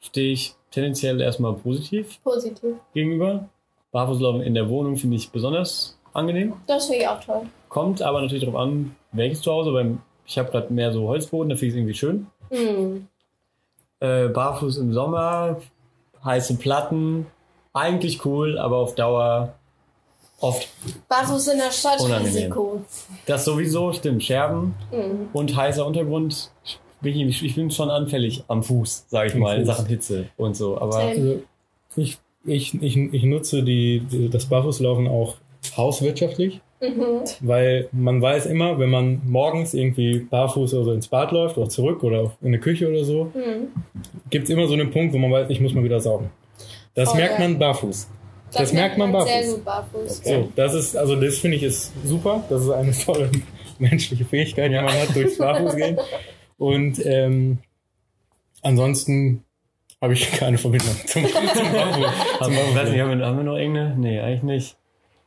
stehe 0.00 0.32
ich 0.32 0.54
tendenziell 0.70 1.20
erstmal 1.20 1.54
positiv 1.54 2.22
Positiv. 2.22 2.74
gegenüber. 2.92 3.48
Barfußlaufen 3.94 4.42
in 4.42 4.54
der 4.54 4.68
Wohnung 4.68 4.96
finde 4.96 5.16
ich 5.16 5.30
besonders 5.30 5.96
angenehm. 6.12 6.54
Das 6.66 6.86
finde 6.86 7.02
ich 7.02 7.08
auch 7.08 7.20
toll. 7.22 7.42
Kommt 7.68 8.02
aber 8.02 8.20
natürlich 8.20 8.44
darauf 8.44 8.60
an, 8.60 8.96
welches 9.12 9.40
Zuhause. 9.40 9.70
Beim, 9.70 10.00
ich 10.26 10.36
habe 10.36 10.50
gerade 10.50 10.72
mehr 10.72 10.92
so 10.92 11.06
Holzboden, 11.06 11.48
da 11.48 11.54
finde 11.54 11.66
ich 11.66 11.72
es 11.74 11.76
irgendwie 11.78 11.94
schön. 11.94 12.26
Hm. 12.50 13.06
Äh, 14.00 14.28
Barfuß 14.28 14.78
im 14.78 14.92
Sommer, 14.92 15.60
heiße 16.24 16.56
Platten, 16.56 17.26
eigentlich 17.72 18.24
cool, 18.26 18.58
aber 18.58 18.78
auf 18.78 18.96
Dauer 18.96 19.54
oft. 20.40 20.68
Barfuß 21.08 21.48
in 21.48 21.58
der 21.58 21.70
Stadt, 21.70 22.00
Unangenehm. 22.00 22.34
Risiko. 22.34 22.82
Das 23.26 23.44
sowieso, 23.44 23.92
stimmt. 23.92 24.24
Scherben 24.24 24.74
Hm. 24.90 25.28
und 25.32 25.54
heißer 25.54 25.86
Untergrund. 25.86 26.50
Ich, 27.02 27.54
bin 27.54 27.70
schon 27.70 27.90
anfällig 27.90 28.42
am 28.48 28.64
Fuß, 28.64 29.04
sage 29.08 29.28
ich 29.28 29.34
Am 29.34 29.40
mal, 29.40 29.56
in 29.58 29.66
Fuß. 29.66 29.76
Sachen 29.76 29.86
Hitze 29.86 30.26
und 30.36 30.56
so. 30.56 30.80
Aber. 30.80 30.96
Also 30.96 31.42
ich, 31.94 32.18
ich, 32.46 32.74
ich, 32.82 32.96
ich 32.96 33.22
nutze 33.24 33.62
die, 33.62 34.00
die, 34.00 34.28
das 34.30 34.46
Barfußlaufen 34.46 35.08
auch 35.08 35.36
hauswirtschaftlich, 35.76 36.60
Mhm. 36.80 37.22
weil 37.40 37.88
man 37.92 38.20
weiß 38.20 38.44
immer, 38.46 38.78
wenn 38.78 38.90
man 38.90 39.22
morgens 39.26 39.72
irgendwie 39.72 40.18
barfuß 40.18 40.74
oder 40.74 40.84
so 40.84 40.92
ins 40.92 41.08
Bad 41.08 41.32
läuft 41.32 41.56
oder 41.56 41.70
zurück 41.70 42.02
oder 42.04 42.32
in 42.42 42.52
die 42.52 42.58
Küche 42.58 42.88
oder 42.90 43.04
so, 43.04 43.30
Hm. 43.32 43.68
gibt 44.28 44.44
es 44.44 44.50
immer 44.50 44.66
so 44.66 44.74
einen 44.74 44.90
Punkt, 44.90 45.14
wo 45.14 45.18
man 45.18 45.30
weiß, 45.32 45.48
ich 45.48 45.60
muss 45.60 45.72
mal 45.72 45.82
wieder 45.84 46.00
saugen. 46.00 46.30
Das 46.94 47.12
Oh, 47.12 47.16
merkt 47.16 47.38
ja. 47.38 47.48
man 47.48 47.58
barfuß. 47.58 48.08
Das 48.52 48.72
merkt 48.74 48.98
man 48.98 49.10
Sehr 49.12 49.18
barfuß. 49.20 49.54
gut 49.54 49.64
barfuß. 49.64 50.20
So, 50.24 50.48
das 50.54 50.74
ist, 50.74 50.96
also 50.96 51.16
das 51.16 51.38
finde 51.38 51.56
ich 51.56 51.62
ist 51.62 51.92
super. 52.04 52.44
Das 52.50 52.62
ist 52.62 52.70
eine 52.70 52.92
tolle 53.04 53.30
menschliche 53.78 54.24
Fähigkeit, 54.26 54.70
die 54.70 54.74
man 54.76 54.88
hat, 54.92 55.14
durchs 55.16 55.38
Barfuß 55.38 55.76
gehen. 55.76 55.98
Und 56.58 57.04
ähm, 57.06 57.58
ansonsten 58.62 59.42
habe 60.04 60.12
ich 60.14 60.30
keine 60.32 60.58
Verbindung 60.58 60.94
zum, 61.06 61.24
zum 61.26 61.72
haben, 61.72 62.52
ich 62.52 62.74
weiß 62.74 62.90
nicht, 62.90 63.00
haben 63.00 63.18
wir, 63.18 63.26
haben 63.26 63.36
wir 63.38 63.44
noch 63.44 63.56
irgendeine? 63.56 63.96
Nee, 63.96 64.20
eigentlich 64.20 64.42
nicht. 64.42 64.76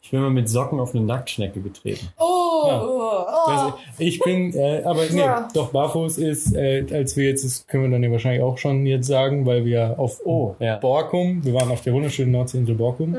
Ich 0.01 0.11
bin 0.11 0.21
mal 0.21 0.29
mit 0.29 0.47
Socken 0.47 0.79
auf 0.79 0.95
eine 0.95 1.03
Nacktschnecke 1.03 1.59
getreten. 1.59 2.07
Oh. 2.17 2.46
Also, 2.67 3.73
ich 3.97 4.19
bin, 4.19 4.53
äh, 4.53 4.81
aber 4.83 5.01
nee, 5.11 5.19
Ja. 5.19 5.47
doch 5.53 5.69
barfuß 5.71 6.17
ist, 6.17 6.53
äh, 6.55 6.85
als 6.91 7.15
wir 7.17 7.25
jetzt, 7.29 7.43
das 7.45 7.65
können 7.67 7.83
wir 7.83 7.89
dann 7.91 8.03
ja 8.03 8.11
wahrscheinlich 8.11 8.41
auch 8.43 8.57
schon 8.57 8.85
jetzt 8.85 9.07
sagen, 9.07 9.45
weil 9.45 9.65
wir 9.65 9.95
auf 9.97 10.21
Oh, 10.25 10.55
ja. 10.59 10.77
Borkum, 10.77 11.43
wir 11.43 11.53
waren 11.53 11.71
auf 11.71 11.81
der 11.81 11.93
wunderschönen 11.93 12.31
Nordseeinsel 12.31 12.75
Borkum, 12.75 13.11
Mhm. 13.11 13.17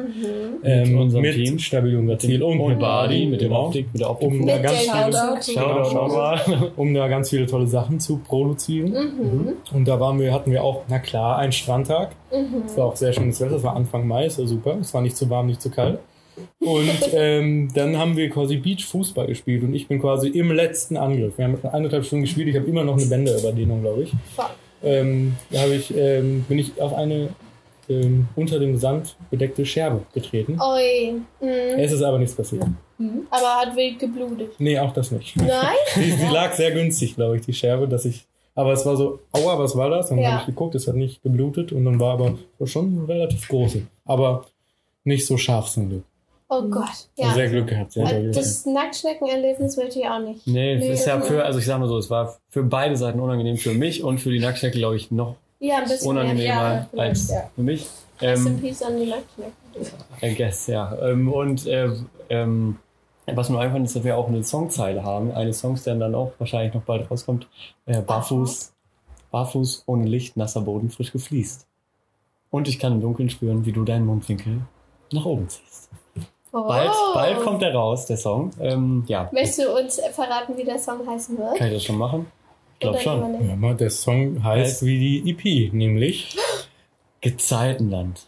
ähm, 0.64 0.92
Mit 0.92 1.00
unserem 1.00 1.22
mit 1.22 1.34
Team. 1.34 1.58
Stabil 1.58 1.96
und 1.96 2.06
Gazil 2.08 2.42
und, 2.42 2.60
Und 2.60 2.68
mit 2.70 2.78
Badi, 2.80 3.26
mit 3.26 3.40
dem 3.40 3.48
genau, 3.48 3.66
Optik, 3.66 3.86
mit 3.92 4.00
der 4.00 4.10
Optik. 4.10 4.28
um 4.28 4.46
da 4.46 4.58
ganz 4.58 4.78
viele, 4.78 5.12
Shoutout. 5.12 5.90
Schau 5.92 6.08
mal. 6.08 6.40
um 6.76 6.94
da 6.94 7.08
ganz 7.08 7.30
viele 7.30 7.46
tolle 7.46 7.66
Sachen 7.66 8.00
zu 8.00 8.18
produzieren. 8.18 8.90
Mhm. 8.92 9.52
Und 9.74 9.88
da 9.88 9.98
waren 10.00 10.18
wir, 10.20 10.32
hatten 10.32 10.50
wir 10.50 10.62
auch, 10.62 10.82
na 10.88 10.98
klar, 10.98 11.38
einen 11.38 11.52
Strandtag. 11.52 12.10
Mhm. 12.32 12.62
Es 12.66 12.76
war 12.76 12.86
auch 12.86 12.96
sehr 12.96 13.12
schönes 13.12 13.40
Wetter, 13.40 13.56
es 13.56 13.62
war 13.62 13.74
Anfang 13.76 14.06
Mai, 14.06 14.26
es 14.26 14.38
war 14.38 14.46
super. 14.46 14.76
Es 14.80 14.92
war 14.92 15.00
nicht 15.00 15.16
zu 15.16 15.28
warm, 15.30 15.46
nicht 15.46 15.62
zu 15.62 15.70
kalt. 15.70 15.98
Und 16.60 16.90
ähm, 17.12 17.70
dann 17.74 17.96
haben 17.98 18.16
wir 18.16 18.28
quasi 18.30 18.56
Beach-Fußball 18.56 19.26
gespielt 19.26 19.62
und 19.62 19.74
ich 19.74 19.88
bin 19.88 20.00
quasi 20.00 20.28
im 20.28 20.50
letzten 20.52 20.96
Angriff. 20.96 21.38
Wir 21.38 21.44
haben 21.46 21.58
eineinhalb 21.64 22.04
Stunden 22.04 22.24
gespielt, 22.24 22.48
ich 22.48 22.56
habe 22.56 22.66
immer 22.66 22.84
noch 22.84 22.96
eine 22.96 23.06
Bänderüberdehnung, 23.06 23.80
glaube 23.82 24.02
ich. 24.04 24.12
Ähm, 24.82 25.34
da 25.50 25.60
habe 25.62 25.74
ich, 25.74 25.94
ähm, 25.96 26.44
bin 26.48 26.58
ich 26.58 26.80
auf 26.80 26.94
eine 26.94 27.30
ähm, 27.88 28.28
unter 28.36 28.58
dem 28.58 28.76
Sand 28.76 29.16
bedeckte 29.30 29.64
Scherbe 29.64 30.02
getreten. 30.12 30.58
Oi. 30.60 31.14
Mhm. 31.40 31.78
Es 31.78 31.92
ist 31.92 32.02
aber 32.02 32.18
nichts 32.18 32.34
passiert. 32.34 32.64
Aber 33.30 33.46
hat 33.60 33.76
wild 33.76 33.98
geblutet. 33.98 34.52
Nee, 34.58 34.78
auch 34.78 34.92
das 34.92 35.10
nicht. 35.10 35.36
Nein? 35.36 35.48
Die, 35.96 36.10
die 36.16 36.32
lag 36.32 36.52
sehr 36.52 36.72
günstig, 36.72 37.14
glaube 37.14 37.36
ich, 37.36 37.42
die 37.46 37.52
Scherbe, 37.52 37.88
dass 37.88 38.04
ich. 38.04 38.26
Aber 38.54 38.72
es 38.72 38.84
war 38.84 38.96
so, 38.96 39.20
aua, 39.32 39.56
was 39.58 39.76
war 39.76 39.88
das? 39.88 40.08
Dann 40.08 40.18
Ja. 40.18 40.32
habe 40.32 40.40
ich 40.40 40.46
geguckt, 40.46 40.74
es 40.74 40.88
hat 40.88 40.96
nicht 40.96 41.22
geblutet 41.22 41.70
und 41.72 41.84
dann 41.84 42.00
war 42.00 42.14
aber 42.14 42.34
schon 42.64 43.04
relativ 43.06 43.46
große. 43.48 43.82
Aber 44.04 44.46
nicht 45.04 45.24
so 45.26 45.36
scharf 45.36 45.70
zum 45.70 45.88
Glück. 45.88 46.02
Oh 46.50 46.62
Gott. 46.62 47.08
Ja. 47.16 47.34
Sehr 47.34 47.48
Glück 47.50 47.66
gehabt, 47.68 47.92
sehr, 47.92 48.06
sehr 48.06 48.20
Glück. 48.20 48.32
Das 48.34 48.64
Nacktschneckenerlebnis 48.64 49.76
möchte 49.76 49.98
ich 49.98 50.06
auch 50.08 50.18
nicht. 50.20 50.46
Nee, 50.46 50.76
Nee, 50.76 50.92
ist 50.92 51.06
ja 51.06 51.18
das- 51.18 51.28
für, 51.28 51.44
also 51.44 51.58
ich 51.58 51.66
sag 51.66 51.78
mal 51.78 51.88
so, 51.88 51.98
es 51.98 52.08
war 52.08 52.38
für 52.48 52.62
beide 52.62 52.96
Seiten 52.96 53.20
unangenehm. 53.20 53.56
Für 53.58 53.74
mich 53.74 54.02
und 54.02 54.18
für 54.18 54.30
die 54.30 54.38
Nacktschnecke, 54.40 54.78
glaube 54.78 54.96
ich, 54.96 55.10
noch 55.10 55.36
Ja, 55.60 55.78
ein 55.78 55.84
bisschen 55.84 56.08
unangenehmer. 56.08 56.88
Ja, 56.92 57.00
als 57.00 57.28
ja. 57.30 57.50
für 57.54 57.62
mich. 57.62 57.86
Rest 58.20 58.46
in 58.46 58.52
Ähm, 58.54 58.60
Peace 58.62 58.82
an 58.82 58.98
die 58.98 59.06
Nacktschnecken. 59.06 59.52
I 60.22 60.34
guess, 60.34 60.66
ja. 60.66 60.96
Ähm, 61.02 61.30
und 61.32 61.66
äh, 61.66 61.88
ähm, 62.30 62.78
was 63.26 63.50
mir 63.50 63.58
einfach 63.60 63.78
ist, 63.78 63.94
dass 63.94 64.02
wir 64.04 64.16
auch 64.16 64.26
eine 64.28 64.42
Songzeile 64.42 65.04
haben. 65.04 65.30
Eine 65.32 65.52
Song, 65.52 65.74
die 65.76 65.82
dann 65.84 66.14
auch 66.14 66.32
wahrscheinlich 66.38 66.72
noch 66.74 66.82
bald 66.82 67.08
rauskommt. 67.10 67.46
Äh, 67.86 68.00
barfuß, 68.00 68.72
barfuß, 69.30 69.84
ohne 69.86 70.06
Licht, 70.08 70.36
nasser 70.38 70.62
Boden, 70.62 70.88
frisch 70.90 71.12
gefliest. 71.12 71.66
Und 72.50 72.66
ich 72.68 72.78
kann 72.78 72.94
im 72.94 73.02
Dunkeln 73.02 73.28
spüren, 73.28 73.66
wie 73.66 73.72
du 73.72 73.84
deinen 73.84 74.06
Mundwinkel 74.06 74.62
nach 75.12 75.26
oben 75.26 75.46
ziehst. 75.48 75.77
Oh. 76.64 76.68
Bald, 76.68 76.90
bald 77.14 77.40
kommt 77.40 77.62
er 77.62 77.74
raus, 77.74 78.06
der 78.06 78.16
Song. 78.16 78.50
Ähm, 78.60 79.04
ja, 79.06 79.28
Möchtest 79.32 79.58
du 79.60 79.76
uns 79.76 80.00
verraten, 80.12 80.56
wie 80.56 80.64
der 80.64 80.78
Song 80.78 81.06
heißen 81.06 81.38
wird? 81.38 81.56
kann 81.56 81.68
ich 81.68 81.74
das 81.74 81.84
schon 81.84 81.98
machen? 81.98 82.26
Glaub 82.80 82.94
Oder 82.94 83.02
schon. 83.02 83.48
Ja, 83.48 83.56
mal, 83.56 83.74
der 83.74 83.90
Song 83.90 84.42
heißt 84.42 84.84
wie 84.84 84.98
die 85.22 85.30
EP, 85.30 85.72
nämlich. 85.72 86.36
Gezeitenland. 87.20 88.20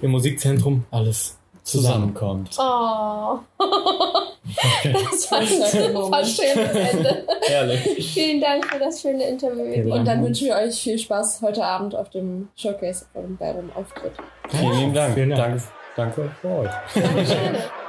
im 0.00 0.10
Musikzentrum 0.10 0.86
alles. 0.90 1.36
Zusammenkommt. 1.64 2.50
Oh, 2.58 3.38
das 3.58 5.30
war 5.30 5.38
ein 5.38 5.92
Moment. 5.94 6.14
verschönes 6.14 6.92
Ende. 6.92 7.26
Ehrlich. 7.48 8.12
Vielen 8.12 8.40
Dank 8.40 8.66
für 8.66 8.78
das 8.78 9.00
schöne 9.00 9.26
Interview. 9.26 9.64
ihr 9.64 9.86
Und 9.92 10.04
dann 10.04 10.22
wünschen 10.22 10.48
wir 10.48 10.56
euch 10.56 10.74
viel 10.74 10.98
Spaß 10.98 11.40
heute 11.40 11.64
Abend 11.64 11.94
auf 11.94 12.10
dem 12.10 12.48
Showcase 12.54 13.06
und 13.14 13.38
bei 13.38 13.54
eurem 13.54 13.72
Auftritt. 13.74 14.12
Vielen 14.50 14.78
lieben 14.78 14.92
Dank. 14.92 15.14
Vielen 15.14 15.30
Dank. 15.30 15.62
Danke, 15.96 16.20
danke 16.20 16.34
für 16.42 16.48
euch. 16.48 16.70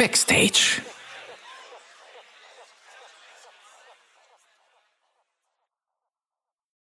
Backstage. 0.00 0.89